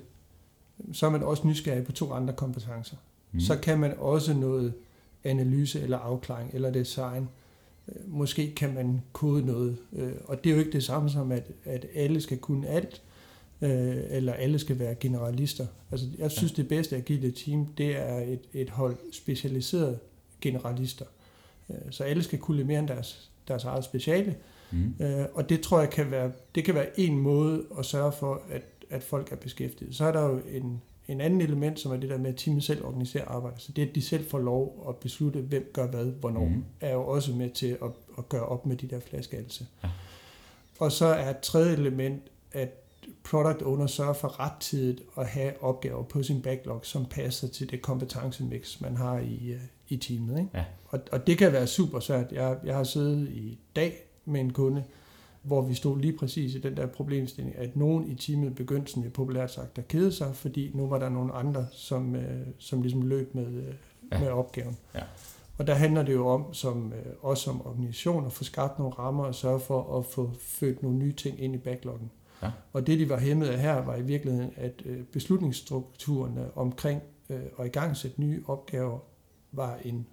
så 0.94 1.06
er 1.06 1.10
man 1.10 1.24
også 1.24 1.48
nysgerrig 1.48 1.86
på 1.86 1.92
to 1.92 2.14
andre 2.14 2.34
kompetencer. 2.34 2.96
Mm. 3.32 3.40
Så 3.40 3.58
kan 3.58 3.80
man 3.80 3.94
også 3.98 4.34
noget 4.34 4.74
analyse 5.24 5.82
eller 5.82 5.98
afklaring 5.98 6.52
eller 6.54 6.72
design. 6.72 7.30
Øh, 7.88 7.96
måske 8.08 8.56
kan 8.56 8.74
man 8.74 9.02
kode 9.14 9.46
noget, 9.46 9.78
øh, 9.94 10.12
og 10.26 10.44
det 10.44 10.50
er 10.50 10.54
jo 10.54 10.60
ikke 10.60 10.72
det 10.72 10.84
samme 10.84 11.10
som, 11.10 11.32
at, 11.32 11.52
at 11.66 11.86
alle 11.96 12.22
skal 12.22 12.38
kunne 12.38 12.68
alt, 12.68 13.02
øh, 13.62 13.98
eller 14.10 14.34
alle 14.34 14.60
skal 14.60 14.80
være 14.80 14.96
generalister. 14.96 15.68
Altså, 15.92 16.08
jeg 16.18 16.32
synes, 16.32 16.52
det 16.52 16.68
bedste 16.68 16.96
agile 16.96 17.32
team, 17.32 17.66
det 17.66 17.98
er 17.98 18.18
et, 18.18 18.42
et 18.54 18.70
hold 18.70 18.98
specialiserede 19.12 20.00
generalister. 20.42 21.06
Så 21.90 22.04
alle 22.04 22.24
skal 22.24 22.40
kunne 22.40 22.64
mere 22.64 22.80
end 22.80 22.88
deres, 22.88 23.32
deres 23.48 23.64
eget 23.64 23.84
speciale, 23.84 24.36
Mm. 24.72 24.94
Og 25.34 25.50
det 25.50 25.62
tror 25.62 25.80
jeg 25.80 25.90
kan 25.90 26.12
være, 26.12 26.32
det 26.56 26.66
kan 26.66 26.76
være 26.76 27.00
en 27.00 27.18
måde 27.18 27.66
at 27.80 27.86
sørge 27.86 28.12
for, 28.12 28.42
at, 28.50 28.62
at 28.90 29.04
folk 29.04 29.32
er 29.32 29.36
beskæftiget. 29.36 29.96
Så 29.96 30.06
er 30.06 30.12
der 30.12 30.22
jo 30.22 30.42
en, 30.52 30.82
en 31.08 31.22
anden 31.22 31.42
element, 31.42 31.80
som 31.80 31.92
er 31.92 31.98
det 31.98 32.10
der 32.10 32.18
med, 32.18 32.30
at 32.30 32.36
teamet 32.36 32.64
selv 32.64 32.86
organiserer 32.86 33.26
arbejdet. 33.26 33.62
Så 33.62 33.72
det, 33.72 33.90
at 33.90 33.96
de 33.96 34.02
selv 34.02 34.30
får 34.30 34.40
lov 34.40 34.86
at 34.90 34.96
beslutte, 34.96 35.40
hvem 35.40 35.70
gør 35.74 35.88
hvad, 35.88 36.06
hvornår, 36.06 36.46
mm. 36.46 36.64
er 36.82 36.94
jo 36.94 37.08
også 37.08 37.32
med 37.34 37.50
til 37.50 37.78
at, 37.84 37.90
at 38.18 38.30
gøre 38.30 38.46
op 38.46 38.66
med 38.66 38.76
de 38.76 38.88
der 38.88 39.00
flaskehalse. 39.00 39.68
Ja. 39.84 39.90
Og 40.80 40.92
så 40.92 41.06
er 41.06 41.30
et 41.30 41.40
tredje 41.40 41.74
element, 41.74 42.22
at 42.52 42.70
product 43.24 43.62
owner 43.62 43.88
sørger 43.88 44.14
for 44.14 44.40
rettidigt 44.40 45.02
at 45.18 45.28
have 45.28 45.64
opgaver 45.64 46.04
på 46.04 46.24
sin 46.24 46.42
backlog, 46.42 46.80
som 46.84 47.06
passer 47.06 47.48
til 47.48 47.72
det 47.72 47.82
kompetencemix, 47.82 48.82
man 48.82 48.96
har 48.96 49.20
i, 49.20 49.52
øh, 49.52 49.62
i 49.90 49.98
teamet. 49.98 50.40
Ikke? 50.40 50.50
Ja. 50.54 50.64
Og, 50.86 51.00
og 51.12 51.28
det 51.28 51.38
kan 51.38 51.52
være 51.52 51.68
super 51.68 52.00
svært. 52.00 52.32
Jeg, 52.32 52.58
jeg 52.64 52.76
har 52.76 52.84
siddet 52.84 53.30
i 53.30 53.60
dag 53.76 53.94
med 54.26 54.42
en 54.42 54.54
kunde, 54.54 54.84
hvor 55.48 55.62
vi 55.62 55.74
stod 55.74 56.00
lige 56.00 56.18
præcis 56.18 56.56
i 56.56 56.60
den 56.60 56.78
der 56.78 56.86
problemstilling, 56.86 57.56
at 57.56 57.76
nogen 57.76 58.08
i 58.08 58.16
teamet 58.16 58.56
begyndte 58.56 58.92
sådan 58.92 59.12
populært 59.12 59.52
sagt 59.52 59.78
at 59.78 59.88
kede 59.88 60.12
sig, 60.12 60.36
fordi 60.36 60.72
nu 60.74 60.88
var 60.88 61.00
der 61.00 61.10
nogle 61.10 61.34
andre, 61.34 61.68
som, 61.72 62.16
øh, 62.16 62.48
som 62.58 62.82
ligesom 62.82 63.02
løb 63.02 63.36
med, 63.36 63.48
øh, 63.48 63.74
ja. 64.12 64.20
med 64.20 64.28
opgaven. 64.28 64.78
Ja. 64.96 65.04
Og 65.58 65.68
der 65.68 65.74
handler 65.74 66.04
det 66.04 66.14
jo 66.14 66.28
om, 66.28 66.54
som 66.54 66.94
øh, 66.94 67.14
også 67.22 67.44
som 67.44 67.66
organisation, 67.66 68.26
at 68.26 68.32
få 68.32 68.44
skabt 68.44 68.80
nogle 68.80 68.94
rammer 68.94 69.24
og 69.24 69.36
sørge 69.36 69.60
for 69.60 70.00
at 70.00 70.06
få 70.06 70.32
født 70.40 70.84
nogle 70.84 70.98
nye 70.98 71.14
ting 71.14 71.44
ind 71.44 71.56
i 71.56 71.58
backloggen. 71.58 72.12
Ja. 72.44 72.52
Og 72.74 72.88
det, 72.88 73.00
de 73.00 73.10
var 73.10 73.20
hæmmet 73.20 73.48
af 73.48 73.60
her, 73.60 73.76
var 73.86 73.96
i 73.96 74.02
virkeligheden, 74.02 74.52
at 74.56 74.82
øh, 74.86 75.04
beslutningsstrukturerne 75.04 76.58
omkring 76.58 77.02
øh, 77.30 77.40
at 77.60 77.66
i 77.66 77.70
gang 77.70 77.98
sætte 77.98 78.22
nye 78.22 78.44
opgaver, 78.48 79.00
var 79.52 79.78
en, 79.86 80.08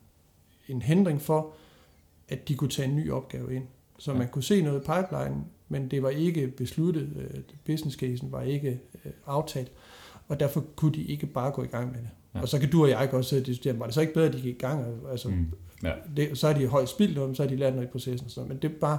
en 0.69 0.83
hindring 0.83 1.23
for, 1.23 1.53
at 2.29 2.49
de 2.49 2.55
kunne 2.55 2.71
tage 2.71 2.89
en 2.89 2.97
ny 2.97 3.11
opgave 3.11 3.55
ind. 3.55 3.65
Så 3.99 4.15
man 4.15 4.29
kunne 4.29 4.43
se 4.43 4.63
noget 4.63 4.81
i 4.81 4.85
pipeline, 4.85 5.45
men 5.69 5.91
det 5.91 6.03
var 6.03 6.11
ikke 6.11 6.49
besluttet, 6.49 7.09
øh, 7.17 7.41
business 7.67 7.97
casen 7.97 8.33
var 8.33 8.43
ikke 8.43 8.81
øh, 9.05 9.13
aftalt, 9.27 9.73
og 10.29 10.41
derfor 10.41 10.65
kunne 10.77 10.95
de 10.95 11.03
ikke 11.03 11.27
bare 11.27 11.51
gå 11.51 11.63
i 11.63 11.67
gang 11.67 11.93
med 11.93 11.99
det. 11.99 12.09
Ja. 12.35 12.41
Og 12.41 12.49
så 12.49 12.59
kan 12.59 12.71
du 12.71 12.83
og 12.83 12.91
jeg 12.91 13.09
godt 13.11 13.27
sidde 13.27 13.43
og 13.43 13.47
diskutere, 13.47 13.79
var 13.79 13.87
det 13.87 13.95
så 13.95 14.01
ikke 14.01 14.15
bedre, 14.15 14.27
at 14.27 14.33
de 14.33 14.41
gik 14.41 14.55
i 14.55 14.59
gang? 14.59 14.85
Altså, 15.11 15.29
mm. 15.29 15.53
ja. 15.83 15.93
det, 16.17 16.39
så 16.39 16.49
er 16.49 16.53
de 16.53 16.67
højt 16.67 16.89
spildt 16.89 17.15
noget, 17.15 17.37
så 17.37 17.43
har 17.43 17.49
de 17.49 17.57
lært 17.57 17.75
noget 17.75 17.89
i 17.89 17.91
processen. 17.91 18.29
Så, 18.29 18.45
men 18.45 18.57
det 18.57 18.71
er 18.71 18.79
bare, 18.81 18.99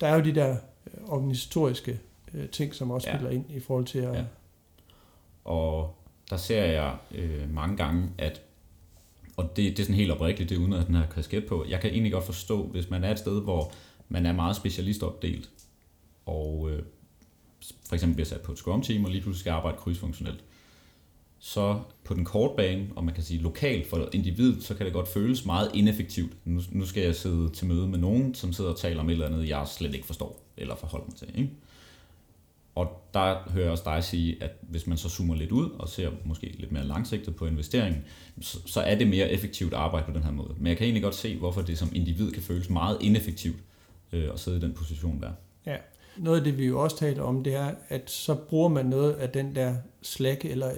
der 0.00 0.06
er 0.06 0.14
jo 0.14 0.24
de 0.24 0.34
der 0.34 0.50
øh, 0.86 1.08
organisatoriske 1.08 2.00
øh, 2.34 2.48
ting, 2.48 2.74
som 2.74 2.90
også 2.90 3.10
ja. 3.10 3.16
spiller 3.16 3.30
ind 3.30 3.44
i 3.50 3.60
forhold 3.60 3.84
til 3.84 3.98
at... 3.98 4.14
Ja. 4.14 4.24
Og 5.44 5.94
der 6.30 6.36
ser 6.36 6.64
jeg 6.64 6.96
øh, 7.14 7.54
mange 7.54 7.76
gange, 7.76 8.10
at 8.18 8.42
og 9.36 9.56
det, 9.56 9.76
det 9.76 9.78
er 9.78 9.84
sådan 9.84 9.96
helt 9.96 10.10
oprigtigt, 10.10 10.48
det 10.48 10.56
er 10.56 10.60
uden 10.60 10.72
at 10.72 10.86
den 10.86 10.94
her 10.94 11.06
kasket 11.06 11.46
på. 11.46 11.64
Jeg 11.68 11.80
kan 11.80 11.90
egentlig 11.90 12.12
godt 12.12 12.24
forstå, 12.24 12.62
hvis 12.62 12.90
man 12.90 13.04
er 13.04 13.10
et 13.10 13.18
sted, 13.18 13.42
hvor 13.42 13.72
man 14.08 14.26
er 14.26 14.32
meget 14.32 14.56
specialistopdelt, 14.56 15.50
og 16.26 16.70
øh, 16.70 16.82
for 17.88 17.94
eksempel 17.94 18.14
bliver 18.14 18.26
sat 18.26 18.40
på 18.40 18.52
et 18.52 18.58
scrum-team, 18.58 19.04
og 19.04 19.10
lige 19.10 19.22
pludselig 19.22 19.40
skal 19.40 19.50
arbejde 19.50 19.78
krydsfunktionelt. 19.78 20.44
Så 21.38 21.80
på 22.04 22.14
den 22.14 22.24
korte 22.24 22.54
bane, 22.56 22.88
og 22.96 23.04
man 23.04 23.14
kan 23.14 23.22
sige 23.22 23.40
lokalt 23.40 23.90
for 23.90 24.08
individet, 24.12 24.64
så 24.64 24.74
kan 24.74 24.86
det 24.86 24.92
godt 24.92 25.08
føles 25.08 25.44
meget 25.44 25.70
ineffektivt. 25.74 26.32
Nu, 26.44 26.60
nu 26.70 26.86
skal 26.86 27.02
jeg 27.02 27.14
sidde 27.14 27.48
til 27.48 27.66
møde 27.66 27.88
med 27.88 27.98
nogen, 27.98 28.34
som 28.34 28.52
sidder 28.52 28.70
og 28.70 28.78
taler 28.78 29.00
om 29.00 29.08
et 29.08 29.12
eller 29.12 29.26
andet, 29.26 29.48
jeg 29.48 29.68
slet 29.68 29.94
ikke 29.94 30.06
forstår, 30.06 30.40
eller 30.56 30.74
forholder 30.76 31.06
mig 31.06 31.16
til. 31.16 31.28
Ikke? 31.34 31.50
Og 32.74 33.08
der 33.14 33.50
hører 33.50 33.64
jeg 33.64 33.72
også 33.72 33.84
dig 33.86 34.04
sige, 34.04 34.42
at 34.42 34.50
hvis 34.60 34.86
man 34.86 34.98
så 34.98 35.08
zoomer 35.08 35.34
lidt 35.34 35.52
ud 35.52 35.70
og 35.70 35.88
ser 35.88 36.10
måske 36.24 36.54
lidt 36.58 36.72
mere 36.72 36.86
langsigtet 36.86 37.36
på 37.36 37.46
investeringen, 37.46 38.04
så, 38.40 38.58
så 38.66 38.80
er 38.80 38.98
det 38.98 39.08
mere 39.08 39.30
effektivt 39.30 39.74
at 39.74 39.80
arbejde 39.80 40.06
på 40.06 40.12
den 40.12 40.22
her 40.22 40.32
måde. 40.32 40.54
Men 40.58 40.66
jeg 40.66 40.76
kan 40.76 40.84
egentlig 40.84 41.02
godt 41.02 41.14
se, 41.14 41.36
hvorfor 41.36 41.62
det 41.62 41.78
som 41.78 41.92
individ 41.94 42.32
kan 42.32 42.42
føles 42.42 42.70
meget 42.70 42.98
ineffektivt 43.00 43.56
øh, 44.12 44.32
at 44.32 44.40
sidde 44.40 44.56
i 44.56 44.60
den 44.60 44.72
position 44.72 45.20
der. 45.20 45.30
Ja, 45.66 45.76
noget 46.16 46.38
af 46.38 46.44
det 46.44 46.58
vi 46.58 46.66
jo 46.66 46.82
også 46.82 46.96
taler 46.96 47.22
om, 47.22 47.44
det 47.44 47.54
er, 47.54 47.74
at 47.88 48.10
så 48.10 48.34
bruger 48.34 48.68
man 48.68 48.86
noget 48.86 49.12
af 49.12 49.30
den 49.30 49.54
der 49.54 49.74
slack 50.02 50.44
eller 50.44 50.72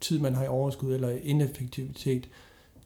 tid, 0.00 0.18
man 0.18 0.34
har 0.34 0.44
i 0.44 0.48
overskud 0.48 0.94
eller 0.94 1.08
ineffektivitet 1.22 2.28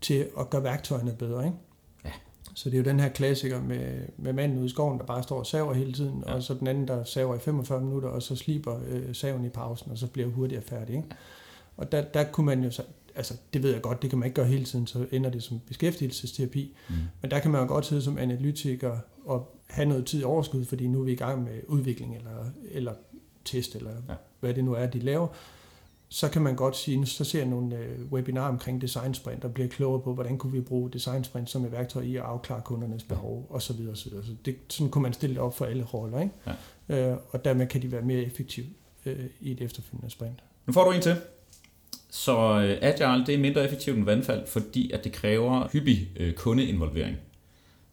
til 0.01 0.27
at 0.41 0.51
gøre 0.51 0.65
værktøjerne 0.65 1.13
bedre. 1.13 1.45
Ikke? 1.45 1.57
Ja. 2.05 2.11
Så 2.55 2.71
det 2.71 2.77
er 2.77 2.79
jo 2.79 2.85
den 2.85 3.01
her 3.01 3.09
klassiker 3.09 3.63
med, 3.63 4.01
med 4.17 4.33
manden 4.33 4.59
ude 4.59 4.67
i 4.67 4.69
skoven, 4.69 4.99
der 4.99 5.05
bare 5.05 5.23
står 5.23 5.39
og 5.39 5.47
saver 5.47 5.75
hele 5.75 5.93
tiden, 5.93 6.25
ja. 6.27 6.35
og 6.35 6.43
så 6.43 6.55
den 6.55 6.67
anden, 6.67 6.89
der 6.89 7.05
saver 7.05 7.35
i 7.35 7.39
45 7.39 7.81
minutter, 7.81 8.09
og 8.09 8.23
så 8.23 8.37
sliber 8.37 8.81
øh, 8.89 9.15
saven 9.15 9.45
i 9.45 9.49
pausen, 9.49 9.93
og 9.93 9.99
så 9.99 10.07
bliver 10.07 10.29
hurtigere 10.29 10.63
færdig. 10.63 10.97
Ikke? 10.97 11.09
Og 11.77 11.93
der, 11.93 12.03
der 12.03 12.25
kunne 12.25 12.47
man 12.47 12.65
jo 12.65 12.71
så, 12.71 12.83
altså 13.15 13.35
det 13.53 13.63
ved 13.63 13.73
jeg 13.73 13.83
godt, 13.83 14.03
det 14.03 14.11
kan 14.11 14.19
man 14.19 14.27
ikke 14.27 14.37
gøre 14.37 14.47
hele 14.47 14.65
tiden, 14.65 14.87
så 14.87 15.07
ender 15.13 15.31
det 15.31 15.43
som 15.43 15.61
beskæftigelsesterapi. 15.67 16.77
Mm. 16.89 16.95
Men 17.23 17.31
der 17.31 17.39
kan 17.39 17.51
man 17.51 17.61
jo 17.61 17.69
godt 17.69 17.87
sidde 17.87 18.03
som 18.03 18.19
analytiker 18.19 18.99
og 19.29 19.55
have 19.67 19.89
noget 19.89 20.07
tid 20.07 20.21
i 20.21 20.25
overskud, 20.25 20.65
fordi 20.65 20.87
nu 20.87 21.01
er 21.01 21.05
vi 21.05 21.13
i 21.13 21.17
gang 21.17 21.45
med 21.45 21.61
udvikling 21.67 22.17
eller, 22.17 22.45
eller 22.71 22.93
test, 23.45 23.77
eller 23.77 23.91
ja. 24.09 24.15
hvad 24.41 24.55
det 24.55 24.65
nu 24.65 24.73
er, 24.73 24.87
de 24.87 24.99
laver. 24.99 25.29
Så 26.09 26.29
kan 26.29 26.43
man 26.43 26.57
godt 26.57 26.77
sige, 26.77 27.07
så 27.07 27.25
ser 27.25 27.39
jeg 27.39 27.49
nogle 27.49 27.77
øh, 27.77 28.13
webinarer 28.13 28.49
omkring 28.49 28.81
design 28.81 29.15
sprint, 29.15 29.45
og 29.45 29.55
bliver 29.55 29.69
klogere 29.69 30.01
på, 30.01 30.15
hvordan 30.15 30.39
kunne 30.39 30.53
vi 30.53 30.61
bruge 30.61 30.91
design 30.91 31.25
sprint 31.25 31.51
som 31.51 31.65
et 31.65 31.73
værktøj 31.73 32.03
i 32.03 32.17
at 32.17 32.23
afklare 32.23 32.61
kundernes 32.65 33.05
behov, 33.05 33.47
ja. 33.51 33.57
osv. 33.57 33.89
osv. 33.93 34.11
Så 34.11 34.35
det, 34.45 34.57
sådan 34.69 34.91
kunne 34.91 35.03
man 35.03 35.13
stille 35.13 35.35
det 35.35 35.43
op 35.43 35.57
for 35.57 35.65
alle 35.65 35.85
roller, 35.85 36.21
ikke? 36.21 36.35
Ja. 36.89 37.11
Øh, 37.11 37.19
og 37.31 37.45
dermed 37.45 37.67
kan 37.67 37.83
de 37.83 37.93
være 37.93 38.03
mere 38.03 38.23
effektive 38.23 38.67
øh, 39.07 39.27
i 39.41 39.53
et 39.53 39.61
efterfølgende 39.61 40.11
sprint. 40.11 40.43
Nu 40.67 40.73
får 40.73 40.85
du 40.85 40.91
en 40.91 41.03
til. 41.03 41.17
Så 42.11 42.37
øh, 42.39 42.79
Agile 42.83 43.27
det 43.27 43.35
er 43.35 43.39
mindre 43.39 43.65
effektivt 43.65 43.97
end 43.97 44.05
vandfald, 44.05 44.47
fordi 44.47 44.91
at 44.91 45.05
det 45.05 45.13
kræver 45.13 45.69
hyppig 45.73 46.09
øh, 46.17 46.35
kundeinvolvering. 46.35 47.17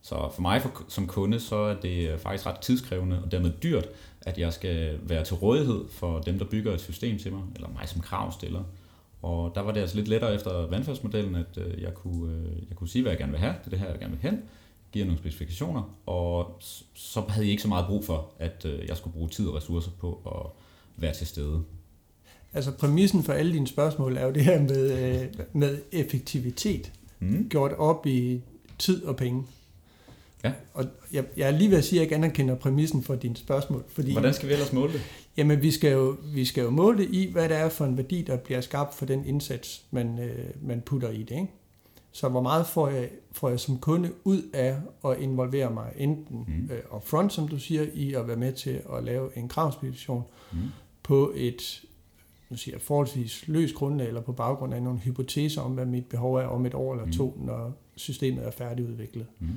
Så 0.05 0.29
for 0.33 0.41
mig 0.41 0.61
for, 0.61 0.83
som 0.87 1.07
kunde, 1.07 1.39
så 1.39 1.55
er 1.55 1.75
det 1.79 2.09
øh, 2.09 2.19
faktisk 2.19 2.45
ret 2.45 2.59
tidskrævende 2.59 3.23
og 3.23 3.31
dermed 3.31 3.51
dyrt, 3.63 3.89
at 4.21 4.37
jeg 4.37 4.53
skal 4.53 4.99
være 5.03 5.23
til 5.23 5.35
rådighed 5.35 5.85
for 5.89 6.19
dem, 6.19 6.39
der 6.39 6.45
bygger 6.45 6.73
et 6.73 6.81
system 6.81 7.19
til 7.19 7.31
mig, 7.33 7.41
eller 7.55 7.69
mig 7.69 7.89
som 7.89 8.01
kravstiller. 8.01 8.63
Og 9.21 9.51
der 9.55 9.61
var 9.61 9.71
det 9.71 9.81
altså 9.81 9.95
lidt 9.95 10.07
lettere 10.07 10.35
efter 10.35 10.67
vandfaldsmodellen, 10.67 11.35
at 11.35 11.59
jeg 11.81 11.93
kunne, 11.93 12.45
jeg 12.69 12.77
kunne 12.77 12.87
sige, 12.87 13.01
hvad 13.01 13.11
jeg 13.11 13.19
gerne 13.19 13.31
vil 13.31 13.41
have. 13.41 13.53
Det 13.59 13.65
er 13.65 13.69
det 13.69 13.79
her, 13.79 13.89
jeg 13.89 13.99
gerne 13.99 14.11
vil 14.11 14.31
hen. 14.31 14.41
Give 14.91 15.05
nogle 15.05 15.19
specifikationer. 15.19 15.95
Og 16.05 16.57
så 16.93 17.21
havde 17.29 17.45
jeg 17.45 17.51
ikke 17.51 17.61
så 17.61 17.67
meget 17.67 17.85
brug 17.85 18.05
for, 18.05 18.29
at 18.39 18.65
jeg 18.87 18.97
skulle 18.97 19.13
bruge 19.13 19.29
tid 19.29 19.47
og 19.47 19.55
ressourcer 19.55 19.91
på 19.99 20.21
at 20.25 20.51
være 21.01 21.13
til 21.13 21.27
stede. 21.27 21.63
Altså 22.53 22.71
præmissen 22.71 23.23
for 23.23 23.33
alle 23.33 23.53
dine 23.53 23.67
spørgsmål 23.67 24.17
er 24.17 24.25
jo 24.25 24.31
det 24.31 24.43
her 24.43 24.61
med, 24.61 25.21
øh, 25.21 25.27
med 25.53 25.81
effektivitet, 25.91 26.91
mm. 27.19 27.49
gjort 27.49 27.71
op 27.71 28.05
i 28.05 28.41
tid 28.79 29.03
og 29.03 29.15
penge. 29.15 29.43
Ja. 30.45 30.51
Og 30.73 30.85
jeg, 31.13 31.25
jeg 31.37 31.47
er 31.47 31.57
lige 31.57 31.71
ved 31.71 31.77
at 31.77 31.83
sige, 31.83 31.99
at 31.99 32.01
jeg 32.01 32.03
ikke 32.03 32.15
anerkender 32.15 32.55
præmissen 32.55 33.03
for 33.03 33.15
dine 33.15 33.35
spørgsmål. 33.35 33.83
Fordi, 33.87 34.11
Hvordan 34.11 34.33
skal 34.33 34.49
vi 34.49 34.53
ellers 34.53 34.73
måle 34.73 34.93
det? 34.93 35.01
Jamen, 35.37 35.61
vi 35.61 35.71
skal, 35.71 35.91
jo, 35.91 36.17
vi 36.33 36.45
skal 36.45 36.63
jo 36.63 36.69
måle 36.69 36.97
det 36.97 37.09
i, 37.11 37.31
hvad 37.31 37.49
det 37.49 37.57
er 37.57 37.69
for 37.69 37.85
en 37.85 37.97
værdi, 37.97 38.21
der 38.21 38.37
bliver 38.37 38.61
skabt 38.61 38.95
for 38.95 39.05
den 39.05 39.25
indsats, 39.25 39.85
man, 39.91 40.19
øh, 40.19 40.45
man 40.61 40.81
putter 40.81 41.09
i 41.09 41.23
det. 41.23 41.31
Ikke? 41.31 41.47
Så 42.11 42.29
hvor 42.29 42.41
meget 42.41 42.67
får 42.67 42.89
jeg, 42.89 43.09
får 43.31 43.49
jeg 43.49 43.59
som 43.59 43.77
kunde 43.77 44.11
ud 44.23 44.41
af 44.53 44.75
at 45.05 45.17
involvere 45.19 45.71
mig, 45.71 45.91
enten 45.97 46.45
mm. 46.47 46.69
øh, 46.73 46.95
upfront, 46.95 47.33
som 47.33 47.47
du 47.47 47.59
siger, 47.59 47.85
i 47.93 48.13
at 48.13 48.27
være 48.27 48.37
med 48.37 48.53
til 48.53 48.81
at 48.97 49.03
lave 49.03 49.37
en 49.37 49.47
kravspedition 49.47 50.23
mm. 50.51 50.59
på 51.03 51.31
et 51.35 51.85
nu 52.49 52.57
siger 52.57 52.75
jeg, 52.75 52.81
forholdsvis 52.81 53.47
løs 53.47 53.73
grundlag, 53.73 54.07
eller 54.07 54.21
på 54.21 54.31
baggrund 54.31 54.73
af 54.73 54.81
nogle 54.81 54.99
hypoteser 54.99 55.61
om, 55.61 55.71
hvad 55.71 55.85
mit 55.85 56.05
behov 56.05 56.35
er 56.35 56.45
om 56.45 56.65
et 56.65 56.73
år 56.73 56.93
eller 56.93 57.11
to, 57.11 57.35
mm. 57.37 57.45
når 57.45 57.73
systemet 57.95 58.45
er 58.45 58.51
færdigudviklet. 58.51 59.25
Mm. 59.39 59.47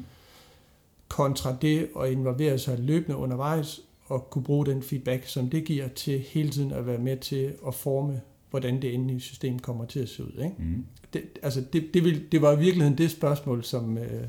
Kontra 1.09 1.57
det 1.63 1.89
at 2.01 2.11
involvere 2.11 2.59
sig 2.59 2.79
løbende 2.79 3.17
undervejs, 3.17 3.81
og 4.09 4.31
kunne 4.31 4.45
bruge 4.45 4.67
den 4.67 4.83
feedback, 4.83 5.27
som 5.27 5.51
det 5.51 5.65
giver 5.65 5.89
til 5.89 6.19
hele 6.19 6.51
tiden 6.51 6.73
at 6.73 6.87
være 6.87 6.99
med 6.99 7.17
til 7.17 7.53
at 7.67 7.75
forme, 7.75 8.21
hvordan 8.51 8.83
det 8.83 8.95
endelige 8.95 9.21
system 9.21 9.59
kommer 9.59 9.85
til 9.85 10.01
at 10.01 10.09
se 10.09 10.25
ud. 10.25 10.33
Ikke? 10.33 10.55
Mm. 10.59 10.85
Det, 11.13 11.23
altså 11.43 11.65
det, 11.73 11.95
det, 11.95 12.05
vil, 12.05 12.33
det 12.33 12.43
var 12.43 12.53
i 12.53 12.59
virkeligheden 12.59 12.99
det 12.99 13.11
spørgsmål, 13.11 13.65
som 13.65 13.99
øh, 13.99 14.25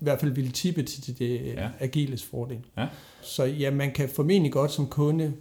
i 0.00 0.04
hvert 0.04 0.20
fald 0.20 0.32
ville 0.32 0.50
tippe 0.50 0.82
til 0.82 1.18
det 1.18 1.46
ja. 1.46 1.70
agiles 1.78 2.24
fordel. 2.24 2.60
Ja. 2.76 2.88
Så 3.22 3.44
ja, 3.44 3.70
man 3.70 3.92
kan 3.92 4.08
formentlig 4.08 4.52
godt 4.52 4.70
som 4.70 4.86
kunde 4.86 5.34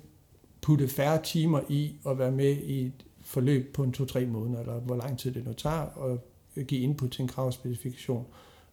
putte 0.61 0.87
færre 0.87 1.23
timer 1.23 1.61
i 1.69 1.95
at 2.07 2.19
være 2.19 2.31
med 2.31 2.57
i 2.57 2.85
et 2.85 3.05
forløb 3.21 3.73
på 3.73 3.83
en 3.83 3.91
to-tre 3.91 4.25
måneder, 4.25 4.59
eller 4.59 4.79
hvor 4.79 4.95
lang 4.95 5.19
tid 5.19 5.31
det 5.31 5.45
nu 5.45 5.53
tager, 5.53 5.81
og 5.81 6.19
give 6.67 6.81
input 6.81 7.11
til 7.11 7.21
en 7.21 7.27
kravspecifikation, 7.27 8.25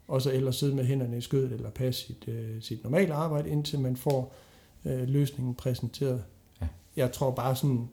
og 0.08 0.22
så 0.22 0.32
ellers 0.32 0.56
sidde 0.56 0.74
med 0.74 0.84
hænderne 0.84 1.18
i 1.18 1.20
skødet, 1.20 1.52
eller 1.52 1.70
passe 1.70 2.06
sit, 2.06 2.28
øh, 2.28 2.62
sit 2.62 2.84
normale 2.84 3.14
arbejde, 3.14 3.50
indtil 3.50 3.80
man 3.80 3.96
får 3.96 4.34
øh, 4.84 5.08
løsningen 5.08 5.54
præsenteret. 5.54 6.24
Ja. 6.60 6.66
Jeg 6.96 7.12
tror 7.12 7.30
bare 7.30 7.56
sådan 7.56 7.88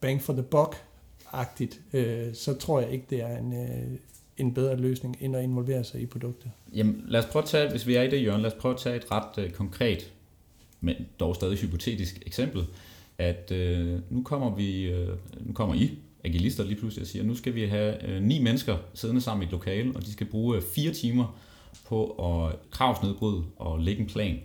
bang 0.00 0.22
for 0.22 0.32
the 0.32 0.44
buck-agtigt, 0.54 1.96
øh, 1.96 2.34
så 2.34 2.54
tror 2.54 2.80
jeg 2.80 2.90
ikke, 2.90 3.06
det 3.10 3.22
er 3.22 3.38
en, 3.38 3.52
øh, 3.52 3.98
en 4.36 4.54
bedre 4.54 4.76
løsning, 4.76 5.16
end 5.20 5.36
at 5.36 5.42
involvere 5.42 5.84
sig 5.84 6.00
i 6.00 6.06
produktet. 6.06 6.50
Jamen, 6.74 7.04
lad 7.08 7.20
os 7.20 7.26
prøve 7.26 7.42
at 7.42 7.48
tage, 7.48 7.70
hvis 7.70 7.86
vi 7.86 7.94
er 7.94 8.02
i 8.02 8.10
det 8.10 8.20
hjørne, 8.20 8.42
lad 8.42 8.52
os 8.52 8.58
prøve 8.60 8.74
at 8.74 8.80
tage 8.80 8.96
et 8.96 9.10
ret 9.10 9.44
øh, 9.44 9.50
konkret, 9.50 10.12
men 10.80 10.96
dog 11.20 11.34
stadig 11.34 11.58
hypotetisk 11.58 12.22
eksempel 12.26 12.66
at 13.18 13.52
øh, 13.52 13.98
nu 14.10 14.22
kommer 14.22 14.54
vi, 14.54 14.82
øh, 14.82 15.08
nu 15.40 15.52
kommer 15.52 15.74
I, 15.74 15.98
agilister 16.24 16.64
lige 16.64 16.76
pludselig 16.76 17.02
og 17.02 17.06
siger, 17.06 17.22
at 17.22 17.28
nu 17.28 17.34
skal 17.34 17.54
vi 17.54 17.66
have 17.66 18.08
øh, 18.08 18.22
ni 18.22 18.42
mennesker 18.42 18.76
siddende 18.94 19.20
sammen 19.20 19.42
i 19.42 19.46
et 19.46 19.52
lokale, 19.52 19.92
og 19.96 20.06
de 20.06 20.12
skal 20.12 20.26
bruge 20.26 20.56
øh, 20.56 20.62
fire 20.62 20.92
timer 20.92 21.38
på 21.88 22.06
at 22.06 22.70
kravsnedbryde 22.70 23.44
og 23.56 23.80
lægge 23.80 24.02
en 24.02 24.08
plan. 24.08 24.40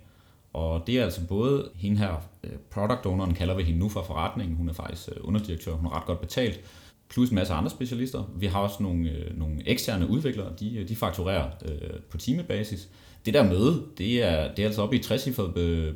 Og 0.53 0.83
det 0.87 0.99
er 0.99 1.03
altså 1.03 1.27
både 1.27 1.69
hende 1.75 1.97
her, 1.97 2.29
øh, 2.43 2.51
product 2.71 3.05
owneren 3.05 3.33
kalder 3.33 3.55
vi 3.55 3.63
hende 3.63 3.79
nu 3.79 3.89
fra 3.89 4.01
forretningen, 4.01 4.57
hun 4.57 4.69
er 4.69 4.73
faktisk 4.73 5.09
øh, 5.09 5.27
underdirektør, 5.27 5.71
hun 5.71 5.85
er 5.85 5.97
ret 5.97 6.05
godt 6.05 6.21
betalt, 6.21 6.61
plus 7.09 7.29
en 7.29 7.35
masse 7.35 7.53
andre 7.53 7.69
specialister. 7.69 8.31
Vi 8.35 8.45
har 8.45 8.59
også 8.59 8.83
nogle, 8.83 9.09
øh, 9.09 9.39
nogle 9.39 9.69
eksterne 9.69 10.09
udviklere, 10.09 10.53
de, 10.59 10.85
de 10.89 10.95
fakturerer 10.95 11.49
øh, 11.65 11.99
på 12.09 12.17
timebasis. 12.17 12.89
Det 13.25 13.33
der 13.33 13.43
møde, 13.43 13.83
det 13.97 14.23
er, 14.23 14.53
det 14.55 14.63
er 14.63 14.67
altså 14.67 14.81
oppe 14.81 14.95
i 14.95 14.99
60 14.99 15.29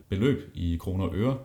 beløb 0.10 0.52
i 0.56 0.78
kroner 0.80 1.06
og 1.06 1.16
øre. 1.16 1.38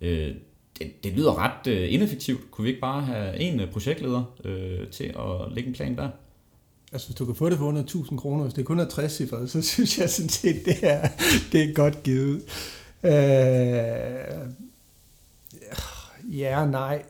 Øh, 0.00 0.34
det, 0.78 1.04
det 1.04 1.12
lyder 1.12 1.38
ret 1.38 1.66
øh, 1.66 1.92
ineffektivt. 1.92 2.50
Kunne 2.50 2.62
vi 2.62 2.68
ikke 2.68 2.80
bare 2.80 3.02
have 3.02 3.40
en 3.40 3.60
projektleder 3.72 4.34
øh, 4.44 4.88
til 4.88 5.04
at 5.04 5.52
lægge 5.52 5.68
en 5.68 5.74
plan 5.74 5.96
der? 5.96 6.08
Altså, 6.92 7.08
hvis 7.08 7.16
du 7.16 7.24
kan 7.24 7.34
få 7.34 7.50
det 7.50 7.58
for 7.58 8.04
100.000 8.04 8.16
kroner, 8.16 8.42
hvis 8.44 8.54
det 8.54 8.64
kun 8.64 8.80
er 8.80 8.88
60 8.88 9.12
cifre, 9.12 9.48
så 9.48 9.62
synes 9.72 9.98
jeg 9.98 10.10
sådan 10.10 10.28
set, 10.28 10.64
det 10.64 10.78
er, 10.82 11.08
det 11.52 11.62
er 11.62 11.74
godt 11.74 12.02
givet. 12.02 12.42
Øh, 13.04 13.12
ja, 16.38 16.66
nej. 16.66 17.02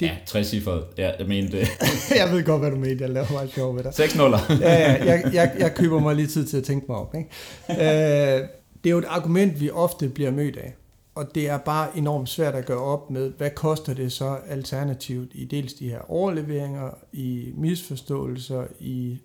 Det... 0.00 0.06
Ja, 0.06 0.16
60 0.26 0.46
cifre. 0.46 0.82
Ja, 0.98 1.10
jeg 1.18 1.26
mente 1.26 1.58
det. 1.58 1.68
jeg 2.20 2.32
ved 2.32 2.44
godt, 2.44 2.60
hvad 2.60 2.70
du 2.70 2.76
mener. 2.76 2.96
Jeg 3.00 3.10
laver 3.10 3.32
meget 3.32 3.52
sjov 3.52 3.74
med 3.74 3.84
dig. 3.84 3.94
6 3.94 4.16
nuller. 4.16 4.38
ja, 4.60 4.72
ja, 4.72 5.04
jeg, 5.04 5.30
jeg, 5.32 5.56
jeg 5.58 5.74
køber 5.74 6.00
mig 6.00 6.16
lige 6.16 6.26
tid 6.26 6.46
til 6.46 6.56
at 6.56 6.64
tænke 6.64 6.86
mig 6.88 6.96
op. 6.96 7.14
Ikke? 7.14 7.30
Øh, 7.70 8.48
det 8.84 8.90
er 8.90 8.90
jo 8.90 8.98
et 8.98 9.04
argument, 9.08 9.60
vi 9.60 9.70
ofte 9.70 10.08
bliver 10.08 10.30
mødt 10.30 10.56
af 10.56 10.74
og 11.16 11.34
det 11.34 11.48
er 11.48 11.58
bare 11.58 11.98
enormt 11.98 12.28
svært 12.28 12.54
at 12.54 12.66
gøre 12.66 12.80
op 12.80 13.10
med, 13.10 13.30
hvad 13.30 13.50
koster 13.50 13.94
det 13.94 14.12
så 14.12 14.38
alternativt 14.46 15.30
i 15.34 15.44
dels 15.44 15.74
de 15.74 15.88
her 15.88 16.10
overleveringer, 16.10 16.90
i 17.12 17.52
misforståelser, 17.54 18.66
i 18.80 19.18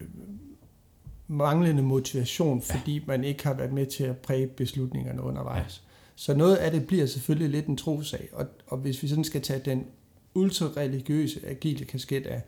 øh, 0.00 0.06
manglende 1.26 1.82
motivation, 1.82 2.62
fordi 2.62 3.04
man 3.06 3.24
ikke 3.24 3.44
har 3.46 3.54
været 3.54 3.72
med 3.72 3.86
til 3.86 4.04
at 4.04 4.18
præge 4.18 4.46
beslutningerne 4.46 5.22
undervejs. 5.22 5.82
Så 6.14 6.34
noget 6.34 6.56
af 6.56 6.70
det 6.70 6.86
bliver 6.86 7.06
selvfølgelig 7.06 7.50
lidt 7.50 7.66
en 7.66 7.76
trosag, 7.76 8.28
og, 8.32 8.46
og 8.66 8.78
hvis 8.78 9.02
vi 9.02 9.08
sådan 9.08 9.24
skal 9.24 9.42
tage 9.42 9.62
den 9.64 9.86
ultrareligiøse 10.34 11.40
agile 11.46 11.84
kasket 11.84 12.26
af, 12.26 12.42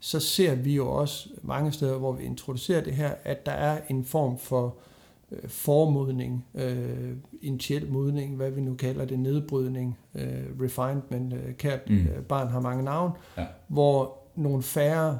så 0.00 0.20
ser 0.20 0.54
vi 0.54 0.74
jo 0.74 0.92
også 0.92 1.28
mange 1.42 1.72
steder, 1.72 1.98
hvor 1.98 2.12
vi 2.12 2.24
introducerer 2.24 2.84
det 2.84 2.94
her, 2.94 3.14
at 3.24 3.46
der 3.46 3.52
er 3.52 3.80
en 3.90 4.04
form 4.04 4.38
for 4.38 4.66
øh, 4.66 4.93
øh, 5.42 5.48
formodning, 5.48 6.46
øh, 6.54 7.12
initiel 7.42 7.90
modning, 7.90 8.36
hvad 8.36 8.50
vi 8.50 8.60
nu 8.60 8.74
kalder 8.74 9.04
det, 9.04 9.18
nedbrydning, 9.18 9.98
øh, 10.14 10.44
refinement, 10.62 11.32
øh, 11.32 11.54
kært 11.54 11.90
mm. 11.90 11.96
øh, 11.96 12.22
barn 12.22 12.48
har 12.48 12.60
mange 12.60 12.82
navne, 12.82 13.14
ja. 13.36 13.46
hvor 13.68 14.18
nogle 14.34 14.62
færre 14.62 15.18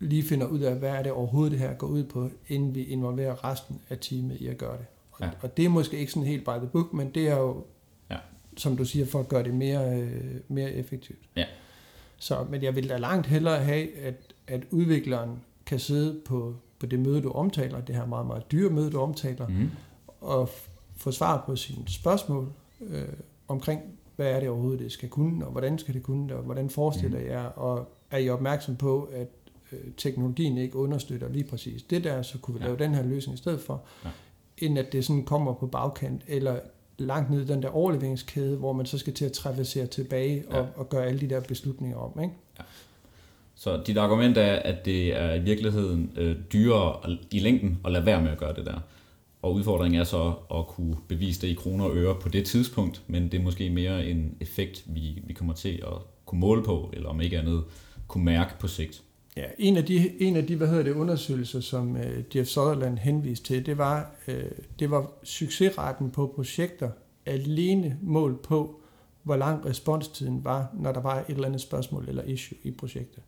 lige 0.00 0.22
finder 0.22 0.46
ud 0.46 0.60
af, 0.60 0.76
hvad 0.76 0.90
er 0.90 1.02
det 1.02 1.12
overhovedet 1.12 1.52
det 1.52 1.60
her 1.60 1.74
går 1.74 1.86
ud 1.86 2.04
på, 2.04 2.30
inden 2.48 2.74
vi 2.74 2.84
involverer 2.84 3.44
resten 3.44 3.80
af 3.88 3.98
teamet 4.00 4.36
i 4.40 4.46
at 4.46 4.58
gøre 4.58 4.78
det. 4.78 4.86
Og, 5.12 5.20
ja. 5.20 5.30
og 5.40 5.56
det 5.56 5.64
er 5.64 5.68
måske 5.68 5.98
ikke 5.98 6.12
sådan 6.12 6.28
helt 6.28 6.44
by 6.44 6.58
the 6.58 6.68
book, 6.72 6.92
men 6.92 7.10
det 7.10 7.28
er 7.28 7.36
jo, 7.36 7.64
ja. 8.10 8.16
som 8.56 8.76
du 8.76 8.84
siger, 8.84 9.06
for 9.06 9.20
at 9.20 9.28
gøre 9.28 9.42
det 9.42 9.54
mere, 9.54 10.00
øh, 10.00 10.40
mere 10.48 10.72
effektivt. 10.72 11.18
Ja. 11.36 11.44
Så, 12.16 12.46
men 12.50 12.62
jeg 12.62 12.76
vil 12.76 12.88
da 12.88 12.96
langt 12.96 13.26
hellere 13.26 13.58
have, 13.58 13.96
at, 13.96 14.14
at 14.46 14.62
udvikleren 14.70 15.30
kan 15.66 15.78
sidde 15.78 16.20
på 16.24 16.54
på 16.82 16.86
det 16.86 17.00
møde, 17.00 17.22
du 17.22 17.30
omtaler, 17.30 17.80
det 17.80 17.94
her 17.94 18.06
meget, 18.06 18.26
meget 18.26 18.52
dyre 18.52 18.70
møde, 18.70 18.90
du 18.90 19.00
omtaler, 19.00 19.48
mm. 19.48 19.70
og 20.20 20.48
få 20.96 21.10
svar 21.10 21.42
på 21.46 21.56
sine 21.56 21.88
spørgsmål 21.88 22.52
øh, 22.80 23.02
omkring, 23.48 23.80
hvad 24.16 24.26
er 24.26 24.40
det 24.40 24.48
overhovedet, 24.48 24.80
det 24.80 24.92
skal 24.92 25.08
kunne, 25.08 25.46
og 25.46 25.52
hvordan 25.52 25.78
skal 25.78 25.94
det 25.94 26.02
kunne 26.02 26.28
det, 26.28 26.36
og 26.36 26.42
hvordan 26.42 26.70
forestiller 26.70 27.20
mm. 27.20 27.26
jeg, 27.26 27.50
og 27.56 27.88
er 28.10 28.18
I 28.18 28.28
opmærksom 28.28 28.76
på, 28.76 29.08
at 29.12 29.28
øh, 29.72 29.78
teknologien 29.96 30.58
ikke 30.58 30.76
understøtter 30.76 31.28
lige 31.28 31.44
præcis 31.44 31.82
det 31.82 32.04
der, 32.04 32.22
så 32.22 32.38
kunne 32.38 32.54
vi 32.54 32.60
ja. 32.60 32.66
lave 32.66 32.78
den 32.78 32.94
her 32.94 33.02
løsning 33.02 33.34
i 33.34 33.38
stedet 33.38 33.60
for, 33.60 33.82
ja. 34.04 34.10
end 34.58 34.78
at 34.78 34.92
det 34.92 35.04
sådan 35.04 35.24
kommer 35.24 35.54
på 35.54 35.66
bagkant, 35.66 36.22
eller 36.26 36.60
langt 36.98 37.30
ned 37.30 37.40
i 37.40 37.46
den 37.46 37.62
der 37.62 37.68
overleveringskæde, 37.68 38.56
hvor 38.56 38.72
man 38.72 38.86
så 38.86 38.98
skal 38.98 39.14
til 39.14 39.24
at 39.24 39.32
traversere 39.32 39.86
tilbage 39.86 40.44
ja. 40.50 40.58
og, 40.58 40.68
og 40.76 40.88
gøre 40.88 41.06
alle 41.06 41.20
de 41.20 41.30
der 41.30 41.40
beslutninger 41.40 41.96
om. 41.96 42.20
Ikke? 42.22 42.34
Så 43.62 43.82
dit 43.86 43.96
argument 43.96 44.38
er, 44.38 44.54
at 44.54 44.84
det 44.84 45.16
er 45.16 45.34
i 45.34 45.38
virkeligheden 45.38 46.12
øh, 46.16 46.36
dyrere 46.52 47.16
i 47.30 47.38
længden 47.38 47.78
at 47.84 47.92
lade 47.92 48.06
være 48.06 48.22
med 48.22 48.30
at 48.30 48.38
gøre 48.38 48.54
det 48.54 48.66
der. 48.66 48.80
Og 49.42 49.54
udfordringen 49.54 50.00
er 50.00 50.04
så 50.04 50.34
at 50.54 50.66
kunne 50.66 50.96
bevise 51.08 51.40
det 51.40 51.48
i 51.48 51.54
kroner 51.54 51.84
og 51.84 51.96
øre 51.96 52.14
på 52.20 52.28
det 52.28 52.44
tidspunkt, 52.44 53.02
men 53.06 53.22
det 53.32 53.40
er 53.40 53.42
måske 53.42 53.70
mere 53.70 54.06
en 54.06 54.36
effekt, 54.40 54.84
vi, 54.86 55.22
vi 55.26 55.32
kommer 55.32 55.54
til 55.54 55.82
at 55.82 55.92
kunne 56.26 56.40
måle 56.40 56.62
på, 56.62 56.90
eller 56.92 57.08
om 57.08 57.20
ikke 57.20 57.38
andet 57.38 57.64
kunne 58.08 58.24
mærke 58.24 58.58
på 58.60 58.68
sigt. 58.68 59.02
Ja, 59.36 59.44
en 59.58 59.76
af 59.76 59.84
de, 59.84 60.22
en 60.22 60.36
af 60.36 60.46
de 60.46 60.56
hvad 60.56 60.68
hedder 60.68 60.82
det, 60.82 60.92
undersøgelser, 60.92 61.60
som 61.60 61.96
øh, 61.96 62.24
Jeff 62.36 62.48
Sutherland 62.48 62.98
henviste 62.98 63.46
til, 63.46 63.66
det 63.66 63.78
var, 63.78 64.10
øh, 64.28 64.44
det 64.78 64.90
var 64.90 65.10
succesraten 65.24 66.10
på 66.10 66.32
projekter 66.34 66.90
alene 67.26 67.98
målt 68.02 68.42
på, 68.42 68.80
hvor 69.22 69.36
lang 69.36 69.66
responstiden 69.66 70.44
var, 70.44 70.74
når 70.74 70.92
der 70.92 71.00
var 71.00 71.18
et 71.18 71.24
eller 71.28 71.46
andet 71.46 71.60
spørgsmål 71.60 72.04
eller 72.08 72.22
issue 72.22 72.58
i 72.62 72.70
projektet. 72.70 73.22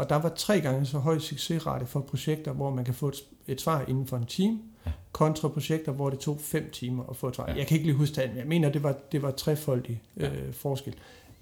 Og 0.00 0.08
der 0.08 0.16
var 0.16 0.28
tre 0.28 0.60
gange 0.60 0.86
så 0.86 0.98
høj 0.98 1.18
succesrate 1.18 1.86
for 1.86 2.00
projekter, 2.00 2.52
hvor 2.52 2.70
man 2.70 2.84
kan 2.84 2.94
få 2.94 3.08
et, 3.08 3.16
et 3.46 3.60
svar 3.60 3.84
inden 3.88 4.06
for 4.06 4.16
en 4.16 4.26
time, 4.26 4.58
ja. 4.86 4.90
kontra 5.12 5.48
projekter, 5.48 5.92
hvor 5.92 6.10
det 6.10 6.18
tog 6.18 6.40
fem 6.40 6.70
timer 6.70 7.04
at 7.10 7.16
få 7.16 7.28
et 7.28 7.36
svar. 7.36 7.46
Ja. 7.48 7.54
Jeg 7.54 7.66
kan 7.66 7.74
ikke 7.74 7.86
lige 7.86 7.96
huske 7.96 8.14
tallene, 8.14 8.34
men 8.34 8.40
jeg 8.40 8.48
mener, 8.48 8.68
det 8.70 8.82
var, 8.82 8.96
det 9.12 9.22
var 9.22 9.30
trefoldig 9.30 10.02
ja. 10.16 10.30
øh, 10.30 10.52
forskel. 10.52 10.94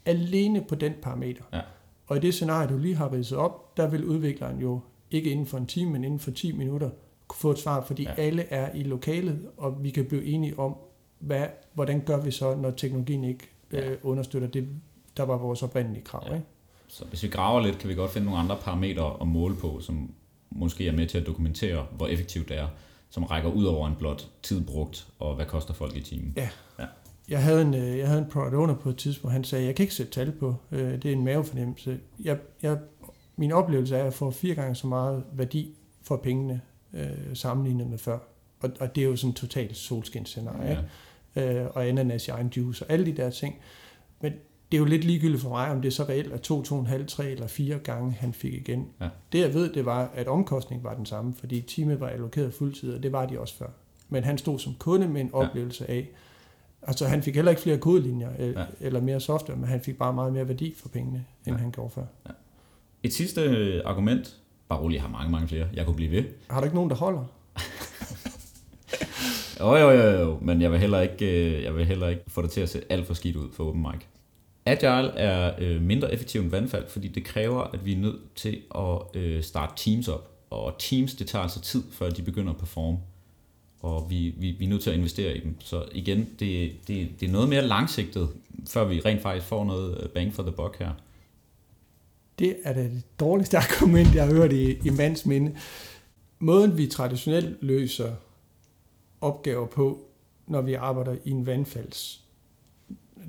Alene 0.06 0.64
på 0.68 0.74
den 0.74 0.92
parameter. 1.02 1.42
Ja. 1.52 1.60
Og 2.06 2.16
i 2.16 2.20
det 2.20 2.34
scenarie, 2.34 2.68
du 2.68 2.78
lige 2.78 2.94
har 2.94 3.12
ridset 3.12 3.38
op, 3.38 3.76
der 3.76 3.88
vil 3.88 4.04
udvikleren 4.04 4.58
jo 4.58 4.80
ikke 5.10 5.30
inden 5.30 5.46
for 5.46 5.58
en 5.58 5.66
time, 5.66 5.90
men 5.90 6.04
inden 6.04 6.20
for 6.20 6.30
10 6.30 6.52
minutter 6.52 6.90
kunne 7.28 7.40
få 7.40 7.50
et 7.50 7.58
svar, 7.58 7.84
fordi 7.84 8.02
ja. 8.02 8.14
alle 8.14 8.42
er 8.42 8.74
i 8.74 8.82
lokalet, 8.82 9.48
og 9.56 9.84
vi 9.84 9.90
kan 9.90 10.04
blive 10.04 10.24
enige 10.24 10.58
om, 10.58 10.76
hvad, 11.18 11.46
hvordan 11.74 12.00
gør 12.00 12.20
vi 12.20 12.30
så, 12.30 12.54
når 12.54 12.70
teknologien 12.70 13.24
ikke 13.24 13.50
ja. 13.72 13.90
øh, 13.90 13.98
understøtter 14.02 14.48
det, 14.48 14.68
der 15.16 15.22
var 15.22 15.36
vores 15.36 15.62
oprindelige 15.62 16.04
krav. 16.04 16.22
Ja. 16.28 16.34
Ikke? 16.34 16.46
Så 16.88 17.04
hvis 17.04 17.22
vi 17.22 17.28
graver 17.28 17.60
lidt, 17.60 17.78
kan 17.78 17.88
vi 17.88 17.94
godt 17.94 18.10
finde 18.10 18.24
nogle 18.24 18.40
andre 18.40 18.56
parametre 18.62 19.16
at 19.20 19.26
måle 19.26 19.56
på, 19.56 19.80
som 19.80 20.10
måske 20.50 20.88
er 20.88 20.92
med 20.92 21.06
til 21.06 21.18
at 21.18 21.26
dokumentere, 21.26 21.86
hvor 21.96 22.06
effektivt 22.06 22.48
det 22.48 22.58
er, 22.58 22.68
som 23.10 23.24
rækker 23.24 23.50
ud 23.50 23.64
over 23.64 23.88
en 23.88 23.94
blot 23.98 24.28
tid 24.42 24.66
brugt, 24.66 25.06
og 25.18 25.34
hvad 25.34 25.46
koster 25.46 25.74
folk 25.74 25.96
i 25.96 26.00
timen. 26.00 26.32
Ja. 26.36 26.48
ja. 26.78 26.84
Jeg 27.28 27.42
havde 27.42 27.62
en, 27.62 27.74
øh, 27.74 27.98
jeg 27.98 28.06
havde 28.06 28.20
en 28.20 28.30
product 28.30 28.54
owner 28.54 28.74
på 28.74 28.88
et 28.88 28.96
tidspunkt, 28.96 29.32
han 29.32 29.44
sagde, 29.44 29.64
jeg 29.64 29.74
kan 29.74 29.82
ikke 29.82 29.94
sætte 29.94 30.12
tal 30.12 30.32
på, 30.32 30.54
øh, 30.72 30.92
det 30.92 31.04
er 31.04 31.12
en 31.12 31.24
mavefornemmelse. 31.24 32.00
Jeg, 32.24 32.38
jeg, 32.62 32.78
min 33.36 33.52
oplevelse 33.52 33.94
er, 33.94 33.98
at 33.98 34.04
jeg 34.04 34.14
får 34.14 34.30
fire 34.30 34.54
gange 34.54 34.74
så 34.74 34.86
meget 34.86 35.24
værdi 35.32 35.74
for 36.02 36.16
pengene 36.16 36.60
øh, 36.92 37.08
sammenlignet 37.34 37.86
med 37.86 37.98
før. 37.98 38.18
Og, 38.60 38.70
og 38.80 38.94
det 38.94 39.02
er 39.02 39.08
jo 39.08 39.16
sådan 39.16 39.30
en 39.30 39.34
totalt 39.34 39.76
solskinsscenarie. 39.76 40.86
Ja. 41.36 41.62
Øh, 41.62 41.70
og 41.74 41.86
ananas 41.86 42.28
i 42.28 42.30
egen 42.30 42.52
juice 42.56 42.84
og 42.84 42.92
alle 42.92 43.06
de 43.06 43.12
der 43.12 43.30
ting. 43.30 43.56
Men 44.20 44.32
det 44.70 44.76
er 44.76 44.78
jo 44.78 44.84
lidt 44.84 45.04
ligegyldigt 45.04 45.42
for 45.42 45.48
mig, 45.48 45.70
om 45.70 45.82
det 45.82 45.92
så 45.92 46.02
reelt 46.02 46.32
er 46.32 46.36
to, 46.36 46.62
to 46.62 46.74
og 46.74 46.80
en 46.80 46.86
halv, 46.86 47.06
tre 47.06 47.30
eller 47.30 47.46
fire 47.46 47.78
gange, 47.78 48.12
han 48.12 48.32
fik 48.32 48.54
igen. 48.54 48.86
Ja. 49.00 49.08
Det 49.32 49.40
jeg 49.40 49.54
ved, 49.54 49.72
det 49.72 49.84
var, 49.84 50.10
at 50.14 50.28
omkostningen 50.28 50.84
var 50.84 50.94
den 50.94 51.06
samme, 51.06 51.34
fordi 51.34 51.60
teamet 51.60 52.00
var 52.00 52.08
allokeret 52.08 52.54
fuldtid, 52.54 52.94
og 52.94 53.02
det 53.02 53.12
var 53.12 53.26
de 53.26 53.40
også 53.40 53.54
før. 53.54 53.68
Men 54.08 54.24
han 54.24 54.38
stod 54.38 54.58
som 54.58 54.74
kunde 54.78 55.08
med 55.08 55.20
en 55.20 55.34
oplevelse 55.34 55.84
ja. 55.88 55.94
af, 55.94 56.08
altså 56.82 57.06
han 57.06 57.22
fik 57.22 57.34
heller 57.34 57.50
ikke 57.50 57.62
flere 57.62 57.78
kodelinjer 57.78 58.30
ja. 58.38 58.64
eller 58.80 59.00
mere 59.00 59.20
software, 59.20 59.58
men 59.58 59.68
han 59.68 59.80
fik 59.80 59.98
bare 59.98 60.12
meget 60.12 60.32
mere 60.32 60.48
værdi 60.48 60.74
for 60.76 60.88
pengene, 60.88 61.24
end 61.46 61.56
ja. 61.56 61.62
han 61.62 61.70
gjorde 61.70 61.90
før. 61.90 62.04
Ja. 62.26 62.32
Et 63.02 63.12
sidste 63.12 63.40
øh, 63.40 63.82
argument, 63.84 64.36
bare 64.68 64.78
roligt, 64.78 64.96
jeg 64.96 65.02
har 65.02 65.10
mange, 65.10 65.30
mange 65.32 65.48
flere, 65.48 65.66
jeg 65.74 65.84
kunne 65.84 65.96
blive 65.96 66.10
ved. 66.10 66.24
Har 66.50 66.60
du 66.60 66.64
ikke 66.64 66.74
nogen, 66.74 66.90
der 66.90 66.96
holder? 66.96 67.24
jo, 69.60 69.76
jo, 69.76 69.90
jo, 69.90 70.10
jo, 70.10 70.38
men 70.42 70.62
jeg 70.62 70.72
vil, 70.72 70.80
heller 70.80 71.00
ikke, 71.00 71.56
øh, 71.56 71.62
jeg 71.62 71.74
vil 71.74 71.86
heller 71.86 72.08
ikke 72.08 72.22
få 72.28 72.42
det 72.42 72.50
til 72.50 72.60
at 72.60 72.68
se 72.68 72.82
alt 72.88 73.06
for 73.06 73.14
skidt 73.14 73.36
ud 73.36 73.48
for 73.52 73.64
Open 73.68 73.82
Mic. 73.82 74.00
Agile 74.68 75.10
er 75.18 75.54
øh, 75.58 75.82
mindre 75.82 76.12
effektiv 76.12 76.40
end 76.40 76.50
vandfald, 76.50 76.88
fordi 76.88 77.08
det 77.08 77.24
kræver, 77.24 77.62
at 77.62 77.84
vi 77.84 77.92
er 77.92 77.98
nødt 77.98 78.34
til 78.34 78.62
at 78.74 79.16
øh, 79.20 79.42
starte 79.42 79.72
teams 79.76 80.08
op. 80.08 80.30
Og 80.50 80.74
teams, 80.78 81.14
det 81.14 81.26
tager 81.26 81.42
altså 81.42 81.60
tid, 81.60 81.82
før 81.90 82.10
de 82.10 82.22
begynder 82.22 82.52
at 82.52 82.58
performe. 82.58 82.98
Og 83.80 84.10
vi, 84.10 84.34
vi, 84.36 84.50
vi 84.50 84.64
er 84.64 84.68
nødt 84.68 84.82
til 84.82 84.90
at 84.90 84.96
investere 84.96 85.36
i 85.36 85.40
dem. 85.40 85.60
Så 85.60 85.84
igen, 85.92 86.28
det, 86.38 86.72
det, 86.88 87.08
det 87.20 87.28
er 87.28 87.32
noget 87.32 87.48
mere 87.48 87.62
langsigtet, 87.62 88.28
før 88.68 88.84
vi 88.84 89.00
rent 89.00 89.22
faktisk 89.22 89.46
får 89.46 89.64
noget 89.64 90.02
øh, 90.02 90.08
bang 90.08 90.34
for 90.34 90.42
the 90.42 90.52
buck 90.52 90.78
her. 90.78 90.90
Det 92.38 92.56
er 92.64 92.72
det 92.72 93.02
dårligste 93.20 93.58
argument, 93.68 94.14
jeg 94.14 94.26
har 94.26 94.34
hørt 94.34 94.52
i, 94.52 94.70
i 94.70 94.90
mands 94.90 95.26
minde. 95.26 95.56
Måden, 96.38 96.78
vi 96.78 96.86
traditionelt 96.86 97.62
løser 97.62 98.12
opgaver 99.20 99.66
på, 99.66 99.98
når 100.46 100.60
vi 100.60 100.74
arbejder 100.74 101.16
i 101.24 101.30
en 101.30 101.46
vandfalds 101.46 102.27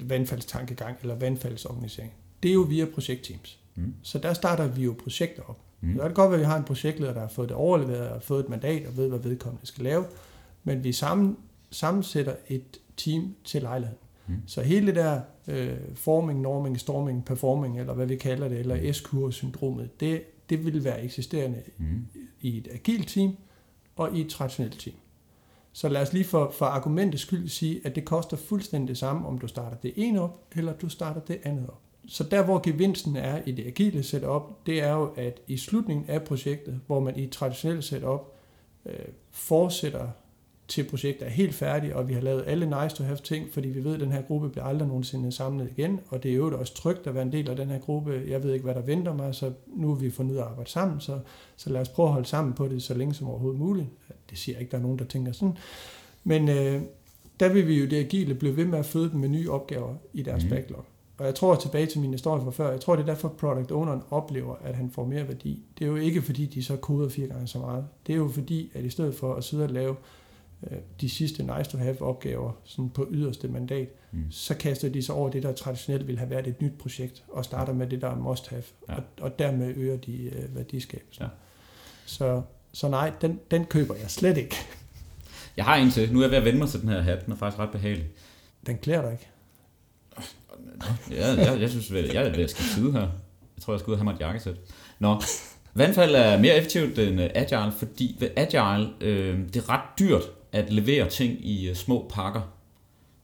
vandfaldstankegang 0.02 0.98
eller 1.02 1.16
vandfaldsorganisering. 1.16 2.14
Det 2.44 2.50
er 2.50 2.54
jo 2.54 2.62
via 2.62 2.86
projektteams. 2.86 3.60
Mm. 3.76 3.94
Så 4.02 4.18
der 4.18 4.34
starter 4.34 4.68
vi 4.68 4.84
jo 4.84 4.96
projekter 5.04 5.44
op. 5.48 5.60
Mm. 5.82 6.00
Er 6.00 6.08
det 6.08 6.16
godt, 6.16 6.34
at 6.34 6.40
vi 6.40 6.46
har 6.46 6.58
en 6.58 6.64
projektleder, 6.64 7.14
der 7.14 7.22
har 7.22 7.28
fået 7.28 7.50
det 7.50 7.58
overleveret 7.58 8.10
og 8.10 8.24
fået 8.24 8.40
et 8.40 8.50
mandat 8.50 8.88
og 8.88 8.98
ved, 8.98 9.10
hvad 9.10 9.20
vedkommende 9.20 9.68
skal 9.68 9.84
lave. 9.84 10.06
Men 10.64 10.84
vi 10.84 10.92
sammen, 10.92 11.38
sammensætter 11.72 12.36
et 12.48 12.80
team 12.98 13.36
til 13.44 13.62
lejligheden. 13.62 14.00
Mm. 14.28 14.36
Så 14.46 14.62
hele 14.62 14.88
det 14.88 14.96
der 14.96 15.22
øh, 15.48 15.78
forming, 15.96 16.42
norming, 16.42 16.80
storming, 16.80 17.26
performing, 17.26 17.80
eller 17.80 17.94
hvad 17.94 18.06
vi 18.06 18.16
kalder 18.16 18.48
det, 18.48 18.60
eller 18.60 18.76
mm. 18.76 18.94
S-kurve-syndromet, 18.94 20.00
det, 20.00 20.24
det 20.50 20.66
vil 20.66 20.84
være 20.84 21.04
eksisterende 21.04 21.62
mm. 21.78 22.08
i 22.42 22.58
et 22.58 22.68
agilt 22.72 23.08
team 23.08 23.38
og 23.96 24.18
i 24.18 24.22
et 24.22 24.30
traditionelt 24.30 24.80
team. 24.80 24.96
Så 25.74 25.90
lad 25.90 26.02
os 26.02 26.14
lige 26.14 26.26
for, 26.26 26.52
for 26.52 26.66
argumentets 26.66 27.24
skyld 27.24 27.48
sige, 27.48 27.82
at 27.84 27.96
det 27.96 28.06
koster 28.06 28.38
fuldstændig 28.38 28.88
det 28.88 28.98
samme, 28.98 29.28
om 29.28 29.38
du 29.38 29.48
starter 29.48 29.78
det 29.78 29.94
ene 29.96 30.22
op, 30.22 30.46
eller 30.56 30.74
du 30.74 30.90
starter 30.90 31.22
det 31.22 31.40
andet 31.44 31.68
op. 31.68 31.82
Så 32.08 32.24
der, 32.24 32.44
hvor 32.44 32.60
gevinsten 32.64 33.16
er 33.16 33.42
i 33.46 33.52
det 33.52 33.68
agile 33.68 34.04
setup, 34.04 34.66
det 34.66 34.84
er 34.84 34.94
jo, 34.94 35.14
at 35.16 35.42
i 35.48 35.58
slutningen 35.58 36.06
af 36.10 36.24
projektet, 36.24 36.82
hvor 36.88 37.00
man 37.00 37.16
i 37.16 37.24
et 37.24 37.32
traditionelt 37.32 37.84
setup 37.84 38.36
øh, 38.86 38.94
fortsætter 39.32 40.08
til 40.70 40.84
projektet 40.84 41.28
er 41.28 41.32
helt 41.32 41.56
færdigt, 41.56 41.94
og 41.94 42.08
vi 42.08 42.14
har 42.14 42.22
lavet 42.22 42.44
alle 42.48 42.66
nice 42.66 42.96
to 42.96 43.04
have 43.04 43.18
ting, 43.18 43.48
fordi 43.54 43.70
vi 43.70 43.84
ved, 43.84 43.94
at 43.94 44.00
den 44.00 44.12
her 44.12 44.22
gruppe 44.22 44.50
bliver 44.50 44.66
aldrig 44.66 44.88
nogensinde 44.88 45.32
samlet 45.32 45.70
igen, 45.78 46.00
og 46.10 46.24
det 46.24 46.32
er 46.32 46.36
jo 46.36 46.60
også 46.60 46.74
trygt 46.74 47.08
at 47.08 47.16
være 47.16 47.24
en 47.24 47.32
del 47.32 47.50
af 47.50 47.56
den 47.56 47.70
her 47.70 47.80
gruppe. 47.80 48.24
Jeg 48.28 48.44
ved 48.44 48.54
ikke, 48.54 48.64
hvad 48.64 48.76
der 48.76 48.82
venter 48.82 49.14
mig, 49.14 49.36
så 49.36 49.52
nu 49.68 49.92
er 49.92 49.96
vi 49.96 50.10
fundet 50.10 50.32
ud 50.32 50.38
at 50.38 50.44
arbejde 50.44 50.70
sammen, 50.70 51.02
så, 51.02 51.20
så 51.58 51.70
lad 51.70 51.82
os 51.82 51.90
prøve 51.90 52.08
at 52.08 52.14
holde 52.14 52.28
sammen 52.28 52.54
på 52.54 52.68
det 52.68 52.84
så 52.84 52.94
længe 52.94 53.14
som 53.14 53.28
overhovedet 53.28 53.60
muligt. 53.60 53.88
Det 54.30 54.38
siger 54.38 54.56
jeg 54.56 54.62
ikke, 54.62 54.72
der 54.72 54.78
er 54.78 54.82
nogen, 54.82 55.00
der 55.00 55.06
tænker 55.06 55.32
sådan. 55.32 55.58
Men 56.24 56.50
øh, 56.50 56.82
der 57.40 57.54
vil 57.54 57.68
vi 57.68 57.80
jo 57.80 57.86
det 57.86 57.98
agile 57.98 58.36
blive 58.36 58.58
ved 58.58 58.66
med 58.66 58.80
at 58.80 58.86
føde 58.86 59.12
dem 59.12 59.20
med 59.20 59.30
nye 59.30 59.52
opgaver 59.52 59.96
i 60.14 60.22
deres 60.22 60.44
mm. 60.44 60.50
backlog. 60.50 60.86
Og 61.18 61.26
jeg 61.26 61.36
tror 61.36 61.56
tilbage 61.56 61.86
til 61.86 62.02
min 62.02 62.12
historie 62.12 62.44
fra 62.44 62.52
før, 62.52 62.72
jeg 62.72 62.82
tror 62.82 62.96
det 62.96 63.04
er 63.04 63.06
derfor 63.06 63.28
product 63.28 63.72
owneren 63.72 64.02
oplever, 64.12 64.56
at 64.64 64.76
han 64.76 64.92
får 64.92 65.06
mere 65.06 65.28
værdi. 65.28 65.64
Det 65.80 65.86
er 65.86 65.90
jo 65.90 65.96
ikke 65.96 66.22
fordi, 66.22 66.46
de 66.46 66.64
så 66.64 66.76
koder 66.76 67.10
fire 67.10 67.28
gange 67.28 67.48
så 67.48 67.60
meget. 67.60 67.86
Det 68.08 68.14
er 68.14 68.18
jo 68.18 68.28
fordi, 68.28 68.72
at 68.74 68.86
i 68.86 68.90
stedet 68.90 69.16
for 69.16 69.34
at 69.36 69.44
sidde 69.44 69.64
og 69.64 69.70
lave 69.70 69.96
de 71.02 71.10
sidste 71.10 71.44
nice 71.44 71.72
to 71.72 71.78
have 71.78 72.02
opgaver 72.02 72.52
sådan 72.64 72.90
på 72.90 73.08
yderste 73.12 73.48
mandat, 73.48 73.88
mm. 74.12 74.32
så 74.32 74.56
kaster 74.58 74.90
de 74.90 75.04
sig 75.04 75.16
over 75.16 75.30
det, 75.30 75.44
der 75.44 75.54
traditionelt 75.54 76.08
vil 76.08 76.18
have 76.18 76.30
været 76.30 76.48
et 76.48 76.62
nyt 76.62 76.74
projekt, 76.80 77.24
og 77.28 77.46
starter 77.46 77.74
med 77.74 77.88
det, 77.88 78.02
der 78.02 78.10
er 78.10 78.16
must 78.16 78.48
have, 78.48 78.64
ja. 78.90 78.96
og, 78.96 79.04
og 79.22 79.40
dermed 79.40 79.76
øger 79.78 79.98
de 79.98 80.32
uh, 80.36 80.56
værdiskabelsen. 80.56 81.24
Ja. 81.24 81.30
Så, 82.06 82.42
så 82.74 82.90
nej, 82.90 83.12
den, 83.22 83.40
den 83.52 83.66
køber 83.66 83.96
jeg 83.96 84.12
slet 84.12 84.38
ikke. 84.38 84.56
Jeg 85.58 85.66
har 85.66 85.76
en 85.76 85.92
til. 85.92 86.14
Nu 86.14 86.20
er 86.20 86.24
jeg 86.24 86.32
ved 86.32 86.38
at 86.38 86.46
vende 86.46 86.60
mig 86.60 86.70
til 86.70 86.82
den 86.82 86.90
her 86.90 87.02
hat. 87.02 87.26
Den 87.26 87.34
er 87.34 87.38
faktisk 87.38 87.60
ret 87.60 87.72
behagelig. 87.72 88.08
Den 88.66 88.78
klæder 88.78 89.02
dig 89.02 89.12
ikke. 89.12 89.28
Ja, 91.12 91.28
jeg, 91.28 91.62
jeg 91.62 91.70
synes, 91.70 91.92
jeg 91.92 92.26
er 92.26 92.30
ved 92.30 92.44
at 92.44 92.50
skifte 92.50 92.74
side 92.74 92.92
her. 92.92 93.00
Jeg 93.56 93.62
tror, 93.62 93.74
jeg 93.74 93.80
skal 93.80 93.92
ud 93.92 93.94
og 93.94 94.00
have 94.00 94.04
mig 94.04 94.14
et 94.14 94.20
jakkesæt. 94.20 94.56
Nå, 95.00 95.22
vandfald 95.74 96.16
er 96.16 96.40
mere 96.40 96.56
effektivt 96.56 97.00
end 97.00 97.22
øh, 97.22 97.30
agile, 97.36 97.72
fordi 97.72 98.16
ved 98.20 98.30
agile, 98.36 98.90
øh, 99.02 99.40
det 99.54 99.56
er 99.56 99.70
ret 99.70 100.00
dyrt 100.00 100.24
at 100.52 100.74
levere 100.74 101.10
ting 101.10 101.46
i 101.46 101.70
øh, 101.70 101.76
små 101.76 102.12
pakker. 102.14 102.42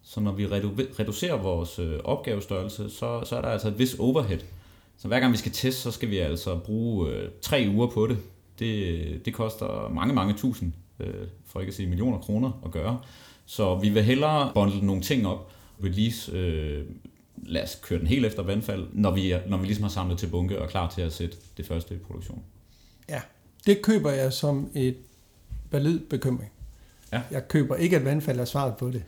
Så 0.04 0.20
når 0.20 0.32
vi 0.32 0.48
reducerer 0.48 1.38
vores 1.38 1.80
øh, 1.80 2.00
opgavestørrelse, 2.04 2.90
så, 2.90 3.22
så 3.26 3.36
er 3.36 3.42
der 3.42 3.50
altså 3.50 3.68
et 3.68 3.80
vis 3.80 3.96
overhead. 4.00 4.40
Så 4.98 5.08
hver 5.08 5.20
gang 5.20 5.32
vi 5.32 5.38
skal 5.38 5.52
teste, 5.52 5.82
så 5.82 5.92
skal 5.92 6.10
vi 6.10 6.18
altså 6.18 6.58
bruge 6.58 7.10
øh, 7.10 7.30
tre 7.42 7.68
uger 7.76 7.88
på 7.88 8.08
det. 8.08 8.18
Det, 8.60 8.88
øh, 8.88 9.20
det 9.26 9.34
koster 9.34 9.90
mange, 9.90 10.14
mange 10.14 10.34
tusind, 10.34 10.74
øh, 11.00 11.28
for 11.46 11.60
ikke 11.60 11.70
at 11.70 11.76
sige 11.76 11.90
millioner 11.90 12.18
kroner 12.18 12.62
at 12.66 12.72
gøre. 12.72 13.00
Så 13.46 13.76
vi 13.76 13.90
vil 13.90 14.04
hellere 14.04 14.52
bundle 14.54 14.86
nogle 14.86 15.02
ting 15.02 15.28
op, 15.28 15.52
release, 15.84 16.32
øh, 16.32 16.86
lad 17.44 17.64
os 17.64 17.80
køre 17.84 18.00
den 18.00 18.08
helt 18.08 18.26
efter 18.26 18.44
vandfald, 18.44 18.88
når 18.94 19.12
vi, 19.12 19.34
når 19.48 19.58
vi 19.58 19.66
ligesom 19.66 19.84
har 19.84 19.90
samlet 19.90 20.18
til 20.18 20.28
bunke 20.28 20.58
og 20.58 20.64
er 20.66 20.70
klar 20.70 20.90
til 20.90 21.02
at 21.02 21.14
sætte 21.14 21.38
det 21.58 21.68
første 21.68 21.96
i 21.96 21.98
produktion. 21.98 22.44
Ja, 23.10 23.22
det 23.66 23.82
køber 23.82 24.12
jeg 24.12 24.34
som 24.34 24.72
et 24.74 24.98
valid 25.72 26.00
bekymring. 26.00 26.52
Ja. 27.16 27.22
Jeg 27.32 27.48
køber 27.48 27.76
ikke, 27.76 27.96
at 27.96 28.06
vandfald 28.06 28.40
er 28.40 28.46
svaret 28.46 28.76
på 28.78 28.90
det. 28.90 29.04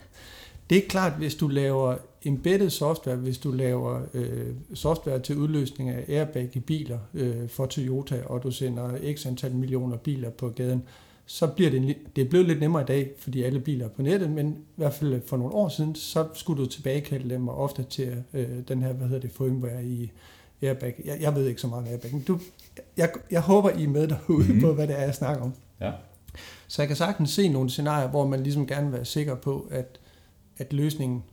Det 0.69 0.77
er 0.77 0.87
klart, 0.89 1.13
hvis 1.13 1.35
du 1.35 1.47
laver 1.47 1.95
embedded 2.25 2.69
software, 2.69 3.15
hvis 3.15 3.37
du 3.37 3.51
laver 3.51 4.01
øh, 4.13 4.53
software 4.73 5.19
til 5.19 5.37
udløsning 5.37 5.89
af 5.89 6.05
airbag 6.07 6.49
i 6.53 6.59
biler 6.59 6.99
øh, 7.13 7.49
for 7.49 7.65
Toyota, 7.65 8.21
og 8.25 8.43
du 8.43 8.51
sender 8.51 9.13
x 9.15 9.25
antal 9.25 9.55
millioner 9.55 9.97
biler 9.97 10.29
på 10.29 10.49
gaden, 10.49 10.83
så 11.25 11.47
bliver 11.47 11.71
det, 11.71 11.97
det 12.15 12.25
er 12.25 12.29
blevet 12.29 12.47
lidt 12.47 12.59
nemmere 12.59 12.81
i 12.81 12.85
dag, 12.85 13.11
fordi 13.19 13.43
alle 13.43 13.59
biler 13.59 13.85
er 13.85 13.89
på 13.89 14.01
nettet, 14.01 14.29
men 14.29 14.47
i 14.49 14.75
hvert 14.75 14.93
fald 14.93 15.21
for 15.27 15.37
nogle 15.37 15.53
år 15.53 15.69
siden, 15.69 15.95
så 15.95 16.27
skulle 16.33 16.63
du 16.63 16.69
tilbagekalde 16.69 17.29
dem 17.29 17.47
og 17.47 17.57
ofte 17.57 17.83
til 17.83 18.23
øh, 18.33 18.47
den 18.67 18.83
her, 18.83 18.93
hvad 18.93 19.07
hedder 19.07 19.21
det, 19.21 19.31
firmware 19.31 19.85
i 19.85 20.11
airbag. 20.61 21.01
Jeg, 21.05 21.17
jeg 21.21 21.35
ved 21.35 21.47
ikke 21.47 21.61
så 21.61 21.67
meget 21.67 21.83
om 21.83 21.89
airbag. 21.91 22.11
Du, 22.27 22.39
jeg, 22.97 23.09
jeg 23.31 23.41
håber, 23.41 23.69
I 23.69 23.83
er 23.83 23.89
med 23.89 24.07
derude 24.07 24.43
mm-hmm. 24.47 24.61
på, 24.61 24.73
hvad 24.73 24.87
det 24.87 24.99
er, 24.99 25.03
jeg 25.03 25.15
snakker 25.15 25.43
om. 25.43 25.53
Ja. 25.81 25.91
Så 26.67 26.81
jeg 26.81 26.87
kan 26.87 26.97
sagtens 26.97 27.29
se 27.29 27.49
nogle 27.49 27.69
scenarier, 27.69 28.07
hvor 28.07 28.27
man 28.27 28.43
ligesom 28.43 28.67
gerne 28.67 28.85
vil 28.85 28.93
være 28.93 29.05
sikker 29.05 29.35
på, 29.35 29.67
at, 29.71 29.99
at 30.57 30.73
løsningen 30.73 31.23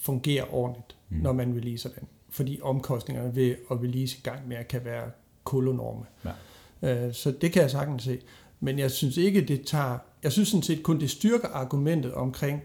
fungerer 0.00 0.54
ordentligt, 0.54 0.96
mm. 1.08 1.16
når 1.16 1.32
man 1.32 1.54
releaser 1.56 1.88
den. 1.88 2.08
Fordi 2.30 2.60
omkostningerne 2.62 3.34
ved 3.34 3.54
at 3.70 3.80
release 3.82 4.18
i 4.18 4.20
gang 4.22 4.48
med 4.48 4.64
kan 4.68 4.84
være 4.84 5.10
kolonorme. 5.44 6.04
Ja. 6.82 7.06
Øh, 7.06 7.14
så 7.14 7.30
det 7.40 7.52
kan 7.52 7.62
jeg 7.62 7.70
sagtens 7.70 8.02
se. 8.02 8.18
Men 8.60 8.78
jeg 8.78 8.90
synes 8.90 9.16
ikke, 9.16 9.40
det 9.40 9.66
tager... 9.66 9.98
Jeg 10.22 10.32
synes 10.32 10.48
sådan 10.48 10.62
set 10.62 10.82
kun, 10.82 11.00
det 11.00 11.10
styrker 11.10 11.48
argumentet 11.48 12.14
omkring, 12.14 12.62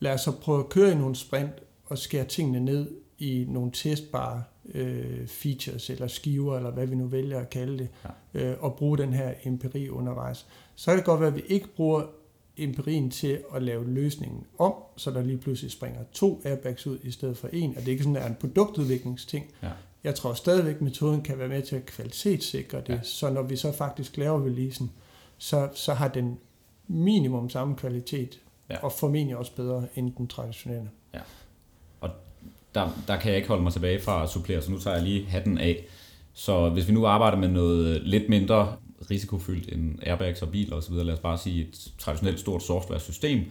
lad 0.00 0.12
os 0.12 0.20
så 0.20 0.32
prøve 0.32 0.60
at 0.60 0.68
køre 0.68 0.92
i 0.92 0.94
nogle 0.94 1.16
sprint 1.16 1.52
og 1.86 1.98
skære 1.98 2.24
tingene 2.24 2.60
ned 2.60 2.90
i 3.18 3.46
nogle 3.48 3.70
testbare 3.72 4.42
øh, 4.74 5.26
features 5.26 5.90
eller 5.90 6.06
skiver, 6.06 6.56
eller 6.56 6.70
hvad 6.70 6.86
vi 6.86 6.94
nu 6.94 7.06
vælger 7.06 7.40
at 7.40 7.50
kalde 7.50 7.78
det, 7.78 7.88
ja. 8.34 8.40
øh, 8.40 8.64
og 8.64 8.74
bruge 8.74 8.98
den 8.98 9.12
her 9.12 9.34
empiri 9.44 9.88
undervejs. 9.88 10.46
Så 10.74 10.90
kan 10.90 10.96
det 10.98 11.04
godt 11.04 11.20
være, 11.20 11.28
at 11.28 11.36
vi 11.36 11.42
ikke 11.48 11.68
bruger 11.68 12.02
empirien 12.56 13.10
til 13.10 13.38
at 13.54 13.62
lave 13.62 13.90
løsningen 13.90 14.44
om, 14.58 14.74
så 14.96 15.10
der 15.10 15.22
lige 15.22 15.38
pludselig 15.38 15.70
springer 15.70 16.00
to 16.12 16.42
airbags 16.44 16.86
ud 16.86 16.98
i 17.02 17.10
stedet 17.10 17.36
for 17.36 17.48
en, 17.52 17.70
og 17.70 17.76
det 17.76 17.88
er 17.88 17.92
ikke 17.92 18.02
sådan, 18.02 18.16
at 18.16 18.22
er 18.22 18.26
en 18.26 18.36
produktudviklingsting. 18.40 19.46
Ja. 19.62 19.70
Jeg 20.04 20.14
tror 20.14 20.34
stadigvæk, 20.34 20.74
at 20.74 20.82
metoden 20.82 21.22
kan 21.22 21.38
være 21.38 21.48
med 21.48 21.62
til 21.62 21.76
at 21.76 21.86
kvalitetssikre 21.86 22.80
det, 22.80 22.88
ja. 22.88 23.02
så 23.02 23.30
når 23.30 23.42
vi 23.42 23.56
så 23.56 23.72
faktisk 23.72 24.16
laver 24.16 24.44
releasen, 24.44 24.90
så, 25.38 25.68
så 25.74 25.94
har 25.94 26.08
den 26.08 26.38
minimum 26.88 27.50
samme 27.50 27.76
kvalitet, 27.76 28.40
ja. 28.70 28.84
og 28.84 28.92
formentlig 28.92 29.36
også 29.36 29.54
bedre 29.56 29.86
end 29.94 30.12
den 30.16 30.28
traditionelle. 30.28 30.90
Ja. 31.14 31.20
Der, 32.74 33.02
der 33.08 33.16
kan 33.16 33.28
jeg 33.28 33.36
ikke 33.36 33.48
holde 33.48 33.62
mig 33.62 33.72
tilbage 33.72 34.00
fra 34.00 34.22
at 34.22 34.30
supplere, 34.30 34.62
så 34.62 34.70
nu 34.70 34.78
tager 34.78 34.96
jeg 34.96 35.04
lige 35.04 35.26
hatten 35.26 35.58
af. 35.58 35.84
Så 36.34 36.68
hvis 36.68 36.88
vi 36.88 36.92
nu 36.92 37.06
arbejder 37.06 37.38
med 37.38 37.48
noget 37.48 38.02
lidt 38.02 38.28
mindre 38.28 38.76
risikofyldt 39.10 39.72
end 39.72 39.98
airbags 40.02 40.42
og 40.42 40.48
biler 40.48 40.76
osv., 40.76 40.94
lad 40.94 41.14
os 41.14 41.20
bare 41.20 41.38
sige 41.38 41.62
et 41.62 41.92
traditionelt 41.98 42.40
stort 42.40 42.62
software-system, 42.62 43.44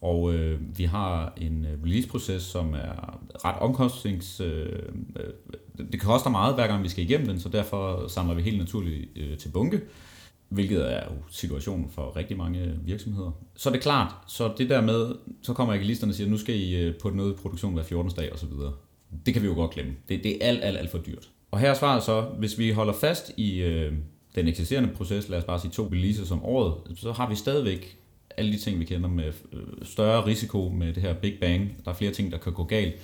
og 0.00 0.34
øh, 0.34 0.78
vi 0.78 0.84
har 0.84 1.32
en 1.36 1.64
øh, 1.64 1.84
release-proces, 1.84 2.42
som 2.42 2.74
er 2.74 3.18
ret 3.44 3.58
omkostnings... 3.58 4.40
Øh, 4.40 4.82
øh 5.16 5.24
det 5.92 6.00
koster 6.00 6.30
meget, 6.30 6.54
hver 6.54 6.66
gang 6.66 6.82
vi 6.82 6.88
skal 6.88 7.04
igennem 7.04 7.26
den, 7.26 7.40
så 7.40 7.48
derfor 7.48 8.08
samler 8.08 8.34
vi 8.34 8.42
helt 8.42 8.58
naturligt 8.58 9.08
øh, 9.16 9.38
til 9.38 9.48
bunke, 9.48 9.80
hvilket 10.48 10.92
er 10.92 11.04
jo 11.04 11.12
situationen 11.30 11.90
for 11.90 12.16
rigtig 12.16 12.36
mange 12.36 12.78
virksomheder. 12.84 13.30
Så 13.56 13.68
er 13.68 13.72
det 13.72 13.82
klart, 13.82 14.12
så 14.26 14.52
det 14.58 14.70
der 14.70 14.80
med, 14.80 15.14
så 15.42 15.52
kommer 15.52 15.74
agilisterne 15.74 16.10
og 16.10 16.14
siger, 16.14 16.30
nu 16.30 16.38
skal 16.38 16.54
I 16.54 16.76
øh, 16.76 16.94
på 17.02 17.10
noget 17.10 17.36
produktion 17.36 17.74
hver 17.74 17.82
14. 17.82 18.12
dag 18.16 18.32
osv. 18.32 18.48
Det 19.26 19.34
kan 19.34 19.42
vi 19.42 19.46
jo 19.46 19.54
godt 19.54 19.70
glemme. 19.70 19.92
Det, 20.08 20.24
det 20.24 20.44
er 20.44 20.48
alt, 20.48 20.64
alt, 20.64 20.78
alt 20.78 20.90
for 20.90 20.98
dyrt. 20.98 21.30
Og 21.50 21.58
her 21.58 21.70
er 21.70 21.74
svaret 21.74 22.02
så, 22.02 22.20
hvis 22.20 22.58
vi 22.58 22.70
holder 22.70 22.92
fast 22.92 23.32
i 23.36 23.58
øh, 23.58 23.92
den 24.34 24.48
eksisterende 24.48 24.90
proces, 24.94 25.28
lad 25.28 25.38
os 25.38 25.44
bare 25.44 25.60
sige 25.60 25.70
to 25.70 25.88
releases 25.92 26.30
om 26.30 26.44
året, 26.44 26.74
så 26.96 27.12
har 27.12 27.28
vi 27.28 27.34
stadigvæk 27.34 27.98
alle 28.36 28.52
de 28.52 28.58
ting, 28.58 28.80
vi 28.80 28.84
kender 28.84 29.08
med 29.08 29.32
øh, 29.52 29.62
større 29.82 30.26
risiko 30.26 30.68
med 30.68 30.92
det 30.92 31.02
her 31.02 31.14
Big 31.14 31.38
Bang. 31.40 31.76
Der 31.84 31.90
er 31.90 31.94
flere 31.94 32.12
ting, 32.12 32.32
der 32.32 32.38
kan 32.38 32.52
gå 32.52 32.64
galt. 32.64 32.94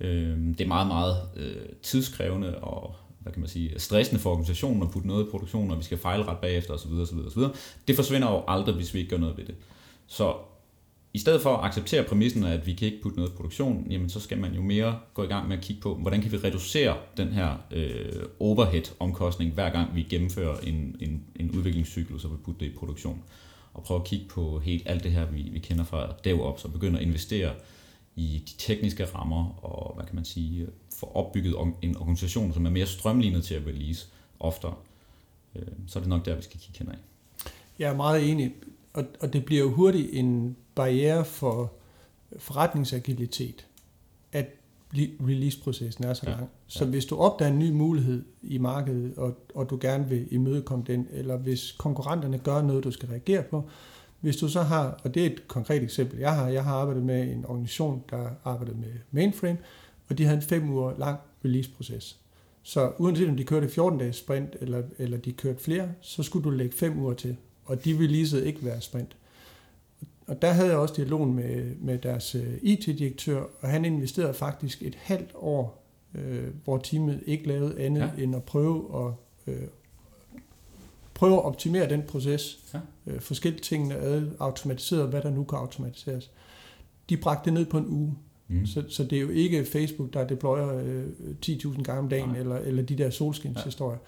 Øh, 0.00 0.38
det 0.38 0.60
er 0.60 0.66
meget, 0.66 0.86
meget 0.86 1.16
øh, 1.36 1.66
tidskrævende 1.82 2.58
og 2.58 2.94
hvad 3.20 3.32
kan 3.32 3.40
man 3.40 3.48
sige, 3.48 3.78
stressende 3.78 4.20
for 4.20 4.30
organisationen 4.30 4.82
at 4.82 4.90
putte 4.90 5.08
noget 5.08 5.26
i 5.26 5.30
produktion, 5.30 5.70
og 5.70 5.78
vi 5.78 5.84
skal 5.84 5.98
fejle 5.98 6.24
ret 6.24 6.38
bagefter 6.38 6.74
osv. 6.74 6.92
osv., 6.92 7.18
osv. 7.26 7.42
Det 7.88 7.96
forsvinder 7.96 8.30
jo 8.30 8.42
aldrig, 8.48 8.74
hvis 8.74 8.94
vi 8.94 8.98
ikke 8.98 9.10
gør 9.10 9.18
noget 9.18 9.36
ved 9.36 9.44
det. 9.44 9.54
Så 10.06 10.34
i 11.12 11.18
stedet 11.18 11.42
for 11.42 11.56
at 11.56 11.64
acceptere 11.64 12.04
præmissen 12.04 12.44
at 12.44 12.66
vi 12.66 12.74
kan 12.74 12.86
ikke 12.86 13.02
putte 13.02 13.18
noget 13.18 13.30
i 13.30 13.34
produktion, 13.36 13.86
jamen 13.90 14.08
så 14.08 14.20
skal 14.20 14.38
man 14.38 14.54
jo 14.54 14.62
mere 14.62 14.98
gå 15.14 15.22
i 15.22 15.26
gang 15.26 15.48
med 15.48 15.56
at 15.56 15.62
kigge 15.62 15.82
på, 15.82 15.94
hvordan 15.94 16.22
kan 16.22 16.32
vi 16.32 16.36
reducere 16.36 16.96
den 17.16 17.28
her 17.28 17.56
øh, 17.70 18.22
overhead-omkostning, 18.40 19.52
hver 19.52 19.70
gang 19.70 19.94
vi 19.94 20.02
gennemfører 20.02 20.58
en, 20.58 20.96
en, 21.00 21.24
en 21.36 21.50
udviklingscyklus 21.50 22.24
og 22.24 22.30
vi 22.30 22.36
putter 22.44 22.58
det 22.58 22.72
i 22.72 22.76
produktion. 22.76 23.22
Og 23.74 23.82
prøve 23.82 24.00
at 24.00 24.06
kigge 24.06 24.26
på 24.28 24.58
helt 24.58 24.82
alt 24.86 25.04
det 25.04 25.12
her, 25.12 25.26
vi, 25.26 25.48
vi 25.52 25.58
kender 25.58 25.84
fra 25.84 26.12
DevOps, 26.24 26.64
og 26.64 26.72
begynde 26.72 26.98
at 26.98 27.04
investere 27.06 27.52
i 28.16 28.42
de 28.46 28.52
tekniske 28.58 29.04
rammer, 29.04 29.64
og 29.64 29.94
hvad 29.94 30.06
kan 30.06 30.14
man 30.14 30.24
sige, 30.24 30.66
få 30.94 31.10
opbygget 31.14 31.54
en 31.82 31.96
organisation, 31.96 32.52
som 32.52 32.66
er 32.66 32.70
mere 32.70 32.86
strømlignet 32.86 33.44
til 33.44 33.54
at 33.54 33.66
release 33.66 34.06
oftere. 34.40 34.74
Øh, 35.56 35.62
så 35.86 35.98
er 35.98 36.00
det 36.00 36.08
nok 36.08 36.24
der, 36.24 36.36
vi 36.36 36.42
skal 36.42 36.60
kigge 36.60 36.78
hen 36.78 36.88
af. 36.88 36.98
Jeg 37.78 37.90
er 37.90 37.96
meget 37.96 38.30
enig, 38.30 38.54
og, 38.92 39.04
og 39.20 39.32
det 39.32 39.44
bliver 39.44 39.62
jo 39.62 39.70
hurtigt 39.70 40.08
en 40.12 40.56
barriere 40.74 41.24
for 41.24 41.72
forretningsagilitet, 42.38 43.66
at 44.32 44.46
release-processen 44.94 46.04
er 46.04 46.14
så 46.14 46.26
lang. 46.26 46.38
Ja, 46.38 46.42
ja. 46.42 46.48
Så 46.66 46.84
hvis 46.84 47.04
du 47.04 47.16
opdager 47.16 47.52
en 47.52 47.58
ny 47.58 47.70
mulighed 47.70 48.24
i 48.42 48.58
markedet, 48.58 49.14
og, 49.16 49.36
og 49.54 49.70
du 49.70 49.78
gerne 49.80 50.08
vil 50.08 50.28
imødekomme 50.30 50.84
den, 50.86 51.08
eller 51.10 51.36
hvis 51.36 51.72
konkurrenterne 51.72 52.38
gør 52.38 52.62
noget, 52.62 52.84
du 52.84 52.90
skal 52.90 53.08
reagere 53.08 53.42
på, 53.42 53.68
hvis 54.20 54.36
du 54.36 54.48
så 54.48 54.62
har, 54.62 55.00
og 55.04 55.14
det 55.14 55.22
er 55.22 55.26
et 55.26 55.48
konkret 55.48 55.82
eksempel, 55.82 56.18
jeg 56.18 56.34
har, 56.34 56.48
jeg 56.48 56.64
har 56.64 56.74
arbejdet 56.74 57.02
med 57.02 57.32
en 57.32 57.46
organisation, 57.46 58.02
der 58.10 58.30
arbejdede 58.44 58.76
med 58.76 58.92
mainframe, 59.10 59.58
og 60.08 60.18
de 60.18 60.24
havde 60.24 60.36
en 60.36 60.42
fem 60.42 60.70
uger 60.70 60.98
lang 60.98 61.18
release-proces. 61.44 62.18
Så 62.62 62.92
uanset 62.98 63.28
om 63.28 63.36
de 63.36 63.44
kørte 63.44 63.66
14-dages 63.66 64.16
sprint, 64.16 64.56
eller, 64.60 64.82
eller 64.98 65.18
de 65.18 65.32
kørte 65.32 65.62
flere, 65.62 65.88
så 66.00 66.22
skulle 66.22 66.44
du 66.44 66.50
lægge 66.50 66.76
fem 66.76 66.98
uger 66.98 67.14
til, 67.14 67.36
og 67.64 67.84
de 67.84 67.94
releasede 67.94 68.46
ikke 68.46 68.60
hver 68.60 68.80
sprint. 68.80 69.16
Og 70.26 70.42
der 70.42 70.52
havde 70.52 70.68
jeg 70.68 70.78
også 70.78 70.94
dialogen 70.94 71.34
med, 71.34 71.74
med 71.76 71.98
deres 71.98 72.34
øh, 72.34 72.58
IT-direktør, 72.62 73.44
og 73.60 73.68
han 73.68 73.84
investerede 73.84 74.34
faktisk 74.34 74.82
et 74.82 74.94
halvt 74.94 75.30
år, 75.34 75.84
øh, 76.14 76.48
hvor 76.64 76.78
teamet 76.78 77.22
ikke 77.26 77.48
lavede 77.48 77.80
andet 77.80 78.12
ja. 78.16 78.22
end 78.22 78.36
at 78.36 78.42
prøve 78.42 79.06
at, 79.06 79.12
øh, 79.54 79.62
prøve 81.20 81.34
at 81.34 81.44
optimere 81.44 81.88
den 81.88 82.02
proces, 82.02 82.58
ja. 82.74 82.78
øh, 83.06 83.20
forskellige 83.20 83.62
tingene 83.62 83.94
ad, 83.94 84.22
automatiseret, 84.38 85.08
hvad 85.08 85.22
der 85.22 85.30
nu 85.30 85.44
kan 85.44 85.58
automatiseres. 85.58 86.30
De 87.08 87.16
bragte 87.16 87.44
det 87.44 87.52
ned 87.52 87.66
på 87.66 87.78
en 87.78 87.86
uge. 87.88 88.14
Mm. 88.48 88.66
Så, 88.66 88.84
så 88.88 89.04
det 89.04 89.18
er 89.18 89.22
jo 89.22 89.28
ikke 89.28 89.64
Facebook, 89.64 90.12
der 90.12 90.26
deployer 90.26 90.78
øh, 90.84 91.04
10.000 91.46 91.82
gange 91.82 91.98
om 91.98 92.08
dagen, 92.08 92.36
eller, 92.36 92.56
eller 92.56 92.82
de 92.82 92.98
der 92.98 93.10
solskinshistorier. 93.10 93.98
Ja. 93.98 94.06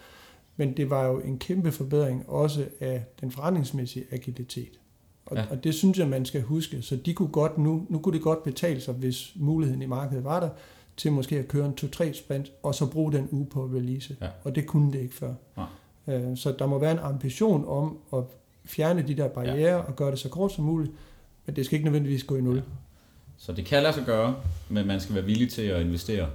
Men 0.57 0.77
det 0.77 0.89
var 0.89 1.05
jo 1.05 1.19
en 1.19 1.39
kæmpe 1.39 1.71
forbedring 1.71 2.29
også 2.29 2.65
af 2.79 3.05
den 3.21 3.31
forretningsmæssige 3.31 4.05
agilitet. 4.11 4.79
Og, 5.25 5.37
ja. 5.37 5.45
og 5.49 5.63
det 5.63 5.73
synes 5.73 5.99
jeg, 5.99 6.07
man 6.07 6.25
skal 6.25 6.41
huske. 6.41 6.81
Så 6.81 6.95
de 6.95 7.13
kunne 7.13 7.31
godt 7.31 7.57
nu, 7.57 7.85
nu 7.89 7.99
kunne 7.99 8.13
det 8.13 8.21
godt 8.21 8.43
betale 8.43 8.81
sig, 8.81 8.93
hvis 8.93 9.33
muligheden 9.35 9.81
i 9.81 9.85
markedet 9.85 10.23
var 10.23 10.39
der, 10.39 10.49
til 10.97 11.11
måske 11.11 11.39
at 11.39 11.47
køre 11.47 11.65
en 11.65 11.73
2-3 11.81 12.13
sprint, 12.13 12.51
og 12.63 12.75
så 12.75 12.85
bruge 12.85 13.11
den 13.11 13.27
uge 13.31 13.45
på 13.45 13.63
at 13.63 13.71
release. 13.73 14.15
Ja. 14.21 14.27
Og 14.43 14.55
det 14.55 14.67
kunne 14.67 14.93
det 14.93 14.99
ikke 14.99 15.15
før. 15.15 15.33
Ja. 15.57 15.63
Øh, 16.07 16.37
så 16.37 16.55
der 16.59 16.65
må 16.65 16.79
være 16.79 16.91
en 16.91 16.99
ambition 16.99 17.65
om 17.67 17.97
at 18.13 18.23
fjerne 18.65 19.07
de 19.07 19.17
der 19.17 19.27
barriere 19.27 19.75
ja. 19.75 19.77
og 19.77 19.95
gøre 19.95 20.11
det 20.11 20.19
så 20.19 20.29
kort 20.29 20.51
som 20.51 20.63
muligt, 20.63 20.91
men 21.45 21.55
det 21.55 21.65
skal 21.65 21.75
ikke 21.75 21.85
nødvendigvis 21.85 22.23
gå 22.23 22.35
i 22.35 22.41
nul. 22.41 22.55
Ja. 22.55 22.61
Så 23.37 23.51
det 23.51 23.65
kan 23.65 23.83
lade 23.83 23.93
sig 23.93 24.03
gøre, 24.05 24.35
men 24.69 24.87
man 24.87 24.99
skal 24.99 25.15
være 25.15 25.23
villig 25.23 25.51
til 25.51 25.61
at 25.61 25.81
investere 25.81 26.29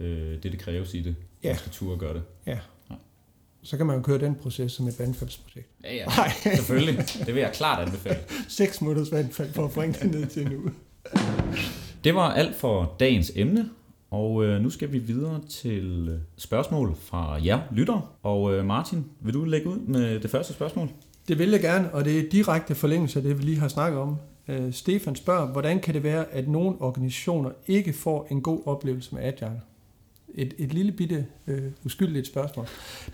øh, 0.00 0.42
det, 0.42 0.42
det 0.42 0.58
kræves 0.58 0.94
i 0.94 1.02
det. 1.02 1.16
Ja. 1.42 1.48
Man 1.48 1.58
skal 1.58 1.72
turde 1.72 1.98
gøre 1.98 2.14
det. 2.14 2.22
Ja. 2.46 2.58
ja. 2.90 2.94
Så 3.62 3.76
kan 3.76 3.86
man 3.86 3.96
jo 3.96 4.02
køre 4.02 4.18
den 4.18 4.34
proces 4.34 4.72
som 4.72 4.88
et 4.88 4.98
vandfaldsprojekt. 4.98 5.68
Ja, 5.84 5.94
ja. 5.94 6.04
Nej. 6.04 6.30
Selvfølgelig. 6.56 7.04
Det 7.26 7.34
vil 7.34 7.40
jeg 7.40 7.52
klart 7.52 7.86
anbefale. 7.86 8.18
6 8.48 8.80
minutters 8.80 9.12
vandfald 9.12 9.52
for 9.52 9.64
at 9.64 9.72
bringe 9.72 9.98
det 10.02 10.10
ned 10.10 10.26
til 10.26 10.50
nu. 10.50 10.70
Det 12.04 12.14
var 12.14 12.32
alt 12.32 12.56
for 12.56 12.96
dagens 13.00 13.32
emne. 13.34 13.70
Og 14.10 14.44
øh, 14.44 14.62
nu 14.62 14.70
skal 14.70 14.92
vi 14.92 14.98
videre 14.98 15.40
til 15.48 16.08
øh, 16.08 16.18
spørgsmål 16.36 16.94
fra 16.96 17.44
jer 17.44 17.60
lytter. 17.72 18.14
Og 18.22 18.54
øh, 18.54 18.64
Martin, 18.64 19.04
vil 19.20 19.34
du 19.34 19.44
lægge 19.44 19.68
ud 19.68 19.78
med 19.78 20.20
det 20.20 20.30
første 20.30 20.52
spørgsmål? 20.52 20.88
Det 21.28 21.38
vil 21.38 21.50
jeg 21.50 21.60
gerne, 21.60 21.94
og 21.94 22.04
det 22.04 22.18
er 22.18 22.30
direkte 22.30 22.74
forlængelse 22.74 23.18
af 23.18 23.22
det, 23.22 23.38
vi 23.38 23.42
lige 23.42 23.58
har 23.58 23.68
snakket 23.68 24.00
om. 24.00 24.16
Øh, 24.48 24.72
Stefan 24.72 25.16
spørger, 25.16 25.46
hvordan 25.46 25.80
kan 25.80 25.94
det 25.94 26.02
være, 26.02 26.24
at 26.32 26.48
nogle 26.48 26.76
organisationer 26.80 27.50
ikke 27.66 27.92
får 27.92 28.26
en 28.30 28.40
god 28.40 28.60
oplevelse 28.66 29.14
med 29.14 29.22
Agile? 29.22 29.60
Et, 30.34 30.54
et 30.58 30.74
lille 30.74 30.92
bitte 30.92 31.26
øh, 31.46 31.62
uskyldigt 31.84 32.26
spørgsmål. 32.26 32.66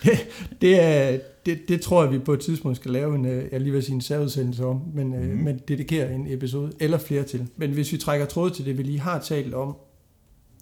Det, 0.02 0.12
det, 0.60 0.80
er, 0.80 1.18
det, 1.46 1.68
det 1.68 1.80
tror 1.80 2.02
jeg, 2.02 2.12
vi 2.12 2.18
på 2.18 2.32
et 2.32 2.40
tidspunkt 2.40 2.76
skal 2.76 2.90
lave 2.90 3.14
en, 3.14 3.26
øh, 3.26 3.44
jeg 3.52 3.60
lige 3.60 3.72
vil 3.72 3.82
sige 3.82 3.94
en 3.94 4.00
særudsendelse 4.00 4.64
om, 4.64 4.82
men, 4.94 5.14
øh, 5.14 5.30
mm. 5.30 5.36
men 5.36 5.60
dedikere 5.68 6.12
en 6.12 6.26
episode 6.32 6.72
eller 6.80 6.98
flere 6.98 7.22
til. 7.22 7.46
Men 7.56 7.70
hvis 7.70 7.92
vi 7.92 7.96
trækker 7.96 8.26
tråd 8.26 8.50
til 8.50 8.64
det, 8.64 8.78
vi 8.78 8.82
lige 8.82 9.00
har 9.00 9.18
talt 9.18 9.54
om, 9.54 9.76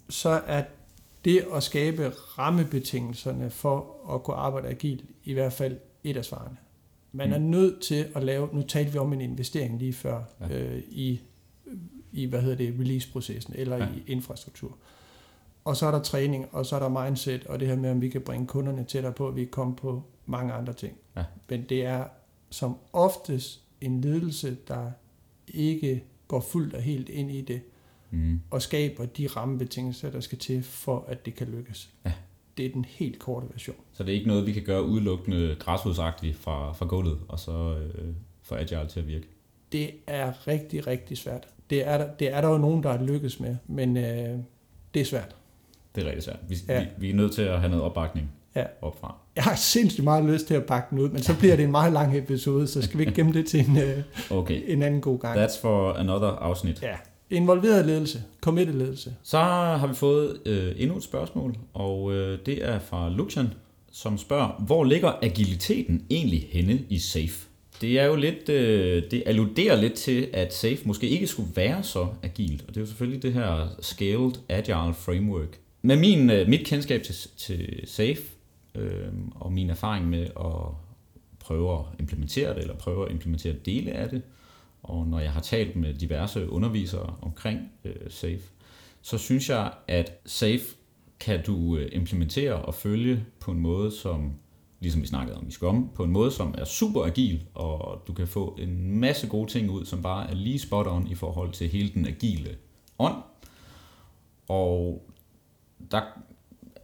så 0.09 0.29
er 0.29 0.63
det 1.25 1.45
at 1.53 1.63
skabe 1.63 2.09
rammebetingelserne 2.09 3.49
for 3.49 3.95
at 4.15 4.23
kunne 4.23 4.35
arbejde 4.35 4.67
agilt 4.67 5.03
i 5.23 5.33
hvert 5.33 5.53
fald 5.53 5.77
et 6.03 6.17
af 6.17 6.25
svarene. 6.25 6.57
Man 7.11 7.33
er 7.33 7.39
mm. 7.39 7.45
nødt 7.45 7.81
til 7.81 8.07
at 8.15 8.23
lave, 8.23 8.49
nu 8.53 8.61
talte 8.61 8.91
vi 8.91 8.97
om 8.97 9.13
en 9.13 9.21
investering 9.21 9.79
lige 9.79 9.93
før, 9.93 10.23
ja. 10.39 10.57
øh, 10.57 10.83
i, 10.89 11.21
i, 12.11 12.25
hvad 12.25 12.41
hedder 12.41 12.55
det, 12.55 12.75
release-processen, 12.79 13.53
eller 13.57 13.77
ja. 13.77 13.87
i 13.95 14.11
infrastruktur. 14.11 14.77
Og 15.65 15.77
så 15.77 15.85
er 15.85 15.91
der 15.91 16.01
træning, 16.01 16.47
og 16.51 16.65
så 16.65 16.75
er 16.75 16.79
der 16.79 17.05
mindset, 17.05 17.45
og 17.45 17.59
det 17.59 17.67
her 17.67 17.75
med, 17.75 17.91
om 17.91 18.01
vi 18.01 18.09
kan 18.09 18.21
bringe 18.21 18.47
kunderne 18.47 18.83
tættere 18.83 19.13
på, 19.13 19.27
at 19.27 19.35
vi 19.35 19.43
kan 19.43 19.51
komme 19.51 19.75
på 19.75 20.03
mange 20.25 20.53
andre 20.53 20.73
ting. 20.73 20.97
Ja. 21.15 21.23
Men 21.49 21.65
det 21.69 21.85
er 21.85 22.05
som 22.49 22.77
oftest 22.93 23.61
en 23.81 24.01
ledelse, 24.01 24.57
der 24.67 24.91
ikke 25.47 26.03
går 26.27 26.39
fuldt 26.39 26.73
og 26.73 26.81
helt 26.81 27.09
ind 27.09 27.31
i 27.31 27.41
det, 27.41 27.61
mm. 28.15 28.41
og 28.51 28.61
skaber 28.61 29.05
de 29.05 29.27
rammebetingelser, 29.27 30.11
der 30.11 30.19
skal 30.19 30.37
til, 30.37 30.63
for 30.63 31.05
at 31.07 31.25
det 31.25 31.35
kan 31.35 31.47
lykkes. 31.47 31.89
Ja. 32.05 32.11
Det 32.57 32.65
er 32.65 32.69
den 32.69 32.85
helt 32.85 33.19
korte 33.19 33.47
version. 33.51 33.75
Så 33.93 34.03
det 34.03 34.09
er 34.09 34.15
ikke 34.15 34.27
noget, 34.27 34.45
vi 34.45 34.51
kan 34.51 34.63
gøre 34.63 34.83
udelukkende 34.83 35.55
græsrodsagtigt 35.59 36.37
fra, 36.37 36.73
fra 36.73 36.85
gulvet, 36.85 37.19
og 37.27 37.39
så 37.39 37.77
øh, 37.77 38.13
få 38.43 38.55
Agile 38.55 38.87
til 38.87 38.99
at 38.99 39.07
virke? 39.07 39.27
Det 39.71 39.91
er 40.07 40.47
rigtig, 40.47 40.87
rigtig 40.87 41.17
svært. 41.17 41.47
Det 41.69 41.87
er, 41.87 41.97
der, 41.97 42.13
det 42.19 42.33
er 42.33 42.41
der 42.41 42.49
jo 42.49 42.57
nogen, 42.57 42.83
der 42.83 42.89
er 42.89 43.03
lykkes 43.03 43.39
med, 43.39 43.55
men 43.67 43.97
øh, 43.97 44.39
det 44.93 45.01
er 45.01 45.05
svært. 45.05 45.35
Det 45.95 46.03
er 46.03 46.07
rigtig 46.07 46.23
svært. 46.23 46.39
Vi, 46.47 46.55
ja. 46.67 46.79
vi, 46.79 46.87
vi 46.97 47.09
er 47.09 47.13
nødt 47.13 47.33
til 47.33 47.41
at 47.41 47.59
have 47.59 47.69
noget 47.69 47.83
opbakning 47.83 48.31
ja. 48.55 48.63
opfra. 48.81 49.15
Jeg 49.35 49.43
har 49.43 49.55
sindssygt 49.55 50.03
meget 50.03 50.25
lyst 50.25 50.47
til 50.47 50.53
at 50.53 50.65
pakke 50.65 50.87
den 50.89 50.99
ud, 50.99 51.09
men 51.09 51.23
så 51.23 51.39
bliver 51.39 51.55
det 51.55 51.65
en 51.65 51.71
meget 51.71 51.93
lang 51.93 52.17
episode, 52.17 52.67
så 52.67 52.81
skal 52.81 52.97
vi 52.97 53.03
ikke 53.03 53.15
gemme 53.15 53.33
det 53.33 53.47
til 53.47 53.69
en, 53.69 53.77
øh, 53.77 54.03
Okay, 54.39 54.61
en 54.67 54.83
anden 54.83 55.01
god 55.01 55.19
gang. 55.19 55.39
that's 55.39 55.61
for 55.61 55.93
another 55.93 56.27
afsnit. 56.27 56.81
Ja. 56.81 56.95
Involveret 57.29 57.85
ledelse. 57.85 58.23
Committed 58.41 58.73
ledelse. 58.73 59.15
Så 59.23 59.37
har 59.37 59.87
vi 59.87 59.93
fået 59.93 60.41
øh, 60.45 60.73
endnu 60.77 60.97
et 60.97 61.03
spørgsmål, 61.03 61.55
og 61.73 62.13
øh, 62.13 62.39
det 62.45 62.65
er 62.65 62.79
fra 62.79 63.09
Lucian, 63.09 63.47
som 63.91 64.17
spørger, 64.17 64.63
hvor 64.65 64.83
ligger 64.83 65.11
agiliteten 65.21 66.05
egentlig 66.09 66.47
henne 66.51 66.81
i 66.89 66.99
SAFE? 66.99 67.47
Det 67.81 67.99
er 67.99 68.05
jo 68.05 68.15
lidt, 68.15 68.49
øh, 68.49 69.03
det 69.11 69.23
alluderer 69.25 69.81
lidt 69.81 69.93
til, 69.93 70.27
at 70.33 70.53
SAFE 70.53 70.81
måske 70.85 71.09
ikke 71.09 71.27
skulle 71.27 71.49
være 71.55 71.83
så 71.83 72.07
agilt, 72.23 72.61
og 72.61 72.67
det 72.67 72.77
er 72.77 72.81
jo 72.81 72.87
selvfølgelig 72.87 73.23
det 73.23 73.33
her 73.33 73.67
Scaled 73.81 74.31
Agile 74.49 74.93
Framework. 74.93 75.59
Med 75.81 75.97
min, 75.97 76.29
øh, 76.29 76.47
mit 76.47 76.65
kendskab 76.65 77.03
til, 77.03 77.15
til 77.37 77.81
SAFE, 77.85 78.23
øh, 78.75 79.07
og 79.35 79.53
min 79.53 79.69
erfaring 79.69 80.09
med 80.09 80.23
at 80.23 80.71
prøve 81.39 81.73
at 81.73 81.85
implementere 81.99 82.53
det, 82.53 82.61
eller 82.61 82.75
prøve 82.75 83.05
at 83.05 83.11
implementere 83.11 83.53
dele 83.65 83.91
af 83.91 84.09
det, 84.09 84.21
og 84.89 85.07
når 85.07 85.19
jeg 85.19 85.31
har 85.31 85.41
talt 85.41 85.75
med 85.75 85.93
diverse 85.93 86.49
undervisere 86.49 87.15
omkring 87.21 87.71
øh, 87.85 87.95
SAFE, 88.09 88.43
så 89.01 89.17
synes 89.17 89.49
jeg, 89.49 89.71
at 89.87 90.11
SAFE 90.25 90.75
kan 91.19 91.43
du 91.43 91.77
øh, 91.77 91.89
implementere 91.91 92.53
og 92.53 92.73
følge 92.73 93.25
på 93.39 93.51
en 93.51 93.59
måde, 93.59 93.91
som, 93.91 94.31
ligesom 94.79 95.01
vi 95.01 95.07
snakkede 95.07 95.37
om 95.37 95.47
i 95.47 95.51
Scrum, 95.51 95.89
på 95.95 96.03
en 96.03 96.11
måde, 96.11 96.31
som 96.31 96.55
er 96.57 96.65
super 96.65 97.03
agil, 97.03 97.43
og 97.53 98.01
du 98.07 98.13
kan 98.13 98.27
få 98.27 98.57
en 98.59 98.99
masse 98.99 99.27
gode 99.27 99.51
ting 99.51 99.69
ud, 99.69 99.85
som 99.85 100.01
bare 100.01 100.29
er 100.29 100.35
lige 100.35 100.59
spot 100.59 100.87
on 100.87 101.07
i 101.07 101.15
forhold 101.15 101.51
til 101.51 101.69
hele 101.69 101.89
den 101.93 102.07
agile 102.07 102.57
ånd. 102.99 103.15
Og 104.47 105.05
der 105.91 106.01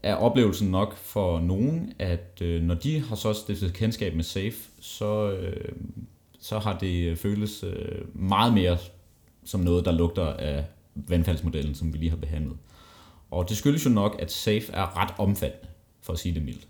er 0.04 0.16
oplevelsen 0.16 0.72
nok 0.72 0.98
for 0.98 1.40
nogen, 1.40 1.94
at 2.00 2.42
øh, 2.42 2.64
når 2.64 2.76
de 2.76 3.00
har 3.00 3.16
så 3.16 3.34
stiftet 3.34 3.74
kendskab 3.74 4.16
med 4.16 4.24
SAFE, 4.24 4.72
så, 4.80 5.32
øh, 5.32 5.74
så 6.42 6.60
har 6.60 6.78
det 6.78 7.08
øh, 7.08 7.18
føles 7.18 7.64
øh, 7.64 8.02
meget 8.14 8.54
mere 8.54 8.78
som 9.44 9.60
noget, 9.60 9.86
der 9.86 9.92
lugter 9.92 10.26
af 10.26 10.66
vandfaldsmodellen, 10.96 11.76
som 11.76 11.94
vi 11.94 11.98
lige 11.98 12.10
har 12.10 12.18
behandlet. 12.18 12.58
Og 13.32 13.50
det 13.50 13.58
skyldes 13.58 13.86
jo 13.86 13.90
nok, 13.90 14.16
at 14.20 14.32
SAFE 14.32 14.74
er 14.74 14.98
ret 14.98 15.14
omfattende, 15.18 15.68
for 16.02 16.14
at 16.14 16.20
sige 16.20 16.36
det 16.36 16.44
mildt. 16.44 16.68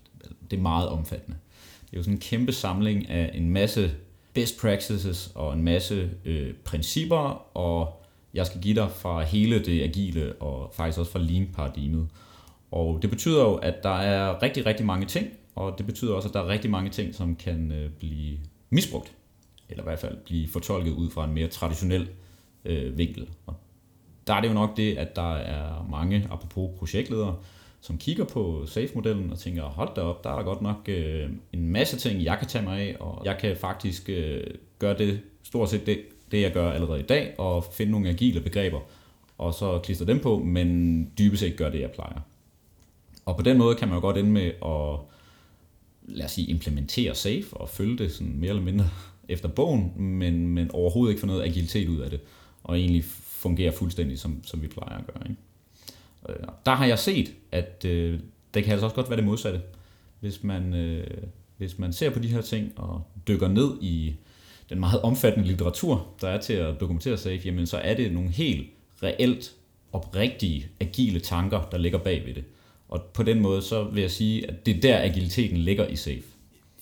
Det 0.50 0.56
er 0.56 0.62
meget 0.62 0.88
omfattende. 0.88 1.38
Det 1.84 1.92
er 1.92 1.96
jo 1.96 2.02
sådan 2.02 2.14
en 2.14 2.20
kæmpe 2.20 2.52
samling 2.52 3.08
af 3.08 3.30
en 3.34 3.50
masse 3.50 3.92
best 4.34 4.60
practices 4.60 5.32
og 5.34 5.52
en 5.52 5.62
masse 5.62 6.10
øh, 6.24 6.54
principper, 6.64 7.56
og 7.56 8.04
jeg 8.34 8.46
skal 8.46 8.60
give 8.60 8.74
dig 8.74 8.90
fra 8.90 9.22
hele 9.22 9.64
det 9.64 9.82
agile 9.82 10.32
og 10.32 10.72
faktisk 10.74 10.98
også 10.98 11.12
fra 11.12 11.18
lean-paradigmet. 11.18 12.08
Og 12.70 12.98
det 13.02 13.10
betyder 13.10 13.42
jo, 13.42 13.54
at 13.54 13.82
der 13.82 13.98
er 13.98 14.42
rigtig, 14.42 14.66
rigtig 14.66 14.86
mange 14.86 15.06
ting, 15.06 15.26
og 15.54 15.78
det 15.78 15.86
betyder 15.86 16.14
også, 16.14 16.28
at 16.28 16.34
der 16.34 16.40
er 16.40 16.48
rigtig 16.48 16.70
mange 16.70 16.90
ting, 16.90 17.14
som 17.14 17.36
kan 17.36 17.72
øh, 17.72 17.90
blive 17.90 18.38
misbrugt, 18.70 19.12
eller 19.72 19.84
i 19.84 19.88
hvert 19.88 19.98
fald 19.98 20.16
blive 20.24 20.48
fortolket 20.48 20.92
ud 20.92 21.10
fra 21.10 21.24
en 21.24 21.34
mere 21.34 21.48
traditionel 21.48 22.08
øh, 22.64 22.98
vinkel. 22.98 23.28
Og 23.46 23.54
der 24.26 24.34
er 24.34 24.40
det 24.40 24.48
jo 24.48 24.54
nok 24.54 24.76
det, 24.76 24.96
at 24.96 25.16
der 25.16 25.34
er 25.34 25.86
mange, 25.90 26.28
apropos 26.30 26.70
projektledere, 26.78 27.36
som 27.80 27.98
kigger 27.98 28.24
på 28.24 28.66
SAFE-modellen 28.66 29.32
og 29.32 29.38
tænker, 29.38 29.62
hold 29.62 29.94
da 29.94 30.00
op, 30.00 30.24
der 30.24 30.30
er 30.30 30.36
der 30.36 30.42
godt 30.42 30.62
nok 30.62 30.88
øh, 30.88 31.30
en 31.52 31.68
masse 31.68 31.96
ting, 31.96 32.24
jeg 32.24 32.38
kan 32.38 32.48
tage 32.48 32.64
mig 32.64 32.80
af, 32.80 32.96
og 33.00 33.22
jeg 33.24 33.38
kan 33.40 33.56
faktisk 33.56 34.08
øh, 34.08 34.44
gøre 34.78 34.98
det, 34.98 35.20
stort 35.42 35.70
set 35.70 35.86
det, 35.86 36.00
det, 36.30 36.40
jeg 36.42 36.52
gør 36.52 36.72
allerede 36.72 37.00
i 37.00 37.02
dag, 37.06 37.34
og 37.38 37.64
finde 37.72 37.92
nogle 37.92 38.08
agile 38.08 38.40
begreber, 38.40 38.80
og 39.38 39.54
så 39.54 39.78
klister 39.78 40.04
dem 40.04 40.20
på, 40.20 40.38
men 40.38 41.10
dybest 41.18 41.40
set 41.40 41.56
gør 41.56 41.70
det, 41.70 41.80
jeg 41.80 41.90
plejer. 41.90 42.20
Og 43.24 43.36
på 43.36 43.42
den 43.42 43.58
måde 43.58 43.74
kan 43.74 43.88
man 43.88 43.94
jo 43.96 44.00
godt 44.00 44.16
ende 44.16 44.30
med 44.30 44.46
at, 44.46 44.98
lad 46.02 46.24
os 46.24 46.32
sige, 46.32 46.50
implementere 46.50 47.14
SAFE 47.14 47.56
og 47.56 47.68
følge 47.68 47.98
det 47.98 48.12
sådan 48.12 48.36
mere 48.36 48.48
eller 48.48 48.62
mindre 48.62 48.84
efter 49.28 49.48
bogen, 49.48 49.92
men, 50.02 50.48
men 50.48 50.70
overhovedet 50.70 51.12
ikke 51.12 51.20
få 51.20 51.26
noget 51.26 51.42
agilitet 51.42 51.88
ud 51.88 51.98
af 52.00 52.10
det, 52.10 52.20
og 52.64 52.78
egentlig 52.78 53.04
fungerer 53.22 53.72
fuldstændig, 53.72 54.18
som, 54.18 54.44
som 54.44 54.62
vi 54.62 54.66
plejer 54.66 54.98
at 54.98 55.06
gøre. 55.06 55.28
Ikke? 55.28 55.40
Øh, 56.28 56.48
Der 56.66 56.74
har 56.74 56.86
jeg 56.86 56.98
set, 56.98 57.32
at 57.52 57.84
øh, 57.88 58.20
det 58.54 58.64
kan 58.64 58.72
altså 58.72 58.86
også 58.86 58.96
godt 58.96 59.10
være 59.10 59.16
det 59.16 59.24
modsatte. 59.24 59.60
Hvis 60.20 60.42
man, 60.42 60.74
øh, 60.74 61.06
hvis 61.56 61.78
man 61.78 61.92
ser 61.92 62.10
på 62.10 62.18
de 62.18 62.28
her 62.28 62.40
ting 62.40 62.72
og 62.76 63.02
dykker 63.28 63.48
ned 63.48 63.70
i 63.80 64.14
den 64.70 64.80
meget 64.80 65.00
omfattende 65.00 65.48
litteratur, 65.48 66.06
der 66.20 66.28
er 66.28 66.40
til 66.40 66.52
at 66.52 66.80
dokumentere 66.80 67.16
SAFE, 67.16 67.42
jamen 67.44 67.66
så 67.66 67.76
er 67.76 67.94
det 67.94 68.12
nogle 68.12 68.30
helt 68.30 68.70
reelt 69.02 69.54
oprigtige, 69.92 70.66
agile 70.80 71.20
tanker, 71.20 71.68
der 71.72 71.78
ligger 71.78 71.98
bag 71.98 72.26
ved 72.26 72.34
det. 72.34 72.44
Og 72.88 73.02
på 73.14 73.22
den 73.22 73.40
måde, 73.40 73.62
så 73.62 73.84
vil 73.84 74.00
jeg 74.00 74.10
sige, 74.10 74.48
at 74.50 74.66
det 74.66 74.76
er 74.76 74.80
der 74.80 75.02
agiliteten 75.02 75.56
ligger 75.56 75.86
i 75.86 75.96
SAFE. 75.96 76.22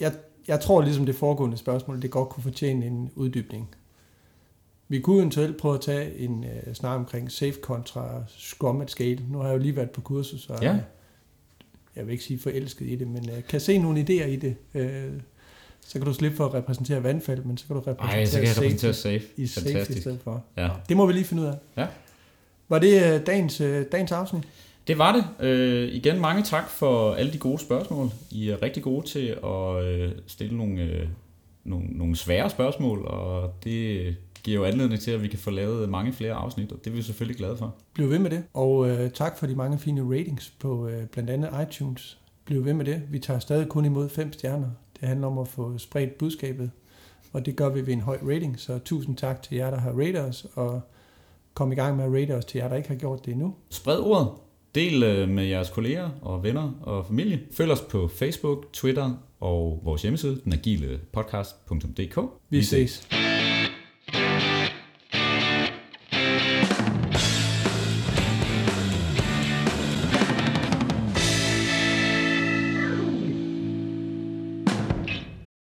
Jeg, 0.01 0.12
jeg 0.51 0.61
tror 0.61 0.82
ligesom 0.82 1.07
det 1.07 1.14
foregående 1.14 1.57
spørgsmål, 1.57 2.03
det 2.03 2.11
godt 2.11 2.28
kunne 2.28 2.42
fortjene 2.42 2.86
en 2.86 3.11
uddybning. 3.14 3.68
Vi 4.88 5.01
kunne 5.01 5.16
eventuelt 5.18 5.57
prøve 5.57 5.74
at 5.74 5.80
tage 5.80 6.18
en 6.18 6.44
uh, 6.66 6.74
snak 6.74 6.96
omkring 6.98 7.32
safe 7.32 7.61
kontra 7.62 8.22
Scrum 8.38 8.80
at 8.80 8.90
scale. 8.90 9.18
Nu 9.30 9.38
har 9.38 9.46
jeg 9.48 9.55
jo 9.55 9.59
lige 9.62 9.76
været 9.76 9.90
på 9.90 10.01
kursus, 10.01 10.40
så 10.42 10.59
Ja. 10.62 10.76
jeg 11.96 12.07
vil 12.07 12.12
ikke 12.12 12.24
sige 12.24 12.38
forelsket 12.40 12.86
i 12.86 12.96
det, 12.96 13.09
men 13.09 13.30
uh, 13.30 13.36
kan 13.48 13.61
se 13.61 13.78
nogle 13.78 14.01
idéer 14.01 14.26
i 14.26 14.36
det. 14.36 14.57
Uh, 14.74 15.20
så 15.80 15.92
kan 15.98 16.03
du 16.03 16.12
slippe 16.14 16.36
for 16.36 16.46
at 16.46 16.55
repræsentere 16.55 17.03
vandfald, 17.03 17.44
men 17.44 17.57
så 17.59 17.66
kan 17.66 17.76
du 17.76 17.80
repræsentere 17.80 18.18
Ej, 18.20 18.24
så 18.26 18.38
kan 18.38 18.48
jeg 18.48 18.57
repræsentere 18.57 18.94
SAFE. 18.94 19.26
i 19.36 19.46
safe 19.46 19.68
i 19.70 19.72
Fantastisk. 19.72 20.01
stedet 20.01 20.20
for. 20.24 20.44
Ja. 20.57 20.68
Det 20.88 20.96
må 20.96 21.07
vi 21.07 21.12
lige 21.12 21.24
finde 21.24 21.42
ud 21.42 21.48
af. 21.48 21.55
Ja. 21.76 21.86
Var 22.68 22.78
det 22.78 23.20
uh, 23.20 23.26
dagens, 23.26 23.61
uh, 23.61 23.82
dagens 23.92 24.12
afsnit? 24.12 24.48
Det 24.87 24.99
var 24.99 25.12
det. 25.12 25.47
Øh, 25.47 25.89
igen 25.89 26.20
mange 26.20 26.43
tak 26.43 26.70
for 26.70 27.14
alle 27.14 27.33
de 27.33 27.39
gode 27.39 27.59
spørgsmål. 27.59 28.09
I 28.31 28.49
er 28.49 28.62
rigtig 28.62 28.83
gode 28.83 29.07
til 29.07 29.37
at 29.45 29.85
øh, 29.85 30.12
stille 30.26 30.57
nogle, 30.57 30.83
øh, 30.83 31.09
nogle, 31.64 31.87
nogle 31.87 32.16
svære 32.16 32.51
spørgsmål, 32.51 33.05
og 33.05 33.55
det 33.64 34.16
giver 34.45 34.59
jo 34.59 34.64
anledning 34.64 35.01
til, 35.01 35.11
at 35.11 35.22
vi 35.22 35.28
kan 35.28 35.39
få 35.39 35.51
lavet 35.51 35.89
mange 35.89 36.12
flere 36.12 36.33
afsnit, 36.33 36.72
og 36.72 36.78
det 36.85 36.91
er 36.91 36.95
vi 36.95 37.03
selvfølgelig 37.03 37.37
glade 37.37 37.57
for. 37.57 37.74
Bliv 37.95 38.11
ved 38.11 38.18
med 38.18 38.31
det. 38.31 38.45
Og 38.55 38.76
uh, 38.76 39.09
tak 39.14 39.39
for 39.39 39.47
de 39.47 39.55
mange 39.55 39.78
fine 39.78 40.18
ratings 40.18 40.51
på 40.51 40.87
uh, 40.87 40.93
blandt 41.12 41.31
andet 41.31 41.51
iTunes. 41.62 42.18
Bliv 42.45 42.64
ved 42.64 42.74
med 42.74 42.85
det. 42.85 43.03
Vi 43.11 43.18
tager 43.18 43.41
stadig 43.41 43.68
kun 43.68 43.85
imod 43.85 44.09
fem 44.09 44.33
stjerner. 44.33 44.70
Det 45.01 45.09
handler 45.09 45.26
om 45.26 45.39
at 45.39 45.49
få 45.49 45.78
spredt 45.78 46.18
budskabet, 46.18 46.70
og 47.33 47.47
det 47.47 47.57
gør 47.57 47.68
vi 47.68 47.87
ved 47.87 47.93
en 47.93 48.01
høj 48.01 48.18
rating. 48.22 48.61
Så 48.61 48.78
tusind 48.78 49.16
tak 49.16 49.43
til 49.43 49.57
jer, 49.57 49.70
der 49.70 49.78
har 49.78 49.91
rated 49.91 50.20
os, 50.20 50.47
og 50.55 50.81
kom 51.55 51.72
i 51.72 51.74
gang 51.74 51.97
med 51.97 52.05
at 52.05 52.12
rate 52.12 52.37
os 52.37 52.45
til 52.45 52.59
jer, 52.59 52.68
der 52.68 52.76
ikke 52.76 52.89
har 52.89 52.97
gjort 52.97 53.24
det 53.24 53.33
endnu. 53.33 53.55
Spred 53.70 53.99
ordet. 53.99 54.28
Del 54.75 55.03
øh, 55.03 55.29
med 55.29 55.45
jeres 55.45 55.68
kolleger 55.71 56.11
og 56.23 56.43
venner 56.43 56.73
og 56.83 57.07
familie. 57.07 57.41
Følg 57.57 57.71
os 57.71 57.81
på 57.81 58.09
Facebook, 58.09 58.73
Twitter 58.73 59.11
og 59.41 59.81
vores 59.85 60.03
hjemmeside, 60.03 60.41
denagile 60.45 61.01
podcast.dk. 61.12 62.18
Vi 62.51 62.62
ses. 62.62 63.09